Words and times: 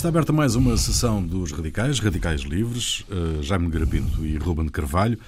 Está 0.00 0.08
aberta 0.08 0.32
mais 0.32 0.54
uma 0.54 0.78
sessão 0.78 1.22
dos 1.22 1.52
radicais, 1.52 1.98
radicais 1.98 2.40
livres, 2.40 3.04
uh, 3.10 3.42
Jaime 3.42 3.68
Garapinto 3.68 4.24
e 4.24 4.38
Ruben 4.38 4.64
de 4.64 4.72
Carvalho. 4.72 5.18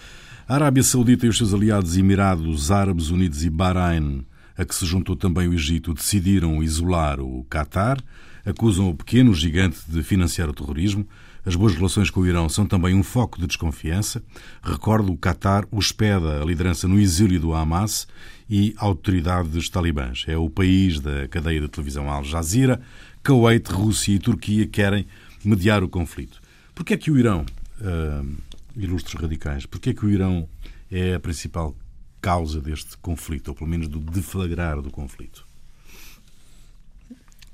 A 0.49 0.55
Arábia 0.55 0.83
Saudita 0.83 1.27
e 1.27 1.29
os 1.29 1.37
seus 1.37 1.53
aliados 1.53 1.99
Emirados 1.99 2.71
Árabes 2.71 3.11
Unidos 3.11 3.45
e 3.45 3.51
Bahrein, 3.51 4.25
a 4.57 4.65
que 4.65 4.75
se 4.75 4.87
juntou 4.87 5.15
também 5.15 5.47
o 5.47 5.53
Egito, 5.53 5.93
decidiram 5.93 6.63
isolar 6.63 7.21
o 7.21 7.45
Qatar, 7.51 7.99
acusam 8.47 8.89
o 8.89 8.95
pequeno 8.95 9.35
gigante 9.35 9.79
de 9.87 10.03
financiar 10.03 10.49
o 10.49 10.55
terrorismo. 10.55 11.07
As 11.45 11.55
boas 11.55 11.75
relações 11.75 12.09
com 12.09 12.21
o 12.21 12.27
Irão 12.27 12.49
são 12.49 12.65
também 12.65 12.95
um 12.95 13.03
foco 13.03 13.39
de 13.39 13.47
desconfiança. 13.47 14.23
Recordo, 14.63 15.13
o 15.13 15.19
Qatar 15.19 15.67
hospeda 15.71 16.41
a 16.41 16.45
liderança 16.47 16.89
no 16.89 16.99
exílio 16.99 17.39
do 17.39 17.53
Hamas 17.53 18.07
e 18.49 18.75
autoridades 18.79 19.69
talibãs. 19.69 20.25
É 20.29 20.37
o 20.37 20.49
país 20.49 20.99
da 20.99 21.29
cadeia 21.29 21.61
de 21.61 21.69
televisão 21.69 22.09
Al 22.11 22.25
Jazeera, 22.25 22.81
Kuwait, 23.25 23.71
Rússia 23.71 24.15
e 24.15 24.19
Turquia 24.19 24.67
querem 24.67 25.07
mediar 25.45 25.85
o 25.85 25.89
conflito. 25.89 26.41
Por 26.75 26.85
que 26.85 26.95
é 26.95 26.97
que 26.97 27.11
o 27.11 27.19
Irão, 27.19 27.47
uh, 27.81 28.37
ilustres 28.77 29.21
radicais, 29.21 29.65
por 29.65 29.79
que 29.79 29.91
é 29.91 29.95
que 29.95 30.05
o 30.05 30.11
Irão 30.11 30.49
é 30.91 31.15
a 31.15 31.21
principal 31.21 31.75
causa 32.21 32.61
deste 32.61 32.97
conflito, 32.99 33.49
ou 33.49 33.55
pelo 33.55 33.71
menos 33.71 33.89
do 33.89 34.01
deflagrar 34.01 34.81
do 34.81 34.91
conflito? 34.91 35.47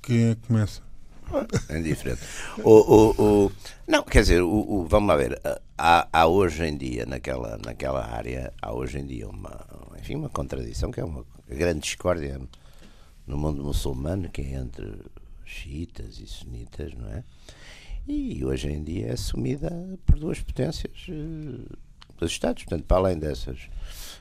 Quem 0.01 0.31
é 0.31 0.35
que 0.35 0.47
começa? 0.47 0.81
É 1.69 1.79
indiferente. 1.79 2.23
O, 2.65 2.71
o, 2.71 3.47
o, 3.47 3.53
não, 3.87 4.03
quer 4.03 4.23
dizer, 4.23 4.43
o, 4.43 4.87
vamos 4.89 5.09
lá 5.09 5.17
ver. 5.17 5.39
Há, 5.77 6.09
há, 6.11 6.27
hoje 6.27 6.65
em 6.65 6.77
dia, 6.77 7.05
naquela, 7.05 7.59
naquela 7.59 8.07
área, 8.07 8.53
há 8.63 8.73
hoje 8.73 8.99
em 8.99 9.07
dia 9.07 9.29
uma, 9.29 9.67
enfim, 10.01 10.15
uma 10.15 10.31
contradição 10.31 10.91
que 10.91 11.01
é 11.01 11.05
uma 11.05 11.27
grande 11.47 11.81
discórdia 11.81 12.41
no 13.27 13.37
mundo 13.37 13.63
muçulmano, 13.63 14.31
que 14.31 14.41
é 14.41 14.55
entre 14.55 14.91
xiitas 15.49 16.21
e 16.21 16.27
sunitas, 16.27 16.95
não 16.95 17.09
é? 17.09 17.25
E 18.07 18.45
hoje 18.45 18.69
em 18.71 18.83
dia 18.83 19.09
é 19.09 19.13
assumida 19.13 19.71
por 20.07 20.19
duas 20.19 20.41
potências 20.41 21.07
uh, 21.09 21.77
dos 22.17 22.33
Estados. 22.33 22.65
Portanto, 22.65 22.87
para 22.87 22.97
além 22.97 23.19
dessas 23.19 23.69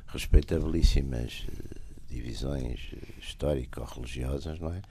respeitabilíssimas 0.08 1.46
uh, 1.48 1.80
divisões 2.10 2.92
uh, 2.94 3.20
histórico-religiosas, 3.20 4.60
não 4.60 4.74
é? 4.74 4.82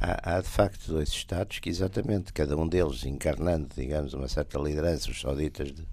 Há, 0.00 0.36
há, 0.36 0.40
de 0.40 0.48
facto 0.48 0.88
dois 0.88 1.08
Estados 1.08 1.58
que, 1.58 1.70
exatamente, 1.70 2.32
cada 2.32 2.56
um 2.56 2.68
deles 2.68 3.04
encarnando, 3.04 3.68
digamos, 3.74 4.12
uma 4.12 4.28
certa 4.28 4.58
liderança, 4.58 5.10
os 5.10 5.20
sauditas, 5.20 5.72
de, 5.72 5.86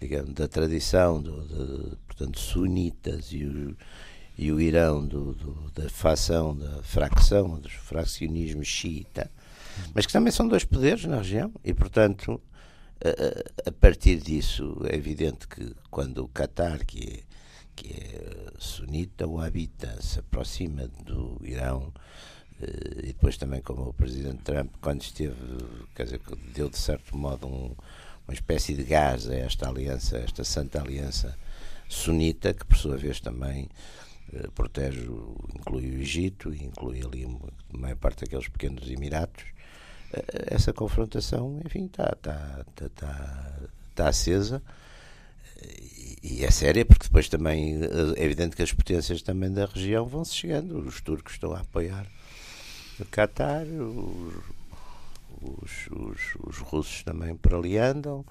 digamos, 0.00 0.34
da 0.34 0.46
tradição, 0.46 1.20
do, 1.20 1.42
de, 1.42 1.96
portanto, 2.06 2.38
sunitas 2.38 3.32
e 3.32 3.44
os 3.44 3.74
e 4.40 4.50
o 4.50 4.58
Irão 4.58 5.06
do, 5.06 5.34
do, 5.34 5.70
da 5.72 5.86
facção, 5.90 6.56
da 6.56 6.82
fracção, 6.82 7.60
do 7.60 7.68
fraccionismo 7.68 8.64
xiita, 8.64 9.30
mas 9.94 10.06
que 10.06 10.12
também 10.14 10.32
são 10.32 10.48
dois 10.48 10.64
poderes 10.64 11.04
na 11.04 11.18
região 11.18 11.52
e, 11.62 11.74
portanto, 11.74 12.40
a, 13.04 13.68
a 13.68 13.72
partir 13.72 14.16
disso 14.16 14.80
é 14.88 14.96
evidente 14.96 15.46
que 15.46 15.76
quando 15.90 16.24
o 16.24 16.28
Qatar, 16.28 16.86
que 16.86 17.18
é, 17.18 17.22
que 17.76 17.92
é 17.92 18.52
sunita 18.58 19.26
ou 19.26 19.42
habita, 19.42 20.00
se 20.00 20.20
aproxima 20.20 20.88
do 21.04 21.38
Irão, 21.44 21.92
eh, 22.62 23.00
e 23.00 23.06
depois 23.08 23.36
também 23.36 23.60
como 23.60 23.90
o 23.90 23.92
Presidente 23.92 24.38
Trump, 24.38 24.72
quando 24.80 25.02
esteve, 25.02 25.36
quer 25.94 26.04
dizer, 26.04 26.20
deu 26.54 26.70
de 26.70 26.78
certo 26.78 27.14
modo 27.14 27.46
um, 27.46 27.74
uma 28.26 28.32
espécie 28.32 28.72
de 28.72 28.84
gás 28.84 29.28
a 29.28 29.34
esta 29.34 29.68
aliança, 29.68 30.16
a 30.16 30.20
esta 30.20 30.44
santa 30.44 30.80
aliança 30.80 31.36
sunita, 31.90 32.54
que 32.54 32.64
por 32.64 32.78
sua 32.78 32.96
vez 32.96 33.20
também 33.20 33.68
protege, 34.54 35.08
inclui 35.54 35.90
o 35.90 36.00
Egito 36.00 36.54
inclui 36.54 37.02
ali 37.04 37.24
a 37.24 37.76
maior 37.76 37.96
parte 37.96 38.24
daqueles 38.24 38.48
pequenos 38.48 38.88
Emiratos. 38.90 39.44
Eh, 40.12 40.54
essa 40.54 40.72
confrontação, 40.72 41.60
enfim, 41.64 41.86
está 41.86 42.14
tá, 42.16 42.64
tá, 42.74 42.88
tá, 42.94 43.60
tá 43.94 44.08
acesa 44.08 44.62
e 46.22 46.44
é 46.44 46.50
séria 46.50 46.84
porque 46.84 47.04
depois 47.04 47.28
também 47.28 47.78
é 48.16 48.24
evidente 48.24 48.54
que 48.54 48.62
as 48.62 48.72
potências 48.72 49.22
também 49.22 49.50
da 49.52 49.66
região 49.66 50.06
vão 50.06 50.24
se 50.24 50.34
chegando. 50.34 50.78
Os 50.78 51.00
turcos 51.00 51.34
estão 51.34 51.52
a 51.52 51.60
apoiar 51.60 52.06
o 52.98 53.04
Qatar, 53.06 53.64
os, 53.64 54.34
os, 55.40 55.88
os, 55.90 56.20
os 56.46 56.58
russos 56.58 57.02
também 57.02 57.34
por 57.36 57.54
ali 57.54 57.78
andam. 57.78 58.24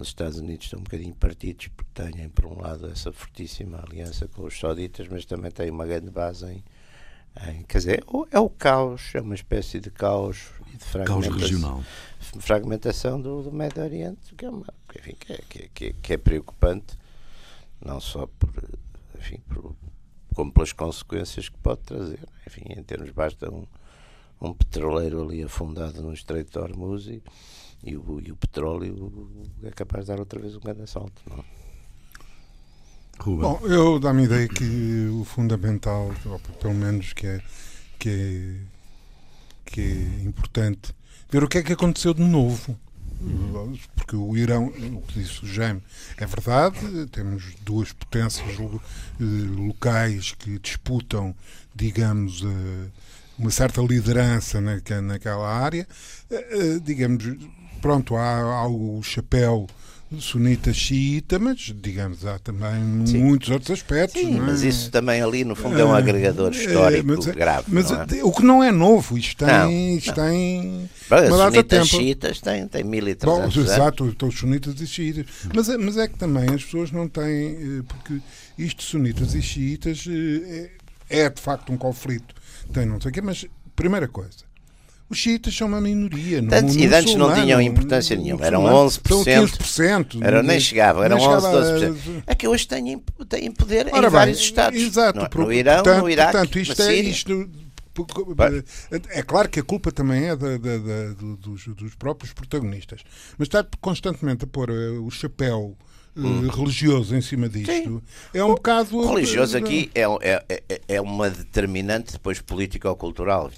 Os 0.00 0.08
Estados 0.08 0.38
Unidos 0.38 0.64
estão 0.64 0.80
um 0.80 0.82
bocadinho 0.82 1.14
partidos 1.14 1.68
porque 1.68 1.90
têm, 1.92 2.28
por 2.30 2.46
um 2.46 2.58
lado, 2.58 2.90
essa 2.90 3.12
fortíssima 3.12 3.82
aliança 3.86 4.26
com 4.28 4.44
os 4.44 4.58
sauditas, 4.58 5.06
mas 5.08 5.26
também 5.26 5.50
têm 5.50 5.70
uma 5.70 5.86
grande 5.86 6.10
base 6.10 6.46
em. 6.46 6.64
em 7.48 7.62
quer 7.64 7.78
dizer, 7.78 8.04
é 8.30 8.38
o 8.40 8.48
caos, 8.48 9.14
é 9.14 9.20
uma 9.20 9.34
espécie 9.34 9.78
de 9.78 9.90
caos 9.90 10.48
e 10.72 10.76
de 10.78 10.84
fragmentação, 10.84 11.32
caos 11.32 11.42
regional. 11.42 11.84
fragmentação 12.40 13.20
do, 13.20 13.42
do 13.42 13.52
Médio 13.52 13.82
Oriente, 13.82 14.34
que 14.34 14.46
é, 14.46 14.48
uma, 14.48 14.66
enfim, 14.98 15.14
que, 15.20 15.32
é, 15.34 15.40
que, 15.48 15.84
é, 15.84 15.92
que 15.92 16.12
é 16.14 16.16
preocupante, 16.16 16.98
não 17.84 18.00
só 18.00 18.26
por, 18.26 18.50
enfim, 19.18 19.38
por, 19.48 19.76
como 20.34 20.50
pelas 20.50 20.72
consequências 20.72 21.50
que 21.50 21.58
pode 21.58 21.82
trazer. 21.82 22.26
Enfim, 22.46 22.62
em 22.68 22.82
termos, 22.82 23.10
basta 23.10 23.52
um, 23.52 23.66
um 24.40 24.54
petroleiro 24.54 25.22
ali 25.22 25.42
afundado 25.42 26.00
no 26.00 26.14
Estreito 26.14 26.52
de 26.52 26.58
Hormuz 26.58 27.06
e 27.06 27.22
e 27.82 27.96
o, 27.96 28.20
e 28.20 28.30
o 28.30 28.36
petróleo 28.36 29.48
é 29.62 29.70
capaz 29.70 30.04
de 30.04 30.08
dar 30.08 30.20
outra 30.20 30.38
vez 30.40 30.54
um 30.56 30.60
grande 30.60 30.82
assalto. 30.82 31.22
Não? 31.28 31.44
Ruben. 33.20 33.42
Bom, 33.42 33.60
eu 33.66 33.98
dá-me 33.98 34.22
a 34.22 34.24
ideia 34.24 34.48
que 34.48 35.08
o 35.12 35.24
fundamental, 35.24 36.10
ou 36.24 36.38
pelo 36.38 36.74
menos 36.74 37.12
que 37.12 37.26
é, 37.26 37.42
que 37.98 38.08
é, 38.08 38.56
que 39.66 39.80
é 39.80 40.24
importante, 40.24 40.94
ver 41.30 41.44
o 41.44 41.48
que 41.48 41.58
é 41.58 41.62
que 41.62 41.72
aconteceu 41.72 42.14
de 42.14 42.22
novo. 42.22 42.78
Porque 43.94 44.16
o 44.16 44.34
Irão, 44.34 44.68
o 44.68 45.02
que 45.02 45.20
disse 45.20 45.44
o 45.44 45.46
Jaime, 45.46 45.82
é 46.16 46.24
verdade, 46.24 47.06
temos 47.12 47.54
duas 47.62 47.92
potências 47.92 48.58
eh, 48.58 49.22
locais 49.22 50.32
que 50.32 50.58
disputam, 50.58 51.36
digamos, 51.74 52.42
eh, 52.42 52.88
uma 53.38 53.50
certa 53.50 53.82
liderança 53.82 54.58
naquela 54.62 55.46
área, 55.46 55.86
eh, 56.30 56.80
digamos, 56.82 57.36
pronto, 57.80 58.16
há, 58.16 58.40
há 58.40 58.68
o 58.68 59.02
chapéu 59.02 59.66
sunita 60.18 60.72
xiita, 60.72 61.38
mas 61.38 61.72
digamos, 61.76 62.26
há 62.26 62.38
também 62.38 63.06
Sim. 63.06 63.18
muitos 63.18 63.48
outros 63.50 63.70
aspectos. 63.70 64.20
Sim, 64.20 64.38
é? 64.38 64.40
mas 64.40 64.62
isso 64.62 64.90
também 64.90 65.22
ali 65.22 65.44
no 65.44 65.54
fundo 65.54 65.78
é 65.78 65.84
um 65.84 65.92
ah, 65.92 65.98
agregador 65.98 66.50
histórico 66.50 67.12
é, 67.12 67.16
mas, 67.16 67.26
grave. 67.26 67.64
Mas 67.68 67.90
é? 67.92 68.24
o 68.24 68.32
que 68.32 68.42
não 68.42 68.62
é 68.62 68.72
novo, 68.72 69.16
isto 69.16 69.44
tem. 69.44 69.48
Não, 69.48 69.96
isto 69.96 70.08
não. 70.08 70.14
tem 70.14 70.90
Bom, 71.08 71.38
data 71.38 71.62
tempo. 71.62 71.86
xiitas 71.86 72.40
têm, 72.40 72.66
têm 72.66 72.82
1300 72.82 73.38
anos. 73.38 73.56
Exato, 73.56 74.08
estão 74.08 74.28
os 74.28 74.38
sunitas 74.38 74.80
e 74.80 74.86
xiitas. 74.86 75.26
Mas, 75.54 75.68
é, 75.68 75.76
mas 75.76 75.96
é 75.96 76.08
que 76.08 76.16
também 76.16 76.52
as 76.52 76.64
pessoas 76.64 76.90
não 76.90 77.08
têm. 77.08 77.78
Eh, 77.78 77.82
porque 77.86 78.20
isto, 78.58 78.82
sunitas 78.82 79.34
e 79.34 79.42
xiitas, 79.42 80.04
eh, 80.08 80.70
é, 81.08 81.20
é 81.20 81.30
de 81.30 81.40
facto 81.40 81.72
um 81.72 81.76
conflito. 81.76 82.34
Tem 82.72 82.84
não 82.84 83.00
sei 83.00 83.10
o 83.10 83.14
quê, 83.14 83.20
mas 83.20 83.46
primeira 83.76 84.08
coisa 84.08 84.49
os 85.10 85.18
xiitas 85.18 85.54
são 85.56 85.66
uma 85.66 85.80
minoria. 85.80 86.40
No 86.40 86.48
Tanto, 86.48 86.72
e 86.72 86.86
antes 86.86 87.16
não 87.16 87.34
tinham 87.34 87.60
importância 87.60 88.14
nenhuma, 88.14 88.46
eram 88.46 88.62
11%. 88.62 89.00
São 89.08 89.24
15%. 89.24 90.22
Eram, 90.22 90.42
nem 90.44 90.60
chegavam, 90.60 91.02
eram 91.02 91.18
11, 91.18 91.46
12%. 91.46 92.22
É 92.28 92.34
que 92.36 92.46
hoje 92.46 92.68
têm, 92.68 93.02
têm 93.28 93.50
poder 93.50 93.88
Ora 93.88 93.98
em 93.98 94.00
bem, 94.02 94.10
vários 94.10 94.38
Estados. 94.38 94.80
Exato. 94.80 95.18
No, 95.18 95.44
no 95.44 95.52
Irão, 95.52 95.82
portanto, 95.82 96.02
no 96.02 96.08
Iraque, 96.08 96.32
portanto, 96.32 96.58
isto 96.60 96.82
é, 96.82 96.94
isto, 96.94 97.50
é 99.10 99.22
claro 99.22 99.48
que 99.48 99.58
a 99.58 99.64
culpa 99.64 99.90
também 99.90 100.28
é 100.28 100.36
da, 100.36 100.56
da, 100.56 100.78
da, 100.78 101.12
dos, 101.40 101.66
dos, 101.66 101.94
próprios 101.96 102.32
protagonistas, 102.32 103.00
mas 103.36 103.48
está 103.48 103.66
constantemente 103.80 104.44
a 104.44 104.46
pôr 104.46 104.70
eh, 104.70 104.90
o 104.90 105.10
chapéu 105.10 105.76
hum. 106.16 106.48
religioso 106.48 107.14
em 107.14 107.20
cima 107.20 107.48
disto. 107.48 107.72
Sim. 107.72 108.02
É 108.34 108.44
um 108.44 108.50
o 108.50 108.54
bocado. 108.54 109.00
Religioso 109.08 109.56
aqui 109.56 109.90
é, 109.94 110.02
é, 110.02 110.62
é, 110.68 110.80
é 110.88 111.00
uma 111.00 111.30
determinante 111.30 112.12
depois 112.12 112.40
político-cultural. 112.40 113.50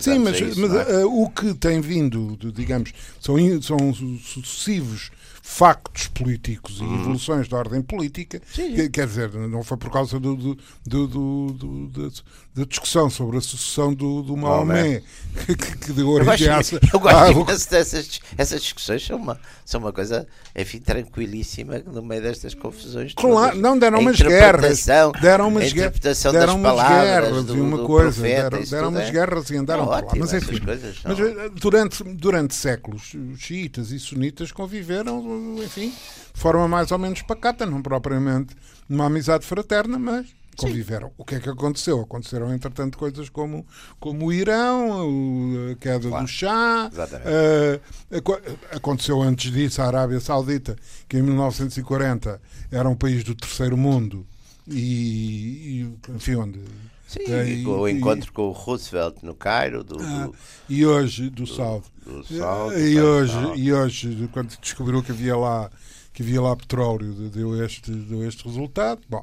Sim, 0.00 0.18
mas, 0.18 0.40
isso, 0.40 0.60
mas 0.60 0.88
é? 0.88 1.04
uh, 1.04 1.22
o 1.22 1.30
que 1.30 1.54
tem 1.54 1.80
vindo, 1.80 2.36
digamos, 2.52 2.92
são, 3.20 3.36
são 3.60 3.94
sucessivos 3.94 5.10
factos 5.42 6.06
políticos 6.06 6.78
e 6.78 6.82
uhum. 6.82 7.00
evoluções 7.00 7.48
da 7.48 7.58
ordem 7.58 7.82
política, 7.82 8.40
que, 8.52 8.88
quer 8.88 9.08
dizer, 9.08 9.32
não 9.32 9.64
foi 9.64 9.76
por 9.76 9.90
causa 9.90 10.20
do, 10.20 10.36
do, 10.36 10.56
do, 10.86 11.88
do 11.88 12.10
da 12.54 12.64
discussão 12.64 13.08
sobre 13.08 13.38
a 13.38 13.40
sucessão 13.40 13.94
do, 13.94 14.22
do 14.22 14.36
Maomé 14.36 15.02
que, 15.46 15.56
que 15.56 15.92
deu 15.92 16.08
origem 16.08 16.48
a. 16.48 16.60
Eu 16.92 17.00
gosto 17.00 17.68
ah, 17.68 17.70
dessas 17.70 18.20
essas 18.36 18.60
discussões, 18.60 19.06
são 19.06 19.16
uma, 19.16 19.40
são 19.64 19.80
uma 19.80 19.92
coisa, 19.92 20.26
enfim, 20.54 20.78
tranquilíssima 20.78 21.78
no 21.78 22.02
meio 22.02 22.20
destas 22.20 22.54
confusões. 22.54 23.14
Claro, 23.14 23.56
não, 23.56 23.78
deram 23.78 24.00
umas 24.00 24.20
guerras. 24.20 24.86
Deram 25.20 25.48
umas, 25.48 25.72
interpretação 25.72 26.32
deram 26.32 26.56
umas 26.56 26.76
guerras 26.76 27.44
do, 27.44 27.56
e 27.56 27.60
uma 27.60 27.86
coisa. 27.86 28.20
Profeta, 28.20 28.50
deram, 28.50 28.64
deram 28.64 28.88
umas 28.90 29.08
é. 29.08 29.10
guerras 29.10 29.50
e 29.50 29.56
andaram 29.56 29.86
para 29.86 30.06
lá. 30.06 30.12
Mas 30.14 30.32
enfim, 30.34 30.60
mas, 30.66 30.84
eh, 30.84 31.50
durante, 31.54 32.04
durante 32.04 32.54
séculos, 32.54 33.14
os 33.14 33.40
xiitas 33.40 33.90
e 33.90 33.98
sunitas 33.98 34.52
conviveram, 34.52 35.56
enfim, 35.64 35.88
de 35.88 36.40
forma 36.40 36.68
mais 36.68 36.92
ou 36.92 36.98
menos 36.98 37.22
pacata, 37.22 37.64
não 37.64 37.80
propriamente 37.80 38.54
uma 38.88 39.06
amizade 39.06 39.46
fraterna, 39.46 39.98
mas 39.98 40.26
conviveram. 40.56 41.08
Sim. 41.08 41.14
O 41.18 41.24
que 41.24 41.34
é 41.36 41.40
que 41.40 41.48
aconteceu? 41.48 42.00
Aconteceram, 42.00 42.52
entretanto, 42.52 42.98
coisas 42.98 43.28
como, 43.28 43.66
como 43.98 44.26
o 44.26 44.32
Irão, 44.32 45.70
a 45.70 45.74
queda 45.76 46.08
claro. 46.08 46.24
do 46.24 46.28
Chá. 46.28 46.90
Uh, 46.90 48.76
aconteceu 48.76 49.20
antes 49.22 49.50
disso 49.50 49.82
a 49.82 49.86
Arábia 49.86 50.20
Saudita, 50.20 50.76
que 51.08 51.18
em 51.18 51.22
1940 51.22 52.40
era 52.70 52.88
um 52.88 52.96
país 52.96 53.24
do 53.24 53.34
terceiro 53.34 53.76
mundo 53.76 54.26
e, 54.68 55.82
e 56.08 56.12
enfim, 56.12 56.36
onde. 56.36 56.60
Sim, 57.06 57.24
tem, 57.24 57.66
o 57.66 57.86
encontro 57.86 58.30
e, 58.30 58.32
com 58.32 58.42
o 58.48 58.52
Roosevelt 58.52 59.16
no 59.22 59.34
Cairo. 59.34 59.84
Do, 59.84 59.98
ah, 60.00 60.26
do 60.26 60.34
e 60.68 60.86
hoje, 60.86 61.28
do, 61.28 61.44
do 61.44 61.46
Salve. 61.46 61.86
Do 62.06 62.24
Salve 62.24 62.80
e, 62.80 62.98
hoje, 62.98 63.36
e 63.56 63.72
hoje, 63.72 64.30
quando 64.32 64.56
descobriu 64.58 65.02
que 65.02 65.12
havia 65.12 65.36
lá, 65.36 65.70
que 66.12 66.22
havia 66.22 66.40
lá 66.40 66.56
petróleo, 66.56 67.12
deu 67.28 67.62
este, 67.62 67.90
deu 67.90 68.26
este 68.26 68.46
resultado. 68.46 69.02
Bom, 69.10 69.22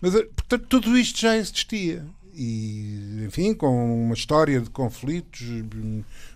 mas, 0.00 0.14
eh, 0.14 0.24
portanto, 0.34 0.66
tudo 0.68 0.98
isto 0.98 1.20
já 1.20 1.36
existia. 1.36 2.04
E, 2.34 3.24
enfim, 3.26 3.52
com 3.52 4.04
uma 4.04 4.14
história 4.14 4.60
de 4.60 4.70
conflitos 4.70 5.42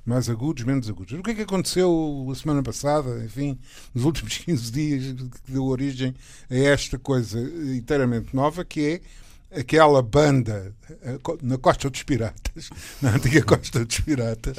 mais 0.05 0.29
agudos, 0.29 0.65
menos 0.65 0.91
agudos. 0.91 1.17
O 1.17 1.23
que 1.23 1.31
é 1.31 1.35
que 1.35 1.43
aconteceu 1.43 2.29
a 2.29 2.35
semana 2.35 2.61
passada, 2.61 3.25
enfim, 3.25 3.57
nos 3.95 4.05
últimos 4.05 4.37
15 4.39 4.73
dias, 4.73 5.05
que 5.15 5.53
deu 5.53 5.65
origem 5.65 6.13
a 6.51 6.57
esta 6.57 6.99
coisa 6.99 7.41
inteiramente 7.77 8.35
nova, 8.35 8.65
que 8.65 9.01
é 9.53 9.61
aquela 9.61 10.03
banda 10.03 10.75
eh, 11.03 11.19
na 11.41 11.57
Costa 11.57 11.89
dos 11.89 12.03
Piratas, 12.03 12.71
na 13.01 13.15
antiga 13.15 13.43
Costa 13.43 13.85
dos 13.85 14.01
Piratas, 14.01 14.57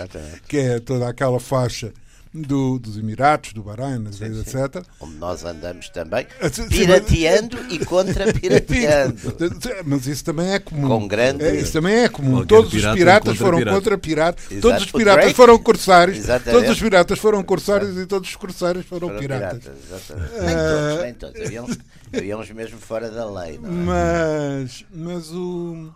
que 0.47 0.57
é 0.57 0.79
toda 0.79 1.09
aquela 1.09 1.41
faixa 1.41 1.93
do, 2.33 2.79
dos 2.79 2.97
Emirados, 2.97 3.53
do 3.53 3.61
Bahrein, 3.61 4.11
sim, 4.11 4.25
etc. 4.25 4.83
Onde 4.99 5.15
nós 5.17 5.45
andamos 5.45 5.89
também 5.89 6.25
pirateando 6.69 7.57
e 7.69 7.85
contra-pirateando. 7.85 9.15
Mas 9.85 10.07
isso 10.07 10.25
também 10.25 10.51
é 10.51 10.59
comum. 10.59 10.87
Com 10.87 11.07
grande... 11.07 11.43
É, 11.43 11.55
isso 11.55 11.73
também 11.73 11.95
é 11.97 12.09
comum. 12.09 12.31
Qualquer 12.37 12.47
todos 12.47 12.73
os 12.73 12.93
piratas 12.93 13.37
foram 13.37 13.57
pirata. 13.59 13.75
contra 13.75 13.97
piratas. 13.97 14.45
Todos 14.59 14.83
os 14.83 14.91
piratas 14.91 15.31
foram 15.33 15.59
corsários. 15.59 16.17
Exatamente. 16.17 16.59
Todos 16.59 16.69
os 16.71 16.81
piratas 16.81 17.19
foram 17.19 17.43
corsários 17.43 17.97
e 17.97 18.05
todos 18.07 18.29
os 18.29 18.35
corsários 18.35 18.85
foram, 18.85 19.09
foram 19.09 19.19
piratas. 19.19 19.59
piratas 19.63 20.09
uh... 20.09 21.03
Nem 21.03 21.13
todos, 21.13 21.49
nem 21.49 21.61
todos. 21.61 21.77
Haviam 22.15 22.39
uns 22.39 22.51
mesmo 22.51 22.79
fora 22.79 23.09
da 23.09 23.29
lei. 23.29 23.59
Não 23.59 23.69
é? 23.69 24.59
Mas, 24.61 24.85
mas 24.93 25.31
o. 25.31 25.91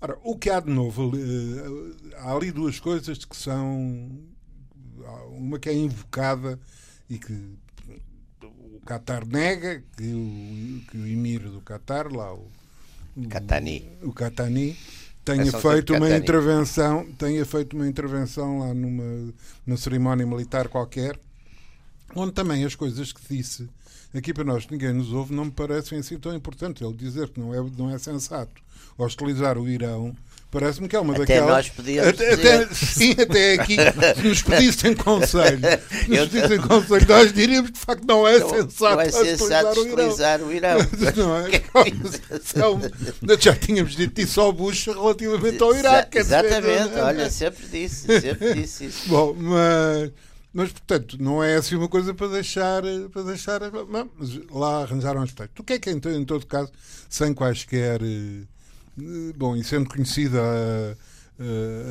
Ora, 0.00 0.16
o 0.22 0.36
que 0.36 0.50
há 0.50 0.60
de 0.60 0.70
novo? 0.70 1.12
Eh, 1.14 2.16
há 2.18 2.34
ali 2.34 2.50
duas 2.50 2.78
coisas 2.78 3.24
que 3.24 3.36
são 3.36 4.10
uma 5.42 5.58
que 5.58 5.68
é 5.68 5.74
invocada 5.74 6.58
e 7.10 7.18
que 7.18 7.32
o 8.42 8.80
Qatar 8.86 9.26
nega, 9.26 9.82
que 9.96 10.04
o, 10.04 10.90
que 10.90 10.96
o 10.96 11.06
emir 11.06 11.40
do 11.40 11.60
Qatar, 11.60 12.12
lá 12.12 12.32
o, 12.32 12.48
Catani, 13.28 13.88
o 14.02 14.12
Catani 14.12 14.76
tenha 15.24 15.52
feito 15.52 15.94
uma 15.94 16.10
intervenção, 16.10 17.06
tenha 17.18 17.44
feito 17.44 17.76
uma 17.76 17.86
intervenção 17.86 18.60
lá 18.60 18.72
numa, 18.72 19.34
numa 19.66 19.76
cerimónia 19.76 20.26
militar 20.26 20.68
qualquer, 20.68 21.18
onde 22.14 22.32
também 22.32 22.64
as 22.64 22.74
coisas 22.74 23.12
que 23.12 23.20
disse 23.34 23.68
aqui 24.14 24.32
para 24.32 24.44
nós 24.44 24.66
ninguém 24.68 24.92
nos 24.92 25.12
ouve 25.12 25.34
não 25.34 25.46
me 25.46 25.50
parecem 25.50 25.98
assim 25.98 26.18
tão 26.18 26.34
importantes. 26.34 26.82
Ele 26.82 26.94
dizer 26.94 27.28
que 27.30 27.40
não 27.40 27.54
é, 27.54 27.60
não 27.76 27.90
é 27.90 27.98
sensato 27.98 28.62
hostilizar 28.96 29.58
o 29.58 29.68
Irão 29.68 30.14
Parece-me 30.52 30.86
que 30.86 30.94
é 30.94 31.00
uma 31.00 31.14
até 31.14 31.20
daquelas. 31.20 31.48
Nós 31.48 31.68
podíamos 31.70 32.08
até, 32.10 32.34
até, 32.34 32.74
sim, 32.74 33.12
até 33.12 33.54
aqui, 33.54 33.76
se 34.14 34.28
nos 34.28 34.42
pedissem 34.42 34.94
conselho, 34.94 35.60
se 36.04 36.10
nos 36.10 36.28
pedissem 36.28 36.60
conselho, 36.60 37.06
nós 37.08 37.32
diríamos 37.32 37.70
que 37.70 37.78
de 37.78 37.84
facto 37.86 38.04
não 38.06 38.28
é 38.28 38.38
não, 38.38 38.50
sensato, 38.50 38.94
não 38.94 39.00
é 39.00 39.10
sensato 39.10 39.80
utilizar 39.80 40.42
o 40.42 40.52
Irão. 40.52 40.76
Não 41.16 41.36
é? 41.38 41.48
é 43.34 43.40
já 43.40 43.56
tínhamos 43.56 43.96
dito 43.96 44.20
isso 44.20 44.42
ao 44.42 44.52
Bush 44.52 44.88
relativamente 44.88 45.62
ao 45.62 45.74
Iraque. 45.74 46.18
Exatamente, 46.18 46.88
dizer, 46.88 47.00
olha, 47.00 47.30
sempre 47.30 47.66
disse, 47.68 48.20
sempre 48.20 48.52
disse 48.52 48.84
isso. 48.84 49.08
Bom, 49.08 49.34
mas. 49.34 50.10
Mas, 50.54 50.70
portanto, 50.70 51.16
não 51.18 51.42
é 51.42 51.54
assim 51.54 51.76
uma 51.76 51.88
coisa 51.88 52.12
para 52.12 52.28
deixar. 52.28 52.82
Para 53.10 53.22
deixar 53.22 53.60
mas 54.18 54.38
lá 54.50 54.82
arranjaram 54.82 55.22
aspecto. 55.22 55.60
O 55.60 55.64
que 55.64 55.72
é 55.72 55.78
que, 55.78 55.88
em, 55.88 55.98
em 56.14 56.24
todo 56.26 56.46
caso, 56.46 56.70
sem 57.08 57.32
quaisquer 57.32 58.02
eh, 58.02 58.42
bom, 59.36 59.54
e 59.56 59.64
sendo 59.64 59.88
conhecida 59.88 60.40
a, 60.40 60.94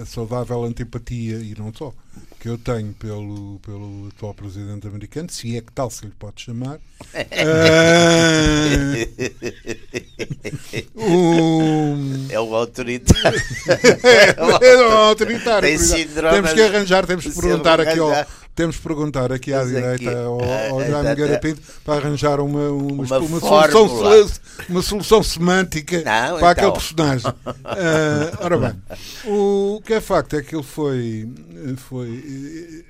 a, 0.02 0.06
saudável 0.06 0.64
antipatia, 0.64 1.38
e 1.38 1.56
não 1.58 1.74
só, 1.74 1.92
que 2.40 2.48
eu 2.50 2.58
tenho 2.58 2.94
pelo, 2.94 3.60
pelo 3.60 4.08
atual 4.10 4.34
presidente 4.34 4.88
americano, 4.88 5.30
se 5.30 5.58
é 5.58 5.62
que 5.62 5.72
tal 5.72 5.90
se 5.90 6.06
lhe 6.06 6.12
pode 6.12 6.42
chamar. 6.42 6.80
um... 10.96 12.28
É 12.30 12.40
o 12.40 12.56
autoritário. 12.56 13.42
é, 14.62 14.82
o 14.82 14.92
autoritário. 14.92 15.68
Temos 15.68 16.54
que 16.54 16.62
arranjar, 16.62 17.06
temos 17.06 17.26
que 17.26 17.34
perguntar 17.34 17.82
aqui 17.82 18.00
ao, 18.00 18.12
temos 18.62 18.78
que 18.78 18.84
perguntar 18.84 19.32
aqui 19.32 19.52
à 19.54 19.64
direita 19.64 19.96
aqui, 19.96 20.08
ao, 20.08 20.40
ao 20.40 20.82
Jaime 20.86 21.16
Guerra 21.16 21.40
Pinto 21.40 21.62
para 21.84 21.96
arranjar 21.96 22.40
uma, 22.40 22.70
uma, 22.70 23.04
uma, 23.04 23.18
uma 23.18 23.40
solução, 23.72 24.42
uma 24.70 24.82
solução 24.84 25.24
semântica 25.24 25.98
Não, 25.98 26.04
para 26.04 26.36
então. 26.38 26.50
aquele 26.50 26.72
personagem. 26.74 27.32
Uh, 27.32 28.38
ora 28.40 28.58
bem, 28.58 28.82
o 29.26 29.82
que 29.84 29.94
é 29.94 30.02
facto 30.02 30.36
é 30.36 30.44
que 30.44 30.56
ele 30.56 30.64
foi, 30.64 31.28
foi. 31.78 32.10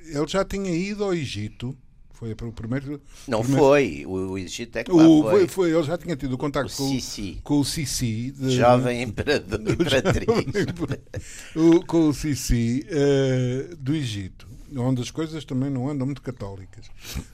Ele 0.08 0.28
já 0.28 0.44
tinha 0.44 0.72
ido 0.72 1.06
ao 1.06 1.14
Egito. 1.14 1.76
Foi 2.12 2.34
o 2.34 2.36
primeiro. 2.36 3.02
Não 3.28 3.40
primeiro, 3.40 3.66
foi, 3.66 4.06
o, 4.06 4.38
Egito 4.38 4.78
é 4.78 4.84
que 4.84 4.92
o, 4.92 5.24
foi. 5.24 5.48
foi. 5.48 5.72
Ele 5.72 5.84
já 5.84 5.98
tinha 5.98 6.16
tido 6.16 6.38
contato 6.38 6.72
com, 6.76 7.00
com 7.44 7.60
o 7.60 7.66
Sisi. 7.66 8.32
De, 8.32 8.52
Jovem 8.52 9.02
imperador, 9.02 9.60
imperatriz. 9.62 10.28
o, 11.56 11.84
com 11.86 12.10
o 12.10 12.14
Sisi 12.14 12.86
uh, 12.92 13.76
do 13.78 13.96
Egito 13.96 14.50
onde 14.78 15.02
as 15.02 15.12
coisas 15.12 15.44
também 15.44 15.70
não 15.70 15.90
andam 15.90 16.06
muito 16.06 16.22
católicas. 16.22 16.86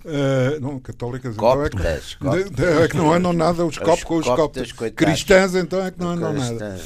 Uh, 0.03 0.59
não, 0.59 0.79
católicas 0.79 1.35
então 1.35 2.33
é 2.33 2.43
que, 2.43 2.83
é 2.83 2.87
que 2.87 2.97
não 2.97 3.13
andam 3.13 3.33
nada 3.33 3.65
os 3.65 3.77
copos 3.77 4.03
com 4.03 4.17
os 4.17 4.25
copos. 4.25 4.71
Cristãs 4.95 5.55
então 5.55 5.83
é 5.85 5.91
que 5.91 5.99
não 5.99 6.09
andam 6.09 6.33
nada. 6.33 6.77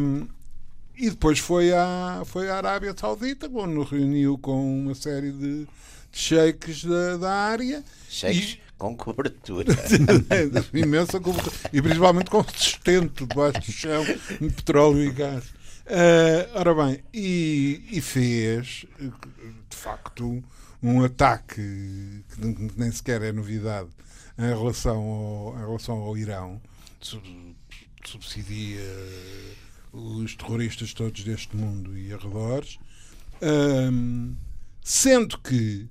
Uh, 0.00 0.28
e 0.96 1.08
depois 1.08 1.38
foi 1.38 1.72
à, 1.72 2.22
foi 2.26 2.50
à 2.50 2.56
Arábia 2.56 2.94
Saudita, 2.94 3.50
onde 3.52 3.90
reuniu 3.90 4.36
com 4.36 4.82
uma 4.82 4.94
série 4.94 5.32
de, 5.32 5.64
de 5.64 5.68
sheiks 6.12 6.84
da, 6.84 7.16
da 7.16 7.32
área. 7.32 7.82
Sheiks 8.08 8.58
e, 8.58 8.60
com 8.76 8.94
cobertura. 8.94 9.74
imensa 10.74 11.18
cobertura. 11.18 11.56
E 11.72 11.80
principalmente 11.80 12.30
com 12.30 12.44
sustento 12.44 13.26
debaixo 13.26 13.60
do 13.60 13.72
chão 13.72 14.04
de 14.04 14.50
petróleo 14.50 15.04
e 15.04 15.10
gás. 15.10 15.44
Uh, 15.90 16.46
ora 16.54 16.72
bem, 16.72 17.02
e, 17.12 17.82
e, 17.90 18.00
fez 18.00 18.86
de 19.68 19.76
facto 19.76 20.40
um 20.80 21.02
ataque 21.02 22.22
que 22.32 22.70
nem 22.76 22.92
sequer 22.92 23.22
é 23.22 23.32
novidade 23.32 23.88
em 24.38 24.56
relação 24.56 24.98
ao, 24.98 25.56
em 25.56 25.66
relação 25.66 25.96
ao 25.96 26.16
Irão, 26.16 26.62
subsidia 28.04 28.80
os 29.92 30.36
terroristas 30.36 30.94
todos 30.94 31.24
deste 31.24 31.56
mundo 31.56 31.98
e 31.98 32.12
arredores, 32.12 32.78
um, 33.42 34.36
sendo 34.82 35.38
que. 35.38 35.88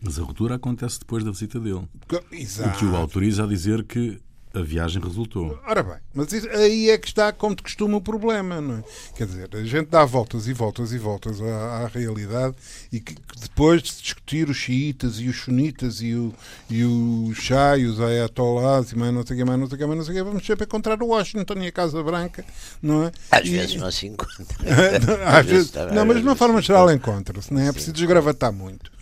Mas 0.00 0.20
a 0.20 0.22
ruptura 0.22 0.54
acontece 0.54 1.00
depois 1.00 1.24
da 1.24 1.32
visita 1.32 1.58
dele. 1.58 1.88
Exato. 2.30 2.76
O 2.76 2.78
que 2.78 2.84
o 2.84 2.94
autoriza 2.94 3.42
a 3.42 3.46
dizer 3.48 3.82
que 3.84 4.20
a 4.54 4.62
viagem 4.62 5.02
resultou. 5.02 5.58
Ora 5.66 5.82
bem, 5.82 5.96
mas 6.14 6.32
isso, 6.32 6.48
aí 6.50 6.88
é 6.88 6.96
que 6.96 7.08
está, 7.08 7.32
como 7.32 7.56
de 7.56 7.62
costume, 7.62 7.94
o 7.94 8.00
problema, 8.00 8.60
não 8.60 8.78
é? 8.78 8.84
Quer 9.16 9.26
dizer, 9.26 9.48
a 9.52 9.64
gente 9.64 9.88
dá 9.88 10.04
voltas 10.04 10.46
e 10.46 10.52
voltas 10.52 10.92
e 10.92 10.98
voltas 10.98 11.40
à, 11.42 11.82
à 11.82 11.86
realidade 11.88 12.54
e 12.92 13.00
que, 13.00 13.14
que, 13.14 13.40
depois 13.40 13.82
de 13.82 14.00
discutir 14.00 14.48
os 14.48 14.56
xiitas 14.56 15.18
e 15.18 15.28
os 15.28 15.40
sunitas 15.40 16.00
e 16.00 16.14
o, 16.14 16.32
e 16.70 16.84
o 16.84 17.32
Shah 17.34 17.76
e 17.76 17.86
os 17.86 18.00
ayatollahs 18.00 18.92
e 18.92 18.96
mais 18.96 19.12
não 19.12 19.26
sei 19.26 19.34
o 19.34 19.38
que, 19.40 19.44
mais 19.44 19.58
não 19.58 19.66
sei 19.66 19.74
o 19.74 19.78
que, 19.78 19.86
mais 19.86 19.98
não 19.98 20.04
sei 20.04 20.14
o 20.14 20.18
que, 20.18 20.24
vamos 20.24 20.46
sempre 20.46 20.64
encontrar 20.64 21.02
o 21.02 21.06
Washington 21.06 21.54
e 21.58 21.66
a 21.66 21.72
Casa 21.72 22.02
Branca, 22.02 22.44
não 22.80 23.04
é? 23.04 23.12
Às 23.32 23.46
e, 23.46 23.50
vezes 23.50 23.74
não 23.74 23.90
se 23.90 24.06
encontra. 24.06 24.44
às 25.26 25.46
vezes, 25.46 25.72
não, 25.92 26.06
mas 26.06 26.18
de 26.18 26.22
uma 26.22 26.36
forma 26.36 26.62
geral 26.62 26.90
encontra-se, 26.92 27.52
não 27.52 27.60
é? 27.60 27.68
É 27.68 27.72
preciso 27.72 27.92
desgravatar 27.92 28.52
muito. 28.52 28.93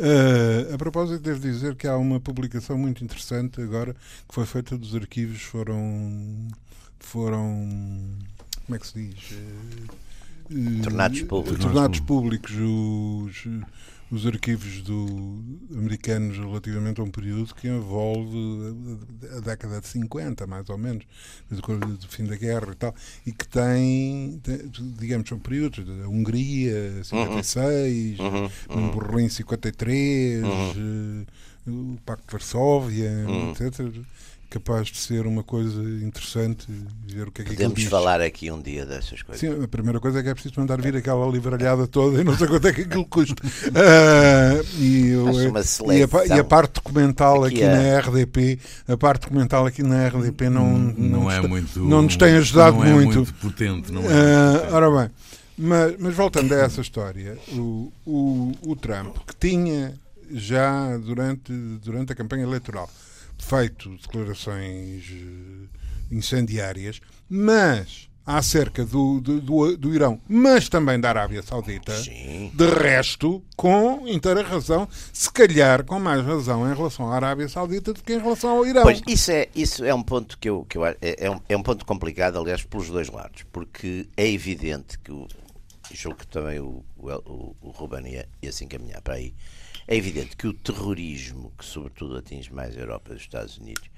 Uh, 0.00 0.74
a 0.74 0.78
propósito, 0.78 1.20
devo 1.20 1.38
dizer 1.38 1.74
que 1.74 1.86
há 1.86 1.94
uma 1.94 2.18
publicação 2.18 2.78
muito 2.78 3.04
interessante 3.04 3.60
agora 3.60 3.94
que 4.26 4.34
foi 4.34 4.46
feita 4.46 4.78
dos 4.78 4.94
arquivos, 4.94 5.42
foram. 5.42 6.48
foram. 6.98 7.68
como 8.64 8.76
é 8.76 8.78
que 8.78 8.86
se 8.86 9.08
diz? 9.08 9.32
Uh, 10.50 10.82
tornados 10.82 11.20
públicos. 11.22 11.60
Tornados 11.60 12.00
públicos 12.00 12.52
os 12.52 13.46
os 14.10 14.26
arquivos 14.26 14.82
do, 14.82 15.06
americanos 15.72 16.36
relativamente 16.36 17.00
a 17.00 17.04
um 17.04 17.10
período 17.10 17.54
que 17.54 17.68
envolve 17.68 18.36
a 19.36 19.40
década 19.40 19.80
de 19.80 19.86
50, 19.86 20.46
mais 20.46 20.68
ou 20.68 20.76
menos, 20.76 21.04
do 21.48 22.08
fim 22.08 22.24
da 22.24 22.36
guerra 22.36 22.72
e 22.72 22.74
tal, 22.74 22.94
e 23.24 23.32
que 23.32 23.46
tem, 23.46 24.40
digamos, 24.98 25.28
são 25.28 25.38
períodos 25.38 25.86
da 25.86 26.08
Hungria, 26.08 27.04
56, 27.04 28.18
uhum. 28.18 28.50
Uhum. 28.68 28.98
Berlim, 28.98 29.28
53, 29.28 30.42
uhum. 30.42 31.26
o 31.68 31.98
Pacto 32.04 32.26
de 32.26 32.32
Varsóvia, 32.32 33.10
hum. 33.28 33.52
etc 33.52 34.04
capaz 34.50 34.88
de 34.88 34.98
ser 34.98 35.28
uma 35.28 35.44
coisa 35.44 35.80
interessante 36.04 36.66
ver 37.06 37.28
o 37.28 37.30
que 37.30 37.42
é 37.42 37.44
que 37.44 37.52
Podemos 37.52 37.78
diz. 37.78 37.88
falar 37.88 38.20
aqui 38.20 38.50
um 38.50 38.60
dia 38.60 38.84
dessas 38.84 39.22
coisas. 39.22 39.38
Sim, 39.38 39.62
a 39.62 39.68
primeira 39.68 40.00
coisa 40.00 40.18
é 40.18 40.22
que 40.24 40.28
é 40.28 40.34
preciso 40.34 40.58
mandar 40.58 40.82
vir 40.82 40.96
aquela 40.96 41.24
livralhada 41.30 41.86
toda 41.86 42.20
e 42.20 42.24
não 42.24 42.36
sei 42.36 42.48
quanto 42.48 42.66
é 42.66 42.72
que 42.72 42.80
aquilo 42.80 43.06
custa. 43.06 43.40
Uh, 43.44 44.66
e, 44.76 45.08
eu, 45.10 45.30
e, 45.30 46.02
a, 46.02 46.36
e, 46.36 46.40
a, 46.40 46.44
parte 46.44 46.74
documental 46.74 47.44
aqui, 47.44 47.62
aqui 47.62 47.64
é... 47.64 47.92
na 47.92 48.00
RDP, 48.00 48.58
a 48.88 48.96
parte 48.96 49.22
documental 49.22 49.66
aqui 49.66 49.84
na 49.84 50.08
RDP 50.08 50.50
não, 50.50 50.76
não, 50.76 51.20
não 51.20 51.30
é 51.30 51.36
está, 51.36 51.48
muito 51.48 51.78
não 51.78 52.02
nos 52.02 52.16
tem 52.16 52.36
ajudado 52.36 52.78
não 52.78 52.84
é 52.84 52.92
muito. 52.92 53.16
muito 53.16 53.34
potente, 53.34 53.92
não 53.92 54.02
é? 54.02 54.06
Uh, 54.06 54.74
ora 54.74 54.90
bem, 54.90 55.10
mas, 55.56 55.94
mas 55.96 56.14
voltando 56.14 56.52
a 56.52 56.58
essa 56.58 56.80
história, 56.80 57.38
o, 57.52 57.92
o, 58.04 58.52
o 58.66 58.74
Trump 58.74 59.16
que 59.28 59.36
tinha 59.36 59.94
já 60.28 60.96
durante, 60.96 61.52
durante 61.52 62.12
a 62.12 62.16
campanha 62.16 62.42
eleitoral 62.42 62.90
feito 63.40 63.96
declarações 63.96 65.04
eh, 65.10 66.14
incendiárias, 66.14 67.00
mas 67.28 68.10
acerca 68.24 68.84
do, 68.84 69.20
do, 69.20 69.76
do, 69.76 69.94
Irão, 69.94 70.20
mas 70.28 70.68
também 70.68 71.00
da 71.00 71.08
Arábia 71.08 71.42
Saudita, 71.42 71.96
Sim. 71.96 72.52
de 72.54 72.66
resto, 72.66 73.42
com 73.56 74.06
inteira 74.06 74.42
razão, 74.42 74.88
se 75.12 75.32
calhar 75.32 75.84
com 75.84 75.98
mais 75.98 76.24
razão 76.24 76.70
em 76.70 76.74
relação 76.74 77.10
à 77.10 77.16
Arábia 77.16 77.48
Saudita 77.48 77.92
do 77.92 78.02
que 78.02 78.12
em 78.12 78.20
relação 78.20 78.50
ao 78.50 78.66
Irão. 78.66 78.82
Pois, 78.82 79.02
isso 79.06 79.30
é, 79.32 79.48
isso 79.54 79.84
é 79.84 79.92
um 79.92 80.02
ponto 80.02 80.38
que 80.38 80.48
eu, 80.48 80.64
que 80.68 80.78
eu 80.78 80.86
é, 80.86 80.96
é, 81.00 81.30
um, 81.30 81.40
é 81.48 81.56
um 81.56 81.62
ponto 81.62 81.84
complicado, 81.84 82.38
aliás, 82.38 82.62
pelos 82.62 82.88
dois 82.88 83.08
lados, 83.08 83.44
porque 83.50 84.06
é 84.16 84.28
evidente 84.28 84.98
que 84.98 85.10
o, 85.10 85.26
julgo 85.92 86.18
que 86.18 86.26
também 86.26 86.60
o, 86.60 86.84
o, 86.98 87.56
o 87.60 87.70
Ruben 87.70 88.06
ia, 88.06 88.28
ia 88.42 88.52
se 88.52 88.64
encaminhar 88.64 89.00
para 89.00 89.14
aí, 89.14 89.34
é 89.90 89.96
evidente 89.96 90.36
que 90.36 90.46
o 90.46 90.52
terrorismo, 90.52 91.52
que 91.58 91.64
sobretudo 91.64 92.16
atinge 92.16 92.54
mais 92.54 92.76
a 92.76 92.80
Europa 92.80 93.12
e 93.12 93.16
os 93.16 93.22
Estados 93.22 93.58
Unidos, 93.58 93.90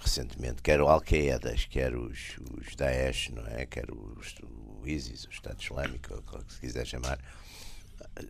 recentemente, 0.00 0.62
quer 0.62 0.80
o 0.80 0.88
Al-Qaeda, 0.88 1.54
quer 1.68 1.94
os, 1.94 2.38
os 2.56 2.74
Daesh, 2.74 3.28
não 3.28 3.46
é? 3.46 3.66
quer 3.66 3.84
os, 3.90 4.34
o 4.42 4.88
ISIS, 4.88 5.24
o 5.24 5.30
Estado 5.30 5.60
Islâmico, 5.60 6.14
ou 6.14 6.40
o 6.40 6.44
que 6.44 6.54
se 6.54 6.60
quiser 6.60 6.86
chamar, 6.86 7.18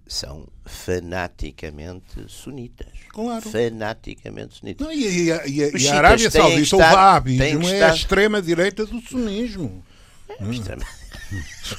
são 0.09 0.49
fanaticamente 0.65 2.25
sunitas. 2.27 2.93
Claro. 3.11 3.49
Fanaticamente 3.49 4.57
sunitas. 4.57 4.85
Não, 4.85 4.93
e, 4.93 5.07
e, 5.07 5.31
e, 5.31 5.77
e 5.79 5.89
a 5.89 5.99
Arábia 5.99 6.29
Saudita, 6.29 6.75
o 6.75 6.81
Wahhabismo 6.81 7.69
é 7.69 7.85
a 7.85 7.95
extrema-direita 7.95 8.85
do 8.85 9.01
sunismo. 9.01 9.85
É, 10.29 10.43
hum. 10.43 10.51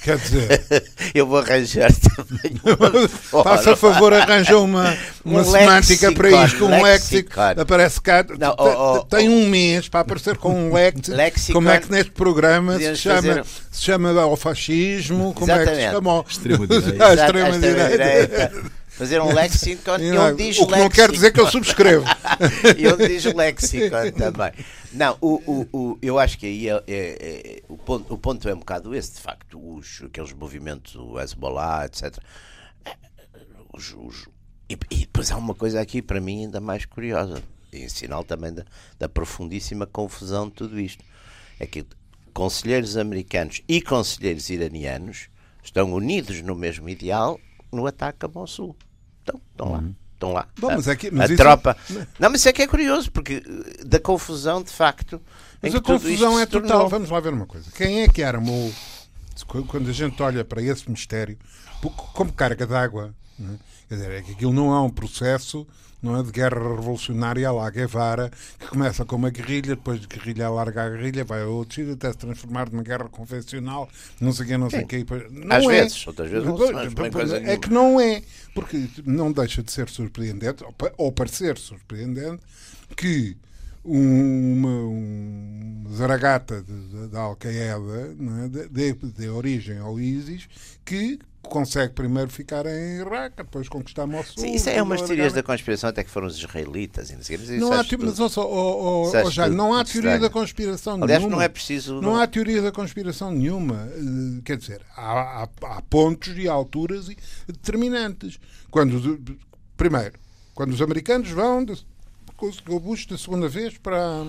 Quer 0.02 0.18
dizer, 0.18 0.66
eu 1.16 1.26
vou 1.26 1.40
arranjar 1.40 1.92
também. 1.94 2.60
Faça 3.08 3.76
favor, 3.76 4.14
arranja 4.14 4.58
uma, 4.58 4.98
uma 5.24 5.42
um 5.42 5.44
semântica 5.44 6.12
para 6.12 6.46
isto, 6.46 6.66
um 6.66 6.84
léxico. 6.84 7.32
Aparece 7.40 8.02
cá, 8.02 8.26
Não, 8.38 8.56
oh, 8.58 8.98
oh, 8.98 9.04
tem 9.06 9.30
um 9.30 9.48
mês 9.48 9.88
para 9.88 10.02
aparecer 10.02 10.38
com 10.38 10.70
um 10.70 10.74
léxico. 10.74 11.54
Como 11.54 11.70
é 11.70 11.80
que 11.80 11.92
neste 11.92 12.12
programa 12.12 12.78
se 12.78 12.96
chama, 12.98 13.22
fazer... 13.22 13.46
se 13.72 13.82
chama 13.82 14.22
ao 14.22 14.36
fascismo? 14.36 15.34
Como 15.34 15.50
Exatamente. 15.50 15.72
é 15.72 15.76
que 15.76 15.88
se 15.88 15.94
chama? 15.94 16.26
Extrema-direita. 16.28 17.14
Extrema-direita 17.14 18.77
fazer 18.98 19.22
um 19.22 19.32
lexicon 19.32 19.98
e 20.00 20.18
onde 20.18 20.44
diz 20.44 20.58
O 20.60 20.66
que 20.66 20.76
não 20.76 20.90
quer 20.90 21.12
dizer 21.12 21.32
que 21.32 21.40
eu 21.40 21.48
subscrevo. 21.48 22.06
e 22.76 22.88
onde 22.88 23.08
diz 23.08 23.26
lexicon 23.26 24.12
também. 24.18 24.52
Não, 24.92 25.16
o, 25.22 25.36
o, 25.46 25.68
o, 25.72 26.00
eu 26.02 26.18
acho 26.18 26.38
que 26.40 26.48
aí 26.48 26.68
é, 26.68 26.84
é, 26.88 26.88
é, 26.88 27.64
o, 27.70 27.78
ponto, 27.78 28.14
o 28.14 28.18
ponto 28.18 28.50
é 28.50 28.54
um 28.54 28.60
bocado 28.60 28.96
esse, 28.96 29.16
de 29.16 29.22
facto, 29.22 29.60
os, 29.60 30.02
aqueles 30.04 30.34
movimentos, 30.34 30.96
o 30.96 31.20
Hezbollah, 31.20 31.86
etc. 31.86 32.18
Os, 33.72 33.94
os, 33.94 34.28
e, 34.68 34.78
e, 34.90 35.00
depois 35.02 35.32
há 35.32 35.38
uma 35.38 35.54
coisa 35.54 35.80
aqui 35.80 36.02
para 36.02 36.20
mim 36.20 36.46
ainda 36.46 36.60
mais 36.60 36.86
curiosa, 36.86 37.44
e 37.72 37.88
sinal 37.90 38.24
também 38.24 38.52
da, 38.52 38.66
da 38.98 39.08
profundíssima 39.08 39.86
confusão 39.86 40.48
de 40.48 40.56
tudo 40.56 40.80
isto. 40.80 41.04
É 41.60 41.68
que 41.68 41.86
conselheiros 42.34 42.98
americanos 42.98 43.62
e 43.68 43.82
conselheiros 43.82 44.50
iranianos 44.50 45.30
estão 45.64 45.94
unidos 45.94 46.42
no 46.42 46.56
mesmo 46.56 46.90
ideal 46.90 47.40
no 47.72 47.86
ataque 47.86 48.26
a 48.26 48.30
Mossul. 48.30 48.76
Estão, 49.28 49.42
estão 49.52 49.72
lá. 49.72 49.78
Uhum. 49.80 49.96
Estão 50.14 50.34
lá. 50.34 50.48
Bom, 50.60 50.72
mas 50.72 50.88
é 50.88 50.96
que, 50.96 51.12
mas 51.12 51.30
a 51.30 51.34
isso... 51.34 51.44
tropa. 51.44 51.78
Não, 52.20 52.30
mas 52.32 52.40
isso 52.40 52.50
é 52.50 52.54
que 52.54 52.62
é 52.64 52.68
curioso, 52.68 53.12
porque 53.12 53.44
eh, 53.46 53.84
da 53.84 54.00
confusão, 54.00 54.64
de 54.64 54.72
facto. 54.72 55.22
Mas 55.62 55.76
a 55.76 55.82
confusão 55.82 56.40
é 56.40 56.46
total. 56.46 56.70
Tornou... 56.70 56.90
Vamos 56.90 57.10
lá 57.10 57.20
ver 57.20 57.34
uma 57.34 57.46
coisa. 57.46 57.70
Quem 57.76 58.02
é 58.02 58.08
que 58.08 58.24
armou, 58.24 58.72
quando 59.48 59.90
a 59.90 59.94
gente 59.94 60.22
olha 60.22 60.44
para 60.44 60.62
esse 60.62 60.90
mistério, 60.90 61.38
como 62.14 62.32
carga 62.34 62.68
d'água? 62.68 63.14
É? 63.40 63.44
Quer 63.88 63.96
dizer, 63.96 64.12
é 64.12 64.22
que 64.22 64.32
aquilo 64.32 64.54
não 64.54 64.74
é 64.74 64.82
um 64.82 64.90
processo 64.90 65.66
não 66.02 66.18
é, 66.18 66.24
de 66.24 66.32
guerra 66.32 66.76
revolucionária 66.76 67.48
à 67.48 67.52
la 67.52 67.70
Guevara, 67.70 68.32
que 68.60 68.68
começa 68.68 69.04
com 69.04 69.16
uma 69.16 69.30
guerrilha, 69.30 69.76
depois 69.76 70.00
de 70.00 70.08
guerrilha 70.08 70.46
alarga 70.46 70.84
a 70.84 70.90
guerrilha, 70.90 71.24
vai 71.24 71.42
a 71.42 71.48
outro 71.48 71.76
sítio 71.76 71.94
até 71.94 72.12
se 72.12 72.18
transformar 72.18 72.70
numa 72.70 72.84
guerra 72.84 73.10
convencional, 73.10 73.90
não 74.22 74.32
sei 74.32 74.46
o 74.46 74.48
que, 74.48 74.58
não 74.58 74.70
sei 74.70 74.84
o 74.84 74.88
que. 74.88 75.06
Não 75.32 75.56
Às 75.56 75.64
é. 75.64 75.68
vezes, 75.68 76.08
outras 76.08 76.30
vezes 76.30 76.48
não 76.48 76.58
são, 76.58 76.80
É 77.38 77.58
que 77.58 77.70
não 77.70 78.00
é, 78.00 78.22
porque 78.54 78.88
não 79.06 79.32
deixa 79.32 79.64
de 79.64 79.72
ser 79.72 79.90
surpreendente, 79.90 80.64
ou 80.98 81.12
parecer 81.12 81.58
surpreendente, 81.58 82.42
que 82.96 83.36
uma, 83.88 84.70
uma 84.70 85.90
zaragata 85.96 86.64
da 87.10 87.22
Al-Qaeda 87.22 88.16
é? 88.44 88.68
de, 88.68 88.94
de, 88.94 89.30
origem 89.30 89.80
ao 89.80 89.98
ISIS 89.98 90.48
que 90.84 91.18
consegue 91.44 91.94
primeiro 91.94 92.30
ficar 92.30 92.66
em 92.66 93.00
Iraque, 93.00 93.38
depois 93.38 93.70
conquistar 93.70 94.06
Mossul. 94.06 94.44
Sim, 94.44 94.54
isso 94.54 94.70
é 94.70 94.84
umas 94.84 95.02
teorias 95.02 95.32
da 95.32 95.42
conspiração, 95.42 95.90
até 95.90 96.04
que 96.04 96.10
foram 96.10 96.28
os 96.28 96.38
israelitas. 96.38 97.10
Não, 97.10 97.70
não 97.70 97.74
há, 97.74 97.86
mas, 97.98 98.20
oh, 98.20 99.12
oh, 99.16 99.30
já, 99.32 99.48
não 99.48 99.74
há 99.74 99.86
teoria 99.86 100.12
estranho. 100.12 100.22
da 100.22 100.30
conspiração 100.30 101.02
Aliás, 101.02 101.22
nenhuma. 101.22 101.38
não 101.38 101.42
é 101.42 101.48
preciso. 101.48 101.96
Não, 101.96 102.02
não 102.02 102.16
há 102.18 102.28
teoria 102.28 102.62
da 102.62 102.72
conspiração 102.72 103.32
nenhuma. 103.32 103.88
Eh, 103.94 104.42
quer 104.44 104.58
dizer, 104.58 104.82
há, 104.96 105.44
há, 105.44 105.50
há 105.62 105.82
pontos 105.84 106.38
e 106.38 106.50
alturas 106.50 107.08
determinantes. 107.48 108.38
Quando, 108.70 109.18
primeiro, 109.78 110.20
quando 110.54 110.74
os 110.74 110.82
americanos 110.82 111.30
vão 111.30 111.64
o 112.70 112.80
Bush 112.80 113.06
da 113.06 113.18
segunda 113.18 113.48
vez 113.48 113.78
para. 113.78 114.24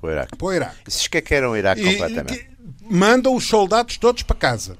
Para 0.00 0.08
o 0.08 0.12
Iraque. 0.12 0.36
Para 0.36 0.46
o 0.46 0.52
Iraque. 0.52 0.76
Se 0.88 1.02
esqueceram 1.02 1.52
o 1.52 1.56
Iraque 1.56 1.82
e, 1.82 1.92
completamente. 1.92 2.50
mandam 2.82 3.34
os 3.34 3.46
soldados 3.46 3.96
todos 3.96 4.22
para 4.22 4.36
casa. 4.36 4.76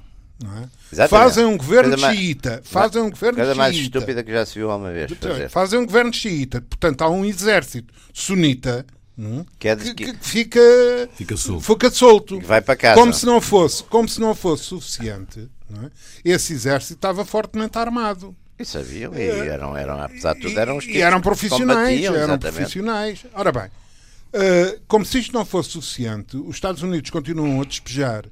É? 0.93 1.07
Fazem 1.07 1.45
um 1.45 1.57
governo 1.57 1.97
coisa 1.97 2.13
xiita. 2.13 2.49
Mais, 2.51 2.67
fazem 2.67 3.01
um 3.01 3.09
governo 3.09 3.35
coisa 3.37 3.51
xiita. 3.51 3.61
mais 3.61 3.75
estúpida 3.75 4.23
que 4.23 4.31
já 4.31 4.45
se 4.45 4.53
viu 4.55 4.69
alguma 4.69 4.91
vez. 4.91 5.11
Fazer. 5.11 5.49
Fazem 5.49 5.79
um 5.79 5.85
governo 5.85 6.13
xiita. 6.13 6.61
Portanto, 6.61 7.01
há 7.01 7.09
um 7.09 7.25
exército 7.25 7.91
sunita 8.13 8.85
hum, 9.17 9.43
que, 9.57 9.67
é 9.67 9.75
que, 9.75 9.93
que, 9.93 10.13
fica, 10.21 10.59
fica 11.15 11.35
solto. 11.35 11.61
Fica 11.61 11.89
solto. 11.89 12.39
Que 12.39 12.45
vai 12.45 12.61
para 12.61 12.75
casa. 12.75 12.99
Como 12.99 13.13
se 13.13 13.25
não 13.25 13.41
fosse, 13.41 13.83
como 13.85 14.07
se 14.07 14.19
não 14.19 14.35
fosse 14.35 14.65
suficiente. 14.65 15.49
É? 15.83 15.89
Esse 16.23 16.53
exército 16.53 16.93
estava 16.93 17.25
fortemente 17.25 17.77
armado. 17.77 18.35
E 18.59 18.65
sabiam, 18.65 19.13
e 19.13 19.21
é. 19.21 19.47
eram, 19.47 19.77
eram, 19.77 20.01
apesar 20.01 20.33
de 20.33 20.41
tudo, 20.41 20.59
eram 20.59 20.77
os 20.77 20.85
E 20.85 20.99
eram 20.99 21.21
profissionais. 21.21 22.03
Eram 22.03 22.39
profissionais. 22.39 23.25
Ora 23.33 23.51
bem, 23.51 23.65
uh, 23.65 24.79
como 24.87 25.05
se 25.05 25.19
isto 25.19 25.33
não 25.33 25.45
fosse 25.45 25.69
suficiente, 25.69 26.37
os 26.37 26.55
Estados 26.55 26.81
Unidos 26.81 27.09
continuam 27.11 27.61
a 27.61 27.65
despejar 27.65 28.25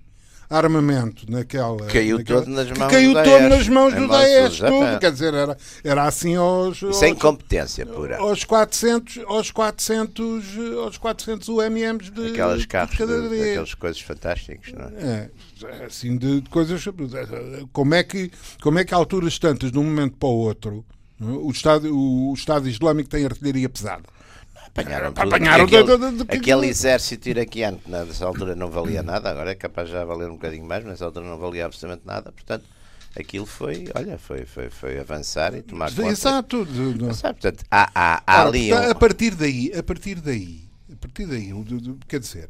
armamento 0.49 1.29
naquela. 1.29 1.85
Caiu 1.87 2.17
naquela, 2.17 2.41
todo 2.41 2.51
nas 2.51 2.69
mãos 2.69 2.91
caiu 2.91 3.13
do 3.13 3.23
todo 3.23 3.49
nas 3.49 3.67
mãos 3.67 3.93
do 3.93 4.07
Daesh, 4.07 4.57
tudo. 4.59 4.99
Quer 4.99 5.11
dizer, 5.11 5.33
era, 5.33 5.57
era 5.83 6.03
assim 6.03 6.35
aos. 6.35 6.79
Sem 6.93 7.11
aos, 7.11 7.21
competência 7.21 7.85
pura. 7.85 8.17
Aos 8.17 8.43
400, 8.43 9.23
aos 9.25 9.51
400, 9.51 10.45
aos 10.83 10.97
400 10.97 11.49
UMMs 11.49 12.11
de. 12.11 12.27
Aquelas 12.29 12.65
carros, 12.65 12.97
de, 12.97 13.05
de, 13.05 13.49
aquelas 13.49 13.73
coisas 13.73 14.01
fantásticas, 14.01 14.73
não 14.73 14.85
é? 14.85 15.29
é 15.63 15.85
assim, 15.85 16.17
de, 16.17 16.41
de, 16.41 16.49
coisas. 16.49 16.83
Como 17.71 17.93
é, 17.93 18.03
que, 18.03 18.31
como 18.61 18.79
é 18.79 18.85
que, 18.85 18.93
a 18.93 18.97
alturas 18.97 19.37
tantas, 19.39 19.71
de 19.71 19.77
um 19.77 19.83
momento 19.83 20.17
para 20.17 20.29
o 20.29 20.37
outro, 20.37 20.85
o 21.19 21.49
Estado, 21.49 21.95
o 21.95 22.33
Estado 22.33 22.67
Islâmico 22.67 23.09
tem 23.09 23.25
artilharia 23.25 23.69
pesada? 23.69 24.03
Apanharam 24.75 25.13
tudo. 25.13 25.33
Apanharam 25.33 25.63
aquele, 25.63 25.83
de, 25.83 25.97
de, 25.97 26.23
de, 26.25 26.35
aquele 26.35 26.67
exército 26.67 27.29
iraquiano 27.29 27.79
que 27.79 27.89
nessa 27.89 28.25
altura 28.25 28.55
não 28.55 28.69
valia 28.69 29.01
nada, 29.01 29.29
agora 29.29 29.51
é 29.51 29.55
capaz 29.55 29.89
já 29.89 30.03
valer 30.03 30.29
um 30.29 30.33
bocadinho 30.33 30.65
mais, 30.65 30.83
mas 30.83 30.91
nessa 30.91 31.05
altura 31.05 31.25
não 31.25 31.37
valia 31.37 31.65
absolutamente 31.65 32.05
nada, 32.05 32.31
portanto 32.33 32.65
aquilo 33.17 33.45
foi, 33.45 33.87
olha, 33.95 34.17
foi, 34.17 34.45
foi, 34.45 34.69
foi 34.69 34.99
avançar 34.99 35.55
e 35.55 35.61
tomar 35.61 35.89
conta. 35.89 36.09
Exato. 37.09 37.39
portanto, 37.39 37.63
há, 37.71 37.89
há, 37.95 38.23
há 38.27 38.39
Ora, 38.41 38.49
ali 38.49 38.73
um... 38.73 38.91
a 38.91 38.95
partir 38.95 39.33
daí, 39.33 39.71
a 39.73 39.81
partir 39.81 40.15
daí, 40.19 40.67
a 40.91 40.95
partir 40.97 41.25
daí, 41.25 41.53
quer 42.09 42.19
dizer, 42.19 42.49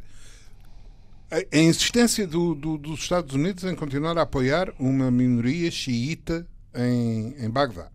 a, 1.30 1.58
insistência 1.60 2.26
do, 2.26 2.56
do, 2.56 2.80
dos 2.80 3.02
Estados 3.02 3.36
Unidos 3.36 3.64
em 3.66 3.76
continuar 3.76 4.18
a 4.18 4.24
apoiar 4.24 4.74
uma 4.80 5.12
minoria 5.12 5.70
xiita 5.70 6.48
em, 6.74 7.36
em 7.38 7.50
Bagdá 7.52 7.92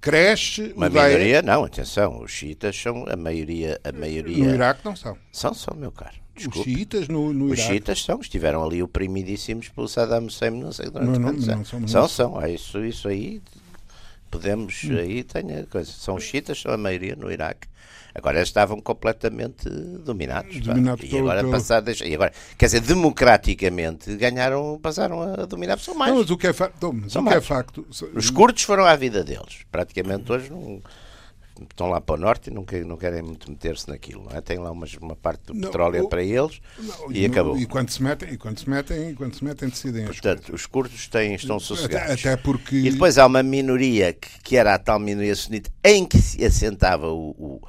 cresce. 0.00 0.72
Uma 0.76 0.88
maioria, 0.88 1.42
não, 1.42 1.64
atenção, 1.64 2.22
os 2.22 2.30
xiitas 2.30 2.76
são 2.76 3.04
a 3.08 3.16
maioria, 3.16 3.80
a 3.84 3.92
maioria. 3.92 4.44
No 4.44 4.54
Iraque 4.54 4.84
não 4.84 4.96
são. 4.96 5.16
São, 5.32 5.54
são, 5.54 5.76
meu 5.76 5.92
caro. 5.92 6.16
Desculpe. 6.34 6.58
Os 6.58 6.64
xiitas 6.64 7.08
no, 7.08 7.32
no 7.32 7.46
Os 7.46 7.58
Iraque. 7.58 7.72
xiitas 7.72 8.02
são, 8.02 8.20
estiveram 8.20 8.64
ali 8.64 8.82
oprimidíssimos 8.82 9.68
pelo 9.68 9.88
Saddam 9.88 10.26
Hussein, 10.26 10.50
não 10.50 10.72
sei 10.72 10.90
durante 10.90 11.18
não, 11.18 11.32
não. 11.32 11.32
Não, 11.32 11.64
são, 11.64 11.86
são, 11.86 12.08
são. 12.08 12.40
É 12.42 12.50
isso, 12.50 12.82
isso 12.84 13.08
aí 13.08 13.42
podemos 14.30 14.84
hum. 14.84 14.96
aí 14.96 15.22
tem 15.22 15.64
coisa. 15.66 15.90
São 15.90 16.18
chiitas, 16.18 16.60
são 16.60 16.72
a 16.72 16.76
maioria 16.76 17.16
no 17.16 17.30
Iraque. 17.30 17.68
Agora 18.14 18.42
estavam 18.42 18.80
completamente 18.80 19.68
dominados. 19.68 20.60
Dominado 20.60 21.04
e 21.04 21.18
agora 21.18 21.40
pelo... 21.40 21.52
passar, 21.52 21.80
deixa, 21.80 22.04
e 22.06 22.14
agora, 22.14 22.32
quer 22.58 22.66
dizer, 22.66 22.80
democraticamente 22.80 24.14
ganharam, 24.16 24.78
passaram 24.82 25.22
a 25.22 25.46
dominar, 25.46 25.78
são 25.78 25.94
mais. 25.94 26.12
Não, 26.12 26.20
mas 26.20 26.30
o 26.30 26.36
que 26.36 26.48
é, 26.48 26.52
fa... 26.52 26.72
não, 26.80 26.90
o 26.90 27.28
que 27.28 27.34
é 27.34 27.40
facto. 27.40 27.86
Os 28.14 28.30
curtos 28.30 28.64
foram 28.64 28.84
à 28.84 28.96
vida 28.96 29.22
deles. 29.22 29.64
Praticamente 29.70 30.30
hoje 30.30 30.50
não 30.50 30.82
estão 31.68 31.88
lá 31.88 32.00
para 32.00 32.14
o 32.14 32.18
norte 32.18 32.50
e 32.50 32.52
não, 32.52 32.64
querem, 32.64 32.86
não 32.86 32.96
querem 32.96 33.22
muito 33.22 33.50
meter-se 33.50 33.88
naquilo. 33.88 34.24
Não 34.24 34.36
é? 34.36 34.40
Tem 34.40 34.58
lá 34.58 34.70
umas, 34.70 34.94
uma 34.94 35.16
parte 35.16 35.46
do 35.46 35.54
não, 35.54 35.62
petróleo 35.62 36.04
o, 36.04 36.08
para 36.08 36.22
eles 36.22 36.60
não, 36.78 37.12
e, 37.12 37.26
acabou. 37.26 37.56
E 37.58 37.66
quando 37.66 37.90
se 37.90 38.02
metem, 38.02 38.32
e 38.32 38.36
quando 38.36 38.58
se 38.58 38.68
metem, 38.68 39.10
e 39.10 39.14
quando 39.14 39.34
se 39.34 39.44
metem 39.44 39.68
decidem 39.68 40.04
Portanto, 40.04 40.54
os 40.54 40.66
curdos 40.66 41.08
têm, 41.08 41.34
estão 41.34 41.58
sossegados. 41.60 42.12
Até, 42.12 42.32
até, 42.32 42.36
porque... 42.36 42.76
E 42.76 42.90
depois 42.90 43.18
há 43.18 43.26
uma 43.26 43.42
minoria 43.42 44.12
que, 44.12 44.28
que 44.42 44.56
era 44.56 44.74
a 44.74 44.78
tal 44.78 44.98
minoria 44.98 45.34
sunita 45.34 45.70
em 45.84 46.06
que 46.06 46.18
se 46.18 46.44
assentava 46.44 47.08
o, 47.08 47.30
o 47.30 47.60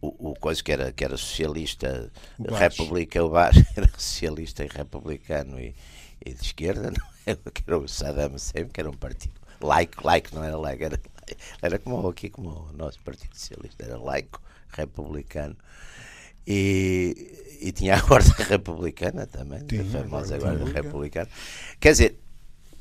o, 0.00 0.30
o 0.30 0.34
coisa 0.34 0.62
que 0.62 0.72
era, 0.72 0.92
que 0.92 1.04
era 1.04 1.16
socialista, 1.16 2.10
o 2.38 2.54
república, 2.54 3.22
o 3.22 3.36
era 3.36 3.90
socialista 3.98 4.64
e 4.64 4.68
republicano 4.68 5.60
e, 5.60 5.74
e 6.24 6.32
de 6.32 6.42
esquerda, 6.42 6.90
não 6.90 7.06
é? 7.26 7.34
que 7.52 7.62
era 7.66 7.78
o 7.78 7.86
Saddam 7.86 8.34
Hussein, 8.34 8.68
que 8.68 8.80
era 8.80 8.88
um 8.88 8.94
partido 8.94 9.34
laico, 9.60 10.06
laico 10.06 10.34
não 10.34 10.42
era 10.42 10.56
laico, 10.56 10.84
era, 10.84 11.00
era 11.60 11.78
como 11.78 12.08
aqui, 12.08 12.30
como 12.30 12.68
o 12.70 12.72
nosso 12.72 13.00
Partido 13.00 13.34
Socialista, 13.34 13.84
era 13.84 13.98
laico, 13.98 14.40
republicano. 14.68 15.56
E, 16.46 17.58
e 17.60 17.72
tinha 17.72 17.96
a 17.96 18.00
Guarda 18.00 18.34
Republicana 18.44 19.26
também, 19.26 19.64
tinha, 19.66 19.82
a 19.82 20.02
famosa 20.02 20.38
Guarda 20.38 20.64
Republicana. 20.64 21.28
Quer 21.78 21.92
dizer, 21.92 22.18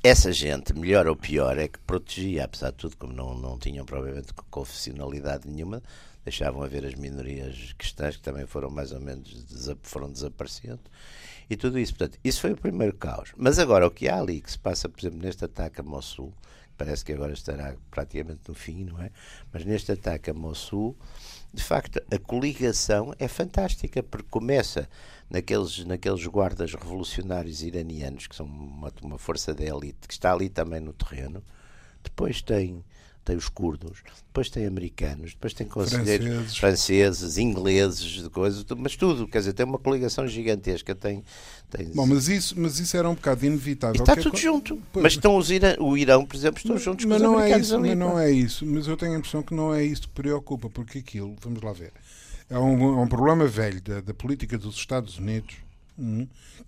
essa 0.03 0.31
gente, 0.31 0.73
melhor 0.73 1.07
ou 1.07 1.15
pior, 1.15 1.57
é 1.57 1.67
que 1.67 1.79
protegia, 1.79 2.45
apesar 2.45 2.71
de 2.71 2.77
tudo, 2.77 2.97
como 2.97 3.13
não, 3.13 3.35
não 3.35 3.57
tinham 3.57 3.85
provavelmente 3.85 4.33
confessionalidade 4.49 5.47
nenhuma, 5.47 5.83
deixavam 6.23 6.63
haver 6.63 6.85
as 6.85 6.95
minorias 6.95 7.73
cristãs 7.77 8.15
que 8.15 8.21
também 8.21 8.45
foram 8.45 8.69
mais 8.69 8.91
ou 8.91 8.99
menos 8.99 9.45
foram 9.83 10.11
desaparecendo 10.11 10.79
e 11.49 11.57
tudo 11.57 11.79
isso. 11.79 11.95
Portanto, 11.95 12.19
isso 12.23 12.41
foi 12.41 12.53
o 12.53 12.57
primeiro 12.57 12.95
caos. 12.95 13.31
Mas 13.35 13.57
agora 13.59 13.87
o 13.87 13.91
que 13.91 14.07
há 14.07 14.19
ali 14.19 14.39
que 14.39 14.51
se 14.51 14.59
passa, 14.59 14.87
por 14.87 14.99
exemplo, 14.99 15.19
neste 15.19 15.43
ataque 15.43 15.81
a 15.81 15.83
Mossul, 15.83 16.33
parece 16.79 17.03
que 17.03 17.11
agora 17.11 17.33
estará 17.33 17.75
praticamente 17.91 18.39
no 18.47 18.55
fim, 18.55 18.85
não 18.85 19.01
é? 19.01 19.11
Mas 19.51 19.65
neste 19.65 19.91
ataque 19.91 20.29
a 20.29 20.33
Mossul, 20.33 20.95
de 21.53 21.61
facto, 21.61 22.01
a 22.09 22.17
coligação 22.17 23.13
é 23.19 23.27
fantástica, 23.27 24.01
porque 24.01 24.29
começa 24.29 24.87
naqueles, 25.29 25.83
naqueles 25.83 26.25
guardas 26.25 26.73
revolucionários 26.73 27.61
iranianos, 27.61 28.27
que 28.27 28.35
são 28.35 28.45
uma, 28.45 28.93
uma 29.03 29.17
força 29.17 29.53
da 29.53 29.65
elite, 29.65 30.07
que 30.07 30.13
está 30.13 30.31
ali 30.31 30.47
também 30.47 30.79
no 30.79 30.93
terreno, 30.93 31.43
depois 32.01 32.41
tem 32.41 32.81
tem 33.29 33.37
os 33.37 33.47
curdos, 33.47 34.01
depois 34.25 34.49
tem 34.49 34.65
americanos, 34.65 35.33
depois 35.33 35.53
tem 35.53 35.67
conselheiros 35.67 36.25
franceses, 36.25 36.57
franceses 36.57 37.37
ingleses, 37.37 38.23
de 38.23 38.29
coisas, 38.29 38.65
mas 38.75 38.95
tudo, 38.95 39.27
quer 39.27 39.37
dizer, 39.37 39.53
tem 39.53 39.67
uma 39.67 39.77
coligação 39.77 40.27
gigantesca. 40.27 40.95
Tem, 40.95 41.23
tem... 41.69 41.91
Bom, 41.93 42.07
mas 42.07 42.27
isso, 42.27 42.55
mas 42.57 42.79
isso 42.79 42.97
era 42.97 43.07
um 43.07 43.13
bocado 43.13 43.45
inevitável. 43.45 43.97
E 43.97 43.99
está 43.99 44.15
tudo 44.15 44.35
é... 44.35 44.39
junto. 44.39 44.81
Pois, 44.91 45.03
mas 45.03 45.13
estão 45.13 45.37
os 45.37 45.51
Irã, 45.51 45.75
o 45.79 45.95
Irão, 45.95 46.25
por 46.25 46.35
exemplo, 46.35 46.57
estão 46.57 46.73
mas, 46.73 46.83
juntos 46.83 47.05
mas 47.05 47.21
com 47.21 47.23
os 47.23 47.31
não 47.31 47.37
americanos 47.37 47.67
é 47.67 47.67
isso, 47.67 47.75
ali. 47.77 47.89
Mas 47.89 47.97
não 47.99 48.19
é 48.19 48.31
isso, 48.31 48.65
mas 48.65 48.87
eu 48.87 48.97
tenho 48.97 49.13
a 49.13 49.17
impressão 49.17 49.43
que 49.43 49.53
não 49.53 49.71
é 49.71 49.83
isso 49.83 50.01
que 50.01 50.09
preocupa, 50.09 50.69
porque 50.71 50.97
aquilo, 50.97 51.35
vamos 51.39 51.61
lá 51.61 51.71
ver, 51.71 51.91
é 52.49 52.57
um, 52.57 52.99
é 52.99 53.01
um 53.03 53.07
problema 53.07 53.45
velho 53.45 53.79
da, 53.79 54.01
da 54.01 54.13
política 54.13 54.57
dos 54.57 54.75
Estados 54.75 55.19
Unidos 55.19 55.57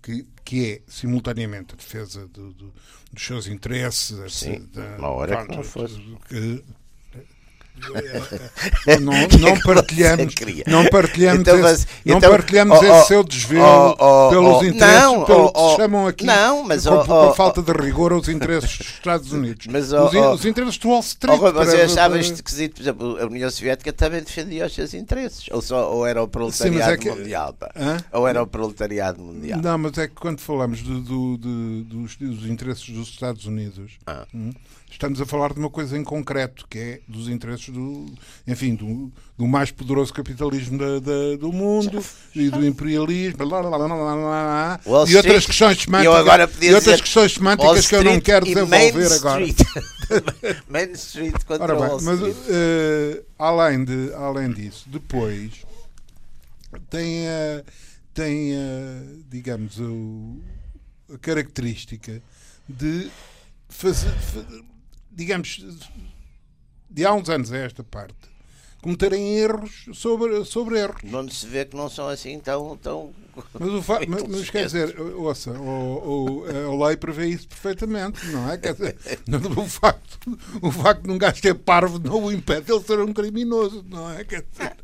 que, 0.02 0.26
que 0.44 0.72
é 0.72 0.82
simultaneamente 0.86 1.74
a 1.74 1.76
defesa 1.76 2.26
do, 2.28 2.52
do, 2.52 2.74
dos 3.12 3.22
seus 3.24 3.46
interesses. 3.46 4.32
Sim, 4.32 4.68
da, 4.72 4.96
uma 4.98 5.08
hora 5.08 5.46
que 5.46 5.56
não 5.56 5.62
fosse. 5.62 5.98
Que, 6.28 6.64
não, 9.00 9.12
não 9.40 9.60
partilhamos, 9.62 10.34
não 10.66 10.86
partilhamos, 10.86 11.40
então, 11.40 11.68
esse, 11.68 11.86
não 12.04 12.18
então, 12.18 12.30
partilhamos 12.30 12.78
oh, 12.78 12.84
esse 12.84 13.08
seu 13.08 13.24
desvio 13.24 13.62
oh, 13.62 13.96
oh, 13.98 14.30
pelos 14.30 14.62
interesses, 14.62 15.02
não, 15.02 15.24
pelo 15.24 15.52
que 15.52 15.60
se 15.60 15.76
chamam 15.76 16.06
aqui, 16.06 16.24
não, 16.24 16.64
mas, 16.64 16.86
com, 16.86 17.04
com 17.04 17.34
falta 17.34 17.62
de 17.62 17.72
rigor, 17.72 18.12
os 18.12 18.28
interesses 18.28 18.78
dos 18.78 18.86
Estados 18.86 19.32
Unidos. 19.32 19.66
Mas, 19.66 19.92
os, 19.92 20.12
os, 20.14 20.44
interesses 20.44 20.78
do 20.78 20.88
Wall 20.88 21.00
Street. 21.00 21.40
Oh, 21.40 21.52
mas 21.52 21.72
eu 21.72 21.84
achava 21.84 22.18
isto 22.18 22.34
esquisito, 22.34 22.74
por 22.76 22.82
exemplo, 22.82 23.18
a 23.20 23.26
União 23.26 23.50
Soviética 23.50 23.92
também 23.92 24.22
defendia 24.22 24.66
os 24.66 24.74
seus 24.74 24.94
interesses, 24.94 25.46
ou, 25.50 25.60
só, 25.60 25.92
ou 25.92 26.06
era 26.06 26.22
o 26.22 26.28
proletariado 26.28 26.84
Sim, 26.84 26.92
é 26.92 26.96
que, 26.96 27.10
mundial, 27.10 27.56
ou 28.12 28.28
era 28.28 28.42
o 28.42 28.46
proletariado 28.46 29.20
mundial. 29.20 29.60
Não, 29.60 29.78
mas 29.78 29.98
é 29.98 30.06
que 30.06 30.14
quando 30.14 30.40
falamos 30.40 30.82
do, 30.82 31.00
do, 31.00 31.36
do, 31.36 31.84
dos, 31.84 32.16
dos, 32.16 32.46
interesses 32.46 32.88
dos 32.90 33.08
Estados 33.08 33.44
Unidos, 33.46 33.92
ah. 34.06 34.24
hum, 34.32 34.50
estamos 34.92 35.20
a 35.20 35.26
falar 35.26 35.52
de 35.52 35.58
uma 35.58 35.70
coisa 35.70 35.96
em 35.96 36.04
concreto, 36.04 36.66
que 36.68 36.78
é 36.78 37.00
dos 37.08 37.28
interesses 37.28 37.70
do, 37.70 38.06
enfim, 38.46 38.74
do, 38.74 39.10
do 39.36 39.46
mais 39.46 39.70
poderoso 39.70 40.12
capitalismo 40.12 40.78
da, 40.78 41.00
da, 41.00 41.36
do 41.38 41.52
mundo 41.52 42.04
e 42.34 42.50
do 42.50 42.64
imperialismo 42.64 43.44
lá, 43.44 43.60
lá, 43.60 43.76
lá, 43.76 44.80
e 45.08 45.16
outras 45.16 45.46
questões 45.46 45.82
semânticas, 45.82 46.62
e 46.62 46.74
outras 46.74 47.00
questões 47.00 47.32
semânticas 47.32 47.86
que 47.86 47.94
eu 47.94 48.04
não 48.04 48.20
quero 48.20 48.44
desenvolver 48.44 49.12
agora. 49.12 49.44
Main 50.68 50.92
Street 50.92 51.42
contra 51.46 51.74
Ora 51.74 51.88
bem, 51.88 51.98
mas 52.02 52.20
uh, 52.20 53.24
além, 53.38 53.84
de, 53.84 54.12
além 54.14 54.52
disso, 54.52 54.84
depois 54.88 55.64
tem 56.90 57.26
a, 57.28 57.64
tem 58.12 58.54
a, 58.54 59.22
digamos, 59.30 59.80
a, 59.80 61.14
a 61.14 61.18
característica 61.18 62.22
de 62.68 63.10
fazer, 63.68 64.12
digamos, 65.12 65.64
de 66.90 67.04
há 67.04 67.12
uns 67.12 67.28
anos 67.28 67.52
a 67.52 67.58
esta 67.58 67.82
parte, 67.82 68.32
cometerem 68.82 69.38
erros 69.38 69.86
sobre, 69.94 70.44
sobre 70.44 70.78
erros. 70.78 71.02
Não 71.04 71.26
se 71.28 71.46
vê 71.46 71.64
que 71.64 71.76
não 71.76 71.88
são 71.88 72.08
assim 72.08 72.38
tão. 72.40 72.76
tão 72.76 73.14
mas, 73.58 73.68
o 73.70 73.82
fa 73.82 74.00
mas, 74.06 74.22
mas 74.24 74.50
quer 74.50 74.66
dizer, 74.66 75.00
ouça, 75.00 75.52
o, 75.52 76.42
o, 76.42 76.82
a 76.82 76.88
lei 76.88 76.96
prevê 76.96 77.28
isso 77.28 77.48
perfeitamente, 77.48 78.26
não 78.26 78.50
é? 78.50 78.58
Quer 78.58 78.74
dizer, 78.74 78.96
o, 79.56 79.66
facto, 79.66 80.38
o 80.60 80.70
facto 80.70 81.04
de 81.04 81.10
um 81.10 81.16
gajo 81.16 81.40
ser 81.40 81.54
parvo 81.54 81.98
não 81.98 82.24
o 82.24 82.32
impede 82.32 82.66
de 82.66 82.72
ele 82.72 82.82
ser 82.82 82.98
um 82.98 83.12
criminoso, 83.12 83.84
não 83.88 84.10
é? 84.10 84.24
Quer 84.24 84.44
dizer, 84.50 84.76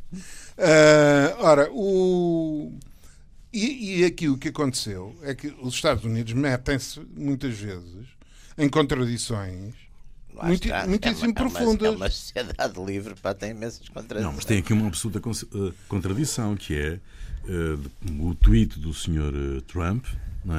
uh, 0.58 1.44
ora, 1.44 1.68
o. 1.72 2.72
E, 3.52 4.00
e 4.00 4.04
aqui 4.04 4.28
o 4.28 4.36
que 4.36 4.48
aconteceu 4.48 5.16
é 5.22 5.34
que 5.34 5.48
os 5.60 5.74
Estados 5.74 6.04
Unidos 6.04 6.34
metem-se 6.34 7.00
muitas 7.16 7.54
vezes 7.58 8.06
em 8.58 8.68
contradições 8.68 9.87
muito, 10.46 10.64
está, 10.64 10.86
muitíssimo 10.86 11.30
é 11.30 11.32
profundas. 11.32 11.86
É 11.86 11.90
uma, 11.90 11.94
é 11.94 11.96
uma 11.96 12.10
sociedade 12.10 12.84
livre, 12.84 13.14
para 13.14 13.34
tem 13.34 13.50
imensas 13.50 13.88
contradições. 13.88 14.24
Não, 14.24 14.32
mas 14.32 14.44
tem 14.44 14.58
aqui 14.58 14.72
uma 14.72 14.86
absoluta 14.86 15.20
eh, 15.28 15.72
contradição, 15.88 16.56
que 16.56 16.74
é 16.74 17.00
uh, 17.48 18.28
o 18.28 18.34
tweet 18.34 18.78
do 18.78 18.92
Sr. 18.92 19.58
Eh, 19.58 19.60
Trump, 19.66 20.06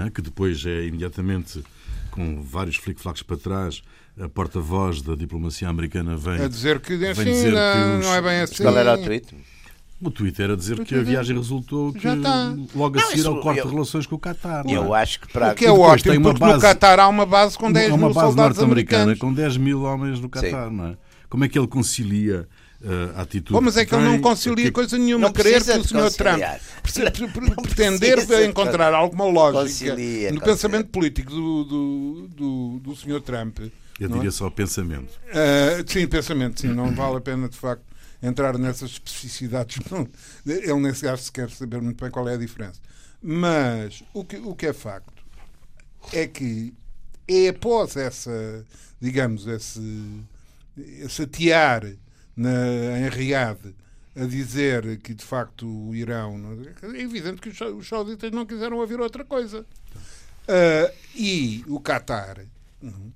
é? 0.05 0.09
que 0.09 0.21
depois 0.21 0.65
é 0.65 0.85
imediatamente, 0.85 1.63
com 2.11 2.41
vários 2.43 2.75
flic-flacs 2.77 3.23
para 3.23 3.37
trás, 3.37 3.81
a 4.19 4.27
porta-voz 4.27 5.01
da 5.01 5.15
diplomacia 5.15 5.69
americana 5.69 6.17
vem, 6.17 6.41
a 6.43 6.47
dizer 6.47 6.79
que, 6.79 6.95
vem 6.97 7.13
dizer 7.13 7.53
não, 7.53 7.73
que 7.73 7.99
os, 7.99 8.05
não 8.05 8.15
é 8.15 8.21
bem 8.21 8.41
assim. 8.41 8.63
Qual 8.63 8.77
era 8.77 8.93
o 8.95 9.03
tweet? 9.03 9.33
O 10.01 10.09
Twitter 10.09 10.49
a 10.51 10.55
dizer 10.55 10.79
que 10.85 10.95
a 10.95 11.01
viagem 11.01 11.35
resultou 11.35 11.91
que 11.91 12.07
tá. 12.21 12.55
logo 12.73 12.97
a 12.97 13.01
seguir 13.03 13.25
ao 13.27 13.41
corte 13.41 13.61
de 13.61 13.67
relações 13.67 14.07
com 14.07 14.15
o 14.15 14.19
Qatar. 14.19 14.65
Eu 14.65 14.85
não? 14.85 14.93
acho 14.93 15.19
que 15.19 15.31
para 15.31 15.51
o 15.51 15.55
que 15.55 15.65
é 15.65 15.71
ótimo, 15.71 16.11
tem 16.11 16.17
uma 16.17 16.29
porque 16.29 16.39
base, 16.39 16.55
no 16.55 16.61
Qatar 16.61 16.99
há 16.99 17.07
uma 17.09 17.25
base 17.25 17.57
com 17.57 17.69
10 17.69 17.91
uma 17.91 17.97
mil 17.97 18.13
base 18.13 18.35
norte-americana 18.35 19.15
com 19.17 19.33
10 19.33 19.57
mil 19.57 19.81
homens 19.81 20.21
no 20.21 20.29
Qatar, 20.29 20.69
Sim. 20.69 20.75
não 20.75 20.87
é? 20.87 20.97
Como 21.29 21.43
é 21.43 21.49
que 21.49 21.59
ele 21.59 21.67
concilia 21.67 22.47
uh, 22.81 23.17
a 23.17 23.21
atitude? 23.21 23.53
Bom, 23.53 23.61
mas 23.61 23.75
é 23.75 23.85
que 23.85 23.93
ele 23.93 24.03
não 24.03 24.19
concilia 24.19 24.65
que... 24.65 24.71
coisa 24.71 24.97
nenhuma. 24.97 25.27
Não 25.27 25.33
querer 25.33 25.63
que 25.63 25.71
o 25.71 25.83
Sr. 25.83 26.11
Trump 26.11 26.41
pretender 27.61 28.17
encontrar 28.47 28.93
alguma 28.93 29.25
lógica 29.25 29.63
concilia, 29.63 30.31
no 30.31 30.39
concilia. 30.39 30.41
pensamento 30.41 30.87
político 30.87 31.29
do, 31.29 31.63
do, 31.65 32.27
do, 32.35 32.79
do 32.79 32.95
Sr. 32.95 33.21
Trump. 33.21 33.59
Eu 33.99 34.07
diria 34.07 34.29
é? 34.29 34.31
só 34.31 34.49
pensamento. 34.49 35.09
Uh, 35.27 35.83
sim, 35.85 36.07
pensamento, 36.07 36.61
sim. 36.61 36.69
Não 36.69 36.95
vale 36.95 37.17
a 37.17 37.21
pena, 37.21 37.49
de 37.49 37.57
facto, 37.57 37.83
entrar 38.21 38.57
nessas 38.57 38.91
especificidades. 38.91 39.79
Não, 39.89 40.07
ele 40.45 40.73
nem 40.75 40.93
sequer 40.93 41.17
se 41.17 41.31
quer 41.31 41.49
saber 41.49 41.81
muito 41.81 42.01
bem 42.01 42.11
qual 42.11 42.27
é 42.27 42.33
a 42.33 42.37
diferença. 42.37 42.79
Mas 43.21 44.03
o 44.13 44.23
que, 44.23 44.37
o 44.37 44.55
que 44.55 44.67
é 44.67 44.73
facto 44.73 45.23
é 46.13 46.27
que 46.27 46.73
é 47.27 47.49
após 47.49 47.95
essa, 47.95 48.65
digamos, 48.99 49.45
esse, 49.45 50.23
esse 50.77 51.23
atear 51.23 51.93
na, 52.35 52.99
em 52.99 53.09
Riad 53.09 53.75
a 54.15 54.25
dizer 54.25 54.97
que 54.97 55.13
de 55.13 55.23
facto 55.23 55.67
o 55.67 55.95
Irão. 55.95 56.57
É 56.81 57.01
evidente 57.01 57.41
que 57.41 57.49
os 57.49 57.87
sauditas 57.87 58.31
não 58.31 58.45
quiseram 58.45 58.77
ouvir 58.77 58.99
outra 58.99 59.23
coisa. 59.23 59.65
Uh, 60.47 60.91
e 61.15 61.63
o 61.67 61.79
Qatar. 61.79 62.45
Uhum, 62.81 63.11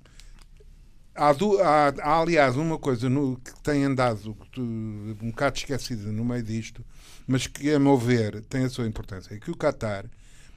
Há, 1.16 1.30
há, 1.30 1.94
há, 2.02 2.20
aliás, 2.22 2.56
uma 2.56 2.78
coisa 2.78 3.10
no, 3.10 3.38
que 3.38 3.54
tem 3.62 3.84
andado 3.84 4.36
um 4.58 5.30
bocado 5.30 5.58
esquecida 5.58 6.12
no 6.12 6.26
meio 6.26 6.42
disto, 6.44 6.84
mas 7.28 7.46
que, 7.46 7.72
a 7.72 7.80
meu 7.80 7.98
ver, 7.98 8.42
tem 8.46 8.64
a 8.66 8.70
sua 8.70 8.88
importância: 8.88 9.34
é 9.34 9.40
que 9.40 9.52
o 9.52 9.56
Qatar 9.58 10.06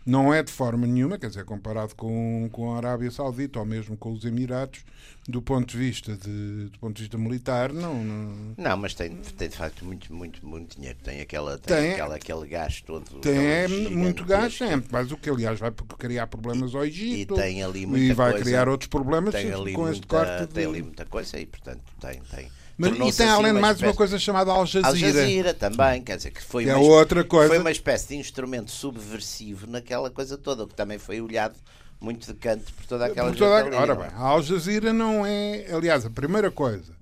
não 0.06 0.32
é 0.32 0.40
de 0.40 0.52
forma 0.52 0.86
nenhuma, 0.86 1.18
quer 1.18 1.26
dizer, 1.26 1.44
comparado 1.44 1.96
com, 1.96 2.48
com 2.52 2.72
a 2.72 2.76
Arábia 2.76 3.10
Saudita 3.10 3.58
ou 3.58 3.66
mesmo 3.66 3.96
com 3.96 4.12
os 4.12 4.24
Emirados, 4.24 4.84
do 5.28 5.42
ponto 5.42 5.66
de 5.72 5.76
vista 5.76 6.16
de, 6.16 6.66
do 6.66 6.78
ponto 6.78 6.94
de 6.94 7.02
vista 7.02 7.18
militar, 7.18 7.72
não. 7.72 8.04
Não, 8.04 8.54
não 8.56 8.76
mas 8.76 8.94
tem, 8.94 9.16
tem 9.16 9.48
de 9.48 9.56
facto 9.56 9.84
muito, 9.84 10.14
muito, 10.14 10.46
muito 10.46 10.76
dinheiro. 10.76 10.96
Tem, 11.02 11.20
aquela, 11.20 11.58
tem, 11.58 11.76
tem 11.76 11.92
aquela, 11.94 12.14
aquele 12.14 12.46
gasto 12.46 12.84
todo. 12.84 13.20
Tem 13.20 13.36
é 13.36 13.66
muito 13.66 14.24
gasto, 14.24 14.62
é, 14.62 14.80
mas 14.92 15.10
o 15.10 15.16
que 15.16 15.28
aliás 15.28 15.58
vai 15.58 15.72
criar 15.98 16.28
problemas 16.28 16.72
ao 16.72 16.84
Egito. 16.84 17.34
E, 17.34 17.36
tem 17.36 17.64
ali 17.64 17.84
muita 17.84 18.04
E 18.04 18.12
vai 18.12 18.30
coisa, 18.30 18.44
criar 18.44 18.68
outros 18.68 18.88
problemas 18.88 19.34
com 19.34 19.82
muita, 19.82 19.90
este 19.90 20.06
corte. 20.06 20.46
De... 20.46 20.54
Tem 20.54 20.66
ali 20.66 20.82
muita 20.82 21.04
coisa 21.04 21.40
e, 21.40 21.46
portanto, 21.46 21.82
tem. 22.00 22.20
tem 22.30 22.48
mas, 22.76 23.14
e 23.14 23.16
tem 23.16 23.28
além 23.28 23.54
de 23.54 23.60
mais 23.60 23.80
uma 23.80 23.94
coisa 23.94 24.18
chamada 24.18 24.52
Al 24.52 24.66
Jazeera. 24.66 24.88
Al 24.88 24.96
Jazeera 24.96 25.54
também, 25.54 26.02
quer 26.02 26.16
dizer, 26.16 26.30
que 26.30 26.42
foi, 26.42 26.64
que 26.64 26.70
uma, 26.70 26.78
é 26.78 26.82
outra 26.82 27.24
coisa. 27.24 27.48
foi 27.48 27.58
uma 27.58 27.70
espécie 27.70 28.08
de 28.08 28.16
instrumento 28.16 28.70
subversivo 28.70 29.66
naquela 29.66 30.10
coisa 30.10 30.36
toda, 30.36 30.66
que 30.66 30.74
também 30.74 30.98
foi 30.98 31.20
olhado 31.20 31.56
muito 31.98 32.26
de 32.26 32.34
canto 32.38 32.70
por 32.74 32.84
toda 32.86 33.06
aquela 33.06 33.30
por 33.30 33.38
toda, 33.38 33.64
gente 33.64 33.74
Ora 33.74 33.94
bem, 33.94 34.08
a 34.12 34.20
Al 34.20 34.42
Jazeera 34.42 34.92
não 34.92 35.24
é. 35.24 35.66
Aliás, 35.72 36.04
a 36.04 36.10
primeira 36.10 36.50
coisa, 36.50 36.92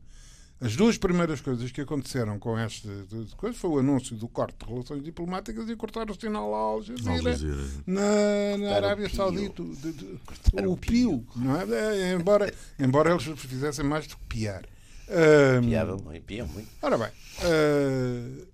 as 0.61 0.77
duas 0.77 0.97
primeiras 0.97 1.41
coisas 1.41 1.73
que 1.73 1.81
aconteceram 1.81 2.39
com 2.39 2.57
esta 2.57 2.89
coisa 3.37 3.59
foi 3.59 3.71
o 3.71 3.79
anúncio 3.81 4.15
do 4.15 4.29
corte 4.29 4.65
de 4.65 4.73
relações 4.73 5.03
diplomáticas 5.03 5.69
e 5.69 5.75
cortar 5.75 6.09
o 6.09 6.15
sinal 6.15 6.55
à 6.55 6.59
Al 6.59 6.83
Jazeera, 6.83 7.11
Al 7.11 7.23
Jazeera. 7.23 7.69
na, 7.85 8.59
na 8.59 8.77
Arábia 8.77 9.11
Saudita. 9.11 9.61
O 10.67 10.77
pio, 10.77 11.27
não 11.35 11.61
é? 11.61 12.11
é? 12.11 12.13
Embora, 12.13 12.55
embora 12.79 13.11
eles 13.11 13.25
fizessem 13.41 13.85
mais 13.85 14.07
do 14.07 14.17
que 14.17 14.25
piar. 14.27 14.65
Um, 15.09 15.69
Piavam 15.69 15.99
muito, 15.99 16.25
piam 16.25 16.47
muito. 16.49 16.69
Ora 16.81 16.97
bem, 16.97 17.09
uh, 17.09 18.47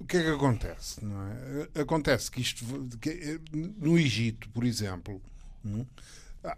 o 0.00 0.04
que 0.04 0.16
é 0.16 0.22
que 0.22 0.30
acontece? 0.30 1.04
Não 1.04 1.22
é? 1.22 1.80
Acontece 1.80 2.30
que 2.30 2.40
isto, 2.40 2.64
que, 3.00 3.40
no 3.52 3.98
Egito, 3.98 4.48
por 4.50 4.64
exemplo, 4.64 5.20
hum, 5.64 5.84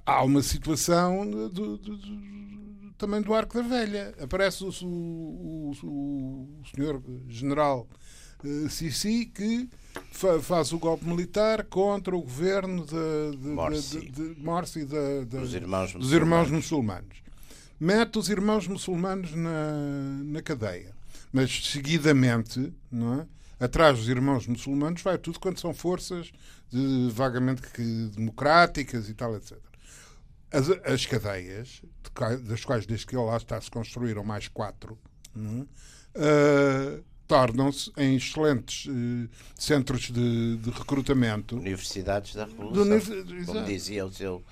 há 0.06 0.22
uma 0.22 0.42
situação 0.42 1.28
do, 1.28 1.48
do, 1.48 1.76
do, 1.78 2.92
também 2.98 3.22
do 3.22 3.34
Arco 3.34 3.54
da 3.54 3.62
Velha. 3.62 4.14
Aparece 4.20 4.62
o, 4.62 4.70
o, 4.84 5.72
o, 5.82 6.60
o 6.60 6.62
senhor 6.74 7.02
general 7.28 7.88
uh, 8.44 8.68
Sisi 8.68 9.26
que 9.26 9.68
fa, 10.12 10.40
faz 10.40 10.72
o 10.72 10.78
golpe 10.78 11.06
militar 11.06 11.64
contra 11.64 12.14
o 12.14 12.20
governo 12.20 12.84
de, 12.84 13.36
de, 13.36 13.48
Morsi, 13.48 14.00
de, 14.00 14.34
de, 14.34 14.40
Morsi 14.40 14.84
dos 14.84 15.54
irmãos 15.54 15.92
dos 15.94 16.12
irmãos 16.12 16.50
muçulmanos 16.50 17.20
mete 17.80 18.18
os 18.18 18.28
irmãos 18.28 18.68
muçulmanos 18.68 19.34
na, 19.34 19.72
na 20.24 20.42
cadeia. 20.42 20.94
Mas 21.32 21.70
seguidamente, 21.70 22.72
não 22.90 23.20
é? 23.20 23.26
atrás 23.60 23.98
dos 23.98 24.08
irmãos 24.08 24.46
muçulmanos 24.46 25.02
vai 25.02 25.18
tudo 25.18 25.38
quanto 25.38 25.60
são 25.60 25.74
forças 25.74 26.32
de, 26.70 27.10
vagamente 27.12 27.62
democráticas 28.16 29.08
e 29.08 29.14
tal, 29.14 29.36
etc. 29.36 29.58
As, 30.50 30.68
as 30.84 31.06
cadeias, 31.06 31.82
das 32.42 32.64
quais 32.64 32.86
desde 32.86 33.06
que 33.06 33.14
ele 33.14 33.24
lá 33.24 33.36
está 33.36 33.60
se 33.60 33.70
construíram 33.70 34.24
mais 34.24 34.48
quatro, 34.48 34.98
uh, 35.36 37.04
tornam-se 37.28 37.92
em 37.96 38.16
excelentes 38.16 38.86
uh, 38.86 39.28
centros 39.54 40.10
de, 40.10 40.56
de, 40.56 40.70
recrutamento. 40.70 41.56
Universidades 41.56 42.34
da 42.34 42.46
Revolução, 42.46 43.46
como 43.46 43.64
dizia 43.64 44.04
o 44.04 44.12
seu, 44.12 44.42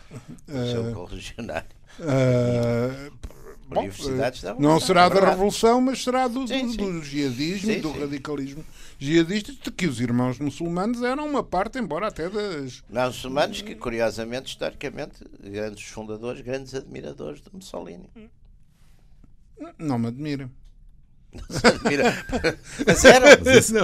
o 0.47 0.71
seu 0.71 0.91
uh, 0.91 0.95
correligionário. 0.95 1.78
Uh, 2.01 3.13
bom, 3.69 3.89
não 4.59 4.81
será 4.81 5.09
da 5.09 5.31
Revolução, 5.31 5.81
mas 5.81 6.03
será 6.03 6.29
do, 6.29 6.47
sim, 6.47 6.71
sim. 6.71 6.77
do 6.77 7.03
jihadismo 7.03 7.71
e 7.71 7.81
do 7.81 7.93
radicalismo 7.93 8.65
jihadista, 8.99 9.53
de 9.53 9.71
que 9.71 9.87
os 9.87 10.01
irmãos 10.01 10.39
muçulmanos 10.39 11.03
eram 11.03 11.27
uma 11.27 11.43
parte, 11.43 11.79
embora 11.79 12.09
até 12.09 12.29
das. 12.29 12.83
Não, 12.89 13.07
muçulmanos 13.07 13.63
que, 13.63 13.75
curiosamente, 13.75 14.51
historicamente, 14.51 15.25
grandes 15.41 15.85
fundadores, 15.85 16.41
grandes 16.41 16.75
admiradores 16.75 17.41
de 17.41 17.49
Mussolini. 17.53 18.09
Não 19.79 19.99
me 19.99 20.09
admira. 20.09 20.51
mas 22.87 23.05
eram, 23.05 23.29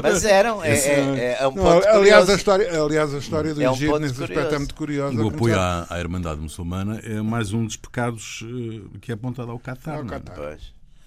mas 0.03 0.25
eram. 0.25 0.65
É, 0.65 0.77
é, 0.79 1.37
é 1.41 1.47
um 1.47 1.53
ponto 1.53 1.87
aliás, 1.87 2.29
a 2.31 2.35
história, 2.35 2.83
aliás, 2.83 3.15
a 3.15 3.19
história 3.19 3.55
do 3.55 3.63
é 3.63 3.71
um 3.71 3.75
Egito 3.75 3.99
nesse 3.99 4.15
curioso. 4.15 4.33
aspecto 4.33 4.55
é 4.55 4.59
muito 4.59 4.75
curiosa. 4.75 5.23
O 5.23 5.29
apoio 5.29 5.59
à, 5.59 5.87
à 5.91 6.01
Irmandade 6.01 6.41
Muçulmana 6.41 7.01
é 7.01 7.21
mais 7.21 7.53
um 7.53 7.67
dos 7.67 7.77
pecados 7.77 8.41
uh, 8.43 8.99
que 8.99 9.13
é 9.13 9.15
apontado 9.15 9.51
ao 9.51 9.59
Qatar. 9.59 9.99
Ao 9.99 10.05
é? 10.05 10.09
Qatar. 10.09 10.59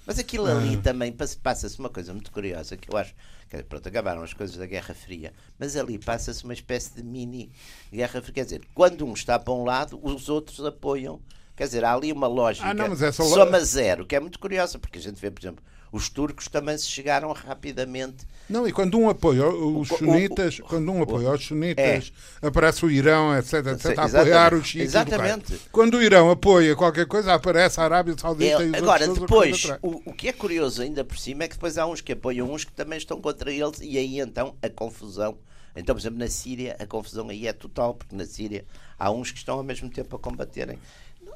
Mas 0.05 0.19
aquilo 0.19 0.45
ali 0.45 0.75
ah. 0.75 0.81
também 0.81 1.11
passa-se 1.11 1.77
uma 1.79 1.89
coisa 1.89 2.13
muito 2.13 2.31
curiosa 2.31 2.77
que 2.77 2.89
eu 2.93 2.97
acho. 2.97 3.13
Que, 3.49 3.63
pronto, 3.63 3.87
acabaram 3.87 4.21
as 4.21 4.33
coisas 4.33 4.57
da 4.57 4.65
Guerra 4.65 4.93
Fria, 4.93 5.33
mas 5.57 5.75
ali 5.75 5.97
passa-se 5.97 6.43
uma 6.43 6.53
espécie 6.53 6.93
de 6.95 7.03
mini 7.03 7.51
Guerra 7.91 8.21
Fria. 8.21 8.33
Quer 8.33 8.43
dizer, 8.43 8.61
quando 8.75 9.05
um 9.05 9.13
está 9.13 9.39
para 9.39 9.53
um 9.53 9.63
lado, 9.63 9.99
os 10.03 10.29
outros 10.29 10.63
apoiam. 10.63 11.19
Quer 11.55 11.63
dizer, 11.63 11.83
há 11.83 11.93
ali 11.93 12.11
uma 12.11 12.27
lógica 12.27 12.67
ah, 12.67 12.73
não, 12.73 12.89
mas 12.89 13.01
essa 13.01 13.23
soma 13.23 13.59
zero, 13.61 14.05
que 14.05 14.15
é 14.15 14.19
muito 14.19 14.37
curiosa, 14.37 14.77
porque 14.77 14.99
a 14.99 15.01
gente 15.01 15.19
vê, 15.19 15.31
por 15.31 15.41
exemplo, 15.41 15.63
os 15.91 16.09
turcos 16.09 16.47
também 16.47 16.77
se 16.77 16.87
chegaram 16.87 17.31
rapidamente. 17.31 18.25
Não, 18.49 18.67
e 18.67 18.71
quando 18.71 18.97
um 18.97 19.09
apoia 19.09 19.47
os 19.47 19.89
sunitas, 19.89 20.59
quando 20.61 20.91
um 20.91 21.01
apoia 21.01 21.31
os 21.31 21.45
sunitas, 21.45 22.13
é. 22.41 22.47
aparece 22.47 22.85
o 22.85 22.89
Irão, 22.91 23.37
etc, 23.37 23.53
etc, 23.67 23.97
a 23.97 24.05
apoiar 24.05 24.53
os 24.53 24.65
xiitas. 24.65 24.89
Exatamente. 24.89 25.59
Quando 25.71 25.95
o 25.95 26.01
Irão 26.01 26.29
apoia 26.31 26.75
qualquer 26.75 27.05
coisa, 27.05 27.33
aparece 27.33 27.79
a 27.79 27.83
Arábia 27.83 28.15
Saudita 28.17 28.63
é, 28.63 28.67
e 28.67 28.69
os 28.69 28.73
Agora, 28.75 29.07
depois, 29.07 29.65
o, 29.81 30.01
o 30.09 30.13
que 30.13 30.29
é 30.29 30.33
curioso 30.33 30.81
ainda 30.81 31.03
por 31.03 31.17
cima 31.17 31.43
é 31.43 31.47
que 31.47 31.55
depois 31.55 31.77
há 31.77 31.85
uns 31.85 31.99
que 31.99 32.13
apoiam 32.13 32.51
uns 32.51 32.63
que 32.63 32.71
também 32.71 32.97
estão 32.97 33.19
contra 33.19 33.51
eles, 33.51 33.79
e 33.81 33.97
aí 33.97 34.19
então 34.19 34.55
a 34.61 34.69
confusão. 34.69 35.37
Então, 35.75 35.93
por 35.93 36.01
exemplo, 36.01 36.17
na 36.17 36.27
Síria, 36.27 36.75
a 36.79 36.87
confusão 36.87 37.29
aí 37.29 37.47
é 37.47 37.53
total, 37.53 37.93
porque 37.93 38.15
na 38.15 38.25
Síria 38.25 38.65
há 38.97 39.11
uns 39.11 39.31
que 39.31 39.37
estão 39.37 39.57
ao 39.57 39.63
mesmo 39.63 39.89
tempo 39.89 40.15
a 40.15 40.19
combaterem. 40.19 40.79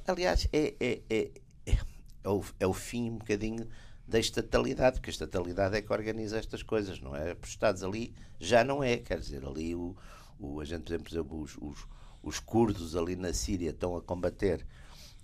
Aliás, 0.07 0.47
é, 0.51 0.73
é, 0.79 0.99
é, 1.09 1.29
é, 1.67 1.77
é 2.23 2.29
o, 2.29 2.43
é 2.59 2.65
o 2.65 2.73
fim 2.73 3.11
um 3.11 3.17
bocadinho 3.17 3.67
da 4.11 4.19
estatalidade, 4.19 4.97
porque 4.97 5.09
a 5.09 5.13
estatalidade 5.13 5.77
é 5.77 5.81
que 5.81 5.91
organiza 5.91 6.37
estas 6.37 6.61
coisas, 6.61 6.99
não 6.99 7.15
é? 7.15 7.33
Por 7.33 7.47
Estados 7.47 7.81
ali 7.81 8.13
já 8.41 8.61
não 8.61 8.83
é, 8.83 8.97
quer 8.97 9.17
dizer, 9.17 9.45
ali 9.45 9.73
o, 9.73 9.95
o, 10.37 10.59
a 10.59 10.65
gente, 10.65 10.83
por 10.83 11.09
exemplo, 11.09 11.41
os, 11.41 11.57
os, 11.57 11.87
os 12.21 12.37
curdos 12.37 12.93
ali 12.97 13.15
na 13.15 13.33
Síria 13.33 13.69
estão 13.69 13.95
a 13.95 14.01
combater 14.01 14.65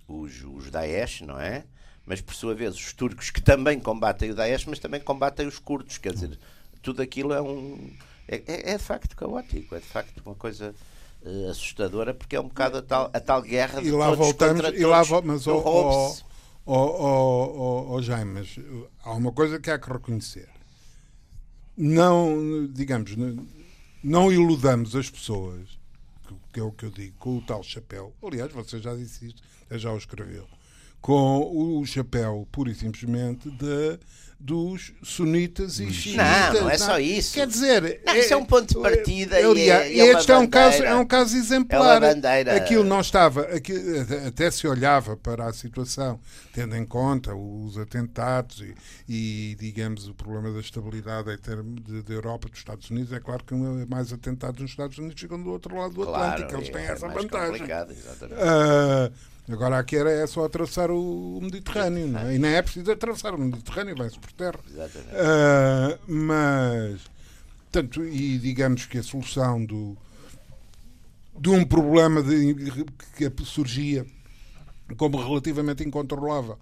os, 0.08 0.42
os 0.42 0.70
Daesh, 0.70 1.20
não 1.20 1.38
é? 1.38 1.66
Mas 2.06 2.22
por 2.22 2.34
sua 2.34 2.54
vez 2.54 2.74
os 2.74 2.94
turcos 2.94 3.28
que 3.28 3.42
também 3.42 3.78
combatem 3.78 4.30
o 4.30 4.34
Daesh, 4.34 4.64
mas 4.64 4.78
também 4.78 5.02
combatem 5.02 5.46
os 5.46 5.58
curdos, 5.58 5.98
quer 5.98 6.14
dizer, 6.14 6.38
tudo 6.80 7.02
aquilo 7.02 7.34
é 7.34 7.42
um. 7.42 7.92
É, 8.26 8.36
é, 8.46 8.70
é 8.72 8.78
de 8.78 8.82
facto 8.82 9.14
caótico, 9.14 9.74
é 9.74 9.80
de 9.80 9.86
facto 9.86 10.22
uma 10.24 10.34
coisa 10.34 10.74
uh, 11.22 11.50
assustadora, 11.50 12.14
porque 12.14 12.36
é 12.36 12.40
um 12.40 12.48
bocado 12.48 12.78
a 12.78 12.82
tal, 12.82 13.10
a 13.12 13.20
tal 13.20 13.42
guerra 13.42 13.82
de 13.82 13.88
e 13.88 13.90
lá 13.90 14.12
voltamos, 14.12 14.62
e 14.74 14.86
lá, 14.86 15.02
mas 15.22 15.46
o, 15.46 16.16
o, 16.68 16.74
Oh, 16.74 17.54
oh, 17.56 17.94
oh, 17.94 18.02
Jaime, 18.02 18.34
mas 18.34 18.58
há 19.02 19.12
uma 19.12 19.32
coisa 19.32 19.58
que 19.58 19.70
há 19.70 19.78
que 19.78 19.90
reconhecer. 19.90 20.48
Não, 21.74 22.66
digamos, 22.66 23.16
não 24.02 24.30
iludamos 24.30 24.94
as 24.94 25.08
pessoas, 25.08 25.78
que 26.52 26.60
é 26.60 26.62
o 26.62 26.70
que 26.70 26.84
eu 26.84 26.90
digo, 26.90 27.16
com 27.18 27.38
o 27.38 27.42
tal 27.42 27.62
chapéu. 27.62 28.12
Aliás, 28.22 28.52
você 28.52 28.78
já 28.80 28.94
disse 28.94 29.28
isto, 29.28 29.42
já 29.70 29.90
o 29.90 29.96
escreveu. 29.96 30.46
Com 31.00 31.78
o 31.80 31.86
chapéu, 31.86 32.46
pura 32.52 32.70
e 32.70 32.74
simplesmente, 32.74 33.50
de 33.50 33.98
dos 34.40 34.92
sunitas 35.02 35.80
e 35.80 35.92
xiitas. 35.92 36.54
Não, 36.54 36.62
não 36.62 36.70
é 36.70 36.78
só 36.78 36.98
isso. 37.00 37.34
Quer 37.34 37.46
dizer, 37.46 38.00
não, 38.06 38.12
é, 38.12 38.20
isso 38.20 38.32
é 38.32 38.36
um 38.36 38.44
ponto 38.44 38.68
de 38.68 38.80
partida. 38.80 39.36
É, 39.36 39.42
e, 39.42 39.70
é, 39.70 39.92
e 39.92 40.00
este 40.00 40.30
é 40.30 40.38
um, 40.38 40.46
caso, 40.46 40.84
é 40.84 40.94
um 40.94 41.04
caso 41.04 41.36
exemplar. 41.36 42.00
É. 42.02 42.56
Aquilo 42.56 42.84
não 42.84 43.00
estava, 43.00 43.42
aquilo, 43.42 43.80
até 44.26 44.48
se 44.50 44.68
olhava 44.68 45.16
para 45.16 45.46
a 45.46 45.52
situação, 45.52 46.20
tendo 46.52 46.76
em 46.76 46.86
conta 46.86 47.34
os 47.34 47.76
atentados 47.76 48.60
e, 48.60 48.74
e 49.08 49.56
digamos, 49.58 50.06
o 50.06 50.14
problema 50.14 50.52
da 50.52 50.60
estabilidade 50.60 51.32
em 51.32 51.38
termos 51.38 52.04
da 52.04 52.14
Europa, 52.14 52.48
dos 52.48 52.58
Estados 52.58 52.88
Unidos. 52.90 53.12
É 53.12 53.18
claro 53.18 53.42
que 53.42 53.54
mais 53.90 54.12
atentados 54.12 54.60
nos 54.60 54.70
Estados 54.70 54.96
Unidos 54.98 55.20
ficam 55.20 55.42
do 55.42 55.50
outro 55.50 55.76
lado 55.76 55.94
do 55.94 56.04
claro, 56.04 56.44
Atlântico. 56.44 56.60
Eles 56.60 56.68
têm 56.70 56.82
é 56.82 56.92
essa 56.92 57.08
vantagem. 57.08 57.66
Agora 59.50 59.78
aqui 59.78 59.96
era, 59.96 60.10
é 60.10 60.26
só 60.26 60.44
atravessar 60.44 60.90
o 60.90 61.38
Mediterrâneo, 61.40 62.06
não 62.06 62.20
é? 62.20 62.34
e 62.34 62.38
nem 62.38 62.52
é 62.52 62.60
preciso 62.60 62.92
atravessar 62.92 63.34
o 63.34 63.38
Mediterrâneo, 63.38 63.96
vai-se 63.96 64.18
por 64.18 64.30
terra. 64.32 64.60
Exatamente. 64.68 65.14
Uh, 65.14 66.12
mas, 66.12 67.00
tanto, 67.72 68.04
e 68.04 68.38
digamos 68.38 68.84
que 68.84 68.98
a 68.98 69.02
solução 69.02 69.64
do, 69.64 69.96
de 71.38 71.48
um 71.48 71.64
problema 71.64 72.22
de, 72.22 72.54
que 73.16 73.44
surgia 73.44 74.04
como 74.96 75.16
relativamente 75.18 75.82
incontrolável 75.82 76.58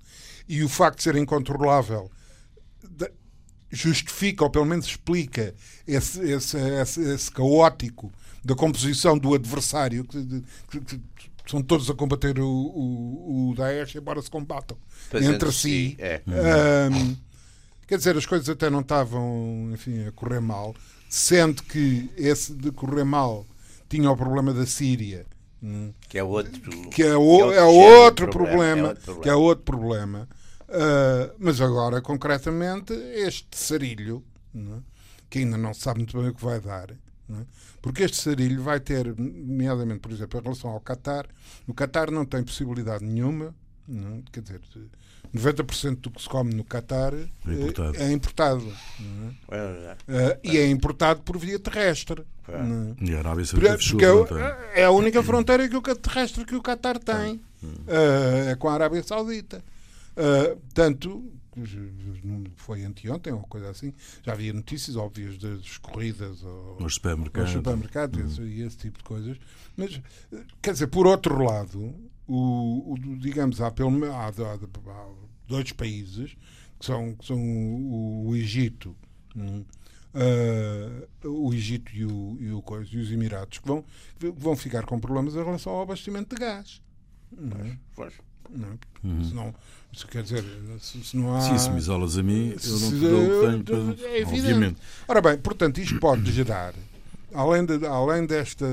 e 0.48 0.62
o 0.62 0.68
facto 0.68 0.98
de 0.98 1.02
ser 1.04 1.16
incontrolável 1.16 2.10
justifica, 3.68 4.44
ou 4.44 4.50
pelo 4.50 4.64
menos 4.64 4.86
explica, 4.86 5.54
esse, 5.86 6.20
esse, 6.20 6.56
esse, 6.56 7.00
esse 7.00 7.30
caótico 7.30 8.12
da 8.44 8.54
composição 8.54 9.18
do 9.18 9.34
adversário 9.34 10.04
que, 10.04 10.44
que, 10.70 10.80
que 10.80 11.35
são 11.46 11.62
todos 11.62 11.88
a 11.88 11.94
combater 11.94 12.38
o, 12.38 12.46
o, 12.46 13.50
o 13.50 13.54
Daesh, 13.54 13.94
embora 13.94 14.20
se 14.20 14.30
combatam 14.30 14.76
pois 15.10 15.24
entre 15.24 15.52
si. 15.52 15.96
É. 15.98 16.20
Um, 16.26 17.16
quer 17.86 17.98
dizer, 17.98 18.16
as 18.16 18.26
coisas 18.26 18.48
até 18.48 18.68
não 18.68 18.80
estavam 18.80 19.70
enfim, 19.72 20.06
a 20.06 20.12
correr 20.12 20.40
mal, 20.40 20.74
sendo 21.08 21.62
que 21.62 22.10
esse 22.16 22.52
de 22.52 22.70
correr 22.72 23.04
mal 23.04 23.46
tinha 23.88 24.10
o 24.10 24.16
problema 24.16 24.52
da 24.52 24.66
Síria. 24.66 25.24
Hum, 25.62 25.92
que 26.08 26.18
é 26.18 26.22
outro, 26.22 26.90
que 26.90 27.02
é, 27.02 27.16
o, 27.16 27.52
é, 27.52 27.62
outro, 27.62 28.28
problema, 28.28 28.28
problema, 28.30 28.88
é 28.88 28.88
outro 28.88 29.02
problema, 29.04 29.22
que 29.22 29.28
é 29.28 29.34
outro 29.34 29.64
problema. 29.64 30.28
Uh, 30.68 31.34
mas 31.38 31.60
agora, 31.60 32.02
concretamente, 32.02 32.92
este 32.92 33.56
sarilho, 33.56 34.22
é? 34.54 34.80
que 35.30 35.38
ainda 35.38 35.56
não 35.56 35.72
sabe 35.72 36.00
muito 36.00 36.18
bem 36.18 36.28
o 36.28 36.34
que 36.34 36.44
vai 36.44 36.60
dar, 36.60 36.90
é? 36.90 37.05
Porque 37.82 38.02
este 38.02 38.16
sarilho 38.16 38.62
vai 38.62 38.80
ter, 38.80 39.14
nomeadamente, 39.16 40.00
por 40.00 40.12
exemplo, 40.12 40.38
em 40.38 40.42
relação 40.42 40.70
ao 40.70 40.80
Qatar, 40.80 41.26
o 41.66 41.74
Qatar 41.74 42.10
não 42.10 42.24
tem 42.24 42.42
possibilidade 42.42 43.04
nenhuma, 43.04 43.54
não, 43.88 44.22
quer 44.32 44.40
dizer, 44.40 44.60
90% 45.34 46.00
do 46.00 46.10
que 46.10 46.22
se 46.22 46.28
come 46.28 46.54
no 46.54 46.64
Qatar 46.64 47.12
é 47.14 47.52
importado. 47.52 47.96
É 47.96 48.12
importado 48.12 48.72
é? 49.50 49.96
Uh, 50.08 50.40
e 50.42 50.58
é 50.58 50.68
importado 50.68 51.22
por 51.22 51.38
via 51.38 51.58
terrestre. 51.58 52.24
É? 52.48 53.04
E 53.04 53.14
a 53.14 53.18
Arábia 53.18 53.44
Saudita 53.44 53.78
porque 53.78 54.04
é, 54.04 54.82
é 54.82 54.84
a 54.84 54.90
única 54.90 55.22
fronteira 55.22 55.68
que 55.68 55.76
o 55.76 55.82
terrestre 55.82 56.44
que 56.44 56.54
o 56.54 56.62
Qatar 56.62 56.98
tem. 56.98 57.40
Uh, 57.62 58.50
é 58.50 58.56
com 58.56 58.68
a 58.68 58.74
Arábia 58.74 59.02
Saudita. 59.02 59.62
Uh, 60.16 60.58
tanto 60.72 61.30
foi 62.56 62.84
anteontem 62.84 63.32
ou 63.32 63.40
coisa 63.42 63.70
assim, 63.70 63.92
já 64.22 64.32
havia 64.32 64.52
notícias 64.52 64.96
óbvias 64.96 65.38
das 65.38 65.78
corridas 65.78 66.42
nos 66.78 66.94
supermercados, 66.94 67.52
supermercados 67.52 68.38
uhum. 68.38 68.46
e 68.46 68.62
esse 68.62 68.76
tipo 68.76 68.98
de 68.98 69.04
coisas. 69.04 69.38
Mas, 69.76 70.00
quer 70.60 70.72
dizer, 70.72 70.88
por 70.88 71.06
outro 71.06 71.42
lado, 71.42 71.94
o, 72.26 72.92
o 72.92 72.98
digamos, 73.18 73.60
há, 73.60 73.70
pelo, 73.70 74.04
há, 74.04 74.26
há, 74.26 74.30
há 74.30 75.08
dois 75.46 75.72
países, 75.72 76.36
que 76.78 76.86
são, 76.86 77.14
que 77.14 77.26
são 77.26 77.38
o, 77.38 78.28
o 78.28 78.36
Egito, 78.36 78.94
uh, 79.36 81.28
o 81.28 81.54
Egito 81.54 81.92
e, 81.94 82.04
o, 82.04 82.36
e, 82.40 82.52
o, 82.52 82.62
e 82.92 82.98
os 82.98 83.10
Emirados, 83.10 83.58
que 83.58 83.66
vão, 83.66 83.84
vão 84.36 84.56
ficar 84.56 84.84
com 84.84 84.98
problemas 84.98 85.34
em 85.34 85.44
relação 85.44 85.72
ao 85.72 85.82
abastecimento 85.82 86.34
de 86.34 86.40
gás. 86.40 86.82
Não 87.32 87.56
é? 87.58 87.78
Pois. 87.94 88.14
Não 88.50 88.68
é? 88.68 89.06
Uhum. 89.06 89.24
Senão, 89.24 89.54
isso 89.92 90.06
quer 90.08 90.22
dizer, 90.22 90.44
se, 90.80 91.02
se, 91.02 91.16
não 91.16 91.34
há. 91.34 91.40
Sim, 91.40 91.58
se 91.58 91.70
me 91.70 91.78
isolas 91.78 92.18
a 92.18 92.22
mim, 92.22 92.54
eu 92.64 92.78
não 92.78 92.90
te 92.90 92.96
dou 92.96 93.22
o 93.22 93.40
que 93.40 93.46
tenho 93.46 93.96
para. 93.96 94.08
É 94.08 94.22
obviamente. 94.24 94.76
Ora 95.08 95.20
bem, 95.20 95.38
portanto, 95.38 95.78
isto 95.78 95.98
pode 95.98 96.30
gerar, 96.32 96.74
além, 97.32 97.64
de, 97.64 97.86
além 97.86 98.26
desta, 98.26 98.66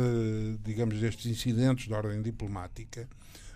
digamos, 0.63 0.99
destes 0.99 1.25
incidentes 1.25 1.87
de 1.87 1.93
ordem 1.93 2.21
diplomática, 2.21 3.07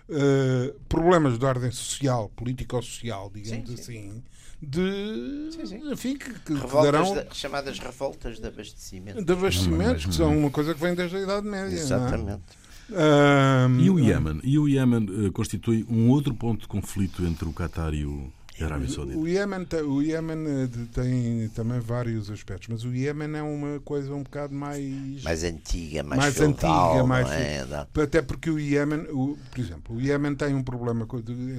uh, 0.08 0.78
problemas 0.88 1.38
de 1.38 1.44
ordem 1.44 1.70
social, 1.70 2.30
político-social, 2.34 3.30
digamos 3.34 3.68
sim, 3.68 3.76
sim. 3.76 3.82
assim, 3.82 4.22
de 4.60 5.50
sim, 5.52 5.66
sim. 5.66 5.92
enfim 5.92 6.16
que, 6.16 6.32
que 6.32 6.54
darão 6.54 7.14
de, 7.14 7.26
chamadas 7.32 7.78
revoltas 7.78 8.40
de 8.40 8.46
abastecimento 8.48 9.24
de 9.24 9.32
abastecimento 9.32 10.08
que 10.08 10.14
são 10.16 10.36
uma 10.36 10.50
coisa 10.50 10.74
que 10.74 10.80
vem 10.80 10.96
desde 10.96 11.16
a 11.16 11.20
Idade 11.20 11.46
Média 11.46 11.76
é? 11.76 11.78
exatamente 11.78 12.42
um, 12.90 13.80
e 13.80 13.90
o 13.90 13.98
Iémen 13.98 14.40
e 14.42 14.58
o 14.58 14.68
Iémen 14.68 15.26
uh, 15.26 15.32
constitui 15.32 15.84
um 15.88 16.08
outro 16.08 16.34
ponto 16.34 16.62
de 16.62 16.68
conflito 16.68 17.24
entre 17.24 17.48
o 17.48 17.52
Qatar 17.52 17.92
e 17.94 18.04
o 18.04 18.32
Arábia 18.64 18.88
Saudita. 18.88 19.18
O 19.18 19.28
Iémen, 19.28 19.66
o 19.86 20.02
Iémen 20.02 20.46
eh, 20.46 20.68
tem 20.92 21.48
também 21.50 21.78
vários 21.80 22.30
aspectos, 22.30 22.68
mas 22.68 22.84
o 22.84 22.92
Iémen 22.92 23.36
é 23.36 23.42
uma 23.42 23.80
coisa 23.80 24.12
um 24.12 24.22
bocado 24.22 24.52
mais. 24.54 25.22
Mais 25.22 25.44
antiga, 25.44 26.02
mais, 26.02 26.20
mais 26.20 26.36
feudal, 26.36 26.90
antiga, 26.90 27.06
mais. 27.06 27.28
É? 27.30 27.66
Até 28.02 28.22
porque 28.22 28.50
o 28.50 28.58
Iémen, 28.58 29.06
o, 29.10 29.38
por 29.50 29.60
exemplo, 29.60 29.96
o 29.96 30.00
Iémen 30.00 30.34
tem 30.34 30.54
um 30.54 30.62
problema, 30.62 31.06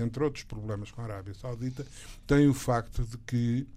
entre 0.04 0.24
outros 0.24 0.44
problemas 0.44 0.92
com 0.92 1.02
a 1.02 1.06
Arábia 1.06 1.34
Saudita, 1.34 1.86
tem 2.28 2.48
o 2.48 2.54
facto 2.54 3.04
de 3.04 3.18
que 3.20 3.68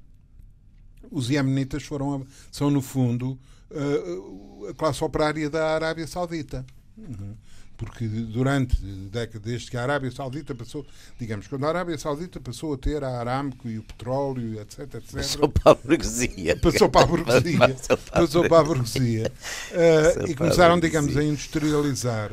os 1.11 1.31
iemenitas 1.31 1.83
foram, 1.83 2.27
são, 2.51 2.71
no 2.71 2.81
fundo, 2.81 3.39
eh, 3.71 4.71
a 4.71 4.75
classe 4.75 5.03
operária 5.05 5.49
da 5.49 5.75
Arábia 5.75 6.07
Saudita. 6.07 6.65
Uhum 6.97 7.35
porque 7.83 8.07
durante 8.07 8.77
décadas, 9.11 9.43
desde 9.43 9.71
que 9.71 9.77
a 9.77 9.83
Arábia 9.83 10.11
Saudita 10.11 10.55
passou, 10.55 10.87
digamos, 11.19 11.49
quando 11.49 11.67
a 11.67 11.69
Arábia 11.69 11.99
Saudita 11.99 12.41
passou 12.41 12.75
a 12.75 12.79
ter 12.79 13.03
a 13.03 13.19
Aramco 13.19 13.69
e 13.69 13.79
o 13.79 13.83
petróleo, 13.83 14.61
etc, 14.61 14.95
etc. 14.95 15.13
Passou 15.15 15.49
para 15.49 15.73
a 15.73 15.75
burguesia. 15.75 16.57
Passou 16.57 16.89
para 16.89 17.03
a 17.03 17.07
burguesia. 17.07 17.59
passou 18.13 18.49
para 18.49 18.61
a 18.61 18.65
burguesia. 18.65 19.33
Uh, 19.73 20.31
e 20.31 20.35
começaram, 20.35 20.79
digamos, 20.79 21.17
a 21.17 21.25
industrializar. 21.25 22.31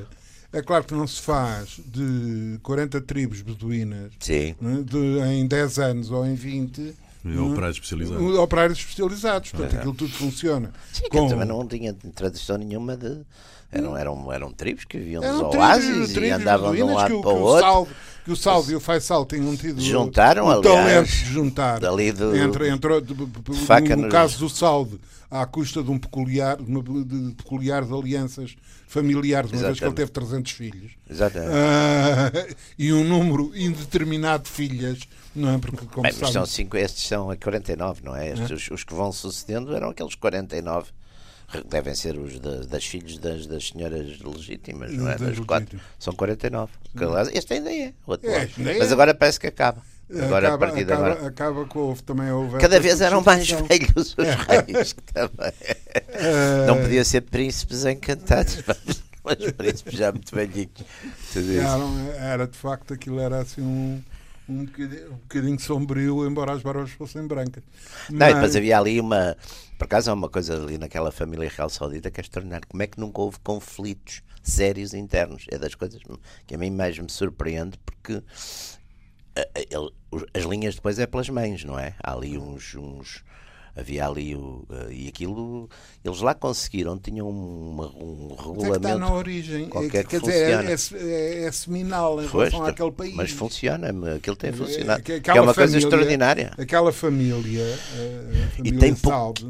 É 0.51 0.61
claro 0.61 0.83
que 0.83 0.93
não 0.93 1.07
se 1.07 1.21
faz 1.21 1.79
de 1.85 2.59
40 2.61 3.01
tribos 3.01 3.41
beduínas 3.41 4.11
né, 4.59 4.83
de, 4.83 5.19
em 5.31 5.47
10 5.47 5.79
anos 5.79 6.11
ou 6.11 6.25
em 6.25 6.35
20 6.35 6.95
e 7.23 7.37
operários 7.37 7.77
especializados. 7.77 8.37
Operários 8.37 8.79
especializados, 8.79 9.51
portanto, 9.51 9.73
é. 9.73 9.77
aquilo 9.77 9.93
tudo 9.93 10.11
funciona. 10.11 10.71
Sim, 10.91 11.03
com... 11.09 11.27
também 11.27 11.47
não 11.47 11.67
tinha 11.67 11.93
tradição 11.93 12.57
nenhuma 12.57 12.95
de 12.97 13.21
eram, 13.71 13.95
eram, 13.95 14.33
eram 14.33 14.51
tribos 14.51 14.83
que 14.85 14.97
viviam 14.97 15.23
eram 15.23 15.43
nos 15.43 15.55
oásis 15.55 16.15
e 16.15 16.29
andavam 16.29 16.73
de 16.73 16.81
um 16.81 16.93
lado 16.93 17.15
que, 17.15 17.21
para 17.21 17.29
o 17.29 17.41
outro. 17.41 17.61
Salve, 17.61 17.91
que 18.25 18.31
o 18.31 18.35
Salve 18.35 18.73
e 18.73 18.75
o 18.75 18.79
Faisal 18.79 19.25
tinham 19.25 19.55
tido 19.55 19.79
juntaram, 19.79 20.47
o, 20.47 20.51
o 20.51 20.61
talento 20.61 21.07
de 21.07 21.25
juntar. 21.25 21.79
Dali 21.79 22.11
do, 22.11 22.35
entre, 22.35 22.69
entre, 22.69 23.01
de, 23.01 23.13
no, 23.95 24.09
caso 24.09 24.39
do 24.39 24.49
Salve, 24.49 24.99
à 25.29 25.45
custa 25.45 25.83
de 25.83 25.91
um 25.91 25.99
peculiar 25.99 26.57
de, 26.57 27.33
peculiar 27.35 27.85
de 27.85 27.93
alianças 27.93 28.55
familiares, 28.87 29.51
uma 29.51 29.61
vez 29.61 29.77
que 29.77 29.85
ele 29.85 29.93
teve 29.93 30.11
300 30.11 30.51
filhos. 30.51 30.91
Exatamente. 31.07 31.51
Uh, 31.51 32.55
e 32.77 32.91
um 32.91 33.03
número 33.03 33.51
indeterminado 33.55 34.45
de 34.45 34.49
filhas, 34.49 34.99
não 35.35 35.53
é? 35.53 35.57
Porque, 35.59 35.85
como 35.85 36.01
Bem, 36.01 36.11
sabe... 36.11 36.31
são 36.31 36.45
cinco, 36.45 36.75
estes 36.75 37.07
são 37.07 37.29
a 37.29 37.35
49, 37.35 38.01
não 38.03 38.15
é? 38.15 38.29
Estes, 38.29 38.49
é? 38.49 38.53
Os, 38.55 38.71
os 38.71 38.83
que 38.83 38.95
vão 38.95 39.11
sucedendo 39.11 39.75
eram 39.75 39.89
aqueles 39.89 40.15
49 40.15 40.91
devem 41.67 41.95
ser 41.95 42.17
os 42.17 42.39
das, 42.39 42.67
das 42.67 42.85
filhos 42.85 43.17
das, 43.17 43.47
das 43.47 43.67
senhoras 43.69 44.19
legítimas, 44.19 44.91
não 44.93 45.09
é? 45.09 45.17
Das 45.17 45.39
quatro. 45.39 45.79
São 45.97 46.13
49. 46.13 46.71
Que, 46.95 47.03
aliás, 47.03 47.29
este 47.33 47.53
ainda 47.53 47.71
é. 47.71 47.93
é 48.23 48.49
Mas 48.77 48.91
agora 48.91 49.13
parece 49.13 49.39
que 49.39 49.47
acaba. 49.47 49.81
Agora, 50.11 50.47
acaba, 50.47 50.65
a 50.65 50.67
partir 50.67 50.83
acaba, 50.83 51.05
de 51.05 51.11
agora. 51.11 51.27
acaba 51.27 51.65
com 51.65 51.95
também 51.97 52.31
houve 52.31 52.57
Cada 52.57 52.79
vez 52.79 52.99
eram 52.99 53.21
mais 53.21 53.49
velhos 53.49 54.15
os 54.17 54.25
é. 54.25 54.63
reis. 54.65 54.95
É. 56.13 56.65
Não 56.65 56.81
podia 56.81 57.05
ser 57.05 57.21
príncipes 57.21 57.85
encantados, 57.85 58.63
mas 59.23 59.51
príncipes 59.51 59.93
já 59.93 60.11
muito 60.11 60.33
velhinhos. 60.35 60.71
Era, 61.35 62.25
era 62.25 62.47
de 62.47 62.57
facto 62.57 62.93
aquilo 62.93 63.19
era 63.19 63.39
assim 63.39 63.61
um 63.61 64.01
um 64.49 64.65
bocadinho, 64.65 65.11
um 65.11 65.17
bocadinho 65.17 65.59
sombrio, 65.59 66.27
embora 66.27 66.53
as 66.53 66.61
barbas 66.61 66.91
fossem 66.91 67.25
brancas. 67.27 67.63
Mas... 68.09 68.19
Não, 68.19 68.27
depois 68.33 68.55
havia 68.55 68.79
ali 68.79 68.99
uma. 68.99 69.37
Por 69.77 69.85
acaso 69.85 70.11
há 70.11 70.13
uma 70.13 70.29
coisa 70.29 70.61
ali 70.61 70.77
naquela 70.77 71.11
família 71.11 71.49
real 71.49 71.69
saudita 71.69 72.09
que 72.11 72.19
é 72.19 72.23
extraordinário. 72.23 72.67
Como 72.67 72.83
é 72.83 72.87
que 72.87 72.99
nunca 72.99 73.21
houve 73.21 73.39
conflitos 73.39 74.21
sérios 74.41 74.93
internos? 74.93 75.45
É 75.49 75.57
das 75.57 75.75
coisas 75.75 76.01
que 76.45 76.55
a 76.55 76.57
mim 76.57 76.71
mais 76.71 76.97
me 76.97 77.09
surpreende, 77.09 77.77
porque 77.85 78.21
as 80.33 80.43
linhas 80.43 80.75
depois 80.75 80.99
é 80.99 81.05
pelas 81.05 81.29
mães, 81.29 81.63
não 81.63 81.77
é? 81.79 81.95
Há 82.03 82.13
ali 82.13 82.37
uns, 82.37 82.75
uns 82.75 83.23
havia 83.75 84.07
ali 84.07 84.35
o, 84.35 84.65
uh, 84.69 84.91
e 84.91 85.07
aquilo 85.07 85.69
eles 86.03 86.21
lá 86.21 86.33
conseguiram 86.33 86.97
tinham 86.97 87.29
uma, 87.29 87.87
um 87.87 88.35
regulamento 88.37 88.87
é 88.87 88.91
está 88.91 88.97
na 88.97 89.13
origem 89.13 89.67
qualquer 89.67 90.05
quer 90.05 90.19
que 90.19 90.19
dizer 90.19 90.65
é, 90.65 90.73
é, 90.73 91.43
é, 91.43 91.51
seminal 91.51 92.21
em 92.21 92.27
pois, 92.27 92.51
relação 92.51 92.65
àquele 92.65 92.91
país. 92.91 93.13
mas 93.15 93.31
funciona 93.31 93.89
aquilo 94.15 94.35
tem 94.35 94.51
funcionado 94.51 95.03
que, 95.03 95.19
que 95.19 95.29
é 95.29 95.33
uma 95.33 95.53
família, 95.53 95.53
coisa 95.53 95.77
extraordinária. 95.77 96.51
aquela 96.57 96.91
família, 96.91 97.63
uh, 97.63 98.55
família 98.55 98.77
e 98.77 98.79
tem 98.79 98.95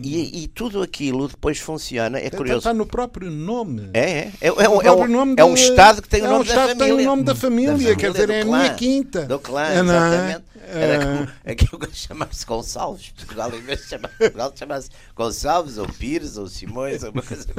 e, 0.03 0.43
e, 0.43 0.47
tudo 0.47 0.82
aquilo 0.82 1.27
depois 1.27 1.60
funciona 1.60 2.19
é 2.19 2.25
está, 2.25 2.38
curioso. 2.38 2.60
está 2.60 2.73
no 2.73 2.86
próprio 2.86 3.29
nome. 3.29 3.89
É 3.93 4.10
é 4.10 4.32
é, 4.41 4.47
é, 4.47 4.47
é, 4.47 4.91
um, 4.91 5.36
é 5.38 5.45
um 5.45 5.53
estado 5.53 6.01
que 6.01 6.10
tem 6.10 6.21
o 6.23 6.29
nome, 6.29 6.45
da, 6.45 6.53
família. 6.53 6.75
Tem 6.75 6.91
o 6.91 7.03
nome 7.03 7.23
da 7.23 7.36
família, 7.36 7.71
da 7.71 7.77
família 7.77 7.95
quer 7.95 8.12
dizer 8.12 8.29
é 8.29 8.41
a 8.41 8.45
minha 8.45 8.73
quinta. 8.73 9.25
do 9.25 9.39
clã 9.39 9.67
é, 9.67 9.79
exatamente 9.79 10.43
era 10.67 11.06
como 11.06 11.28
aquilo 11.45 11.80
que 11.80 11.98
chamava-se 11.98 12.45
Gonçalves 12.45 13.10
Portugal 13.10 13.54
em 13.54 13.62
vez 13.62 13.82
de 13.82 13.88
chamar 13.88 14.10
Portugal 14.10 14.54
chamasse 14.56 14.89
Gonçalves 15.15 15.78
ou 15.78 15.88
Pires 15.88 16.38
ou 16.38 16.48
Simões 16.48 17.04
ou 17.04 17.12
uma 17.12 17.22
coisa 17.22 17.48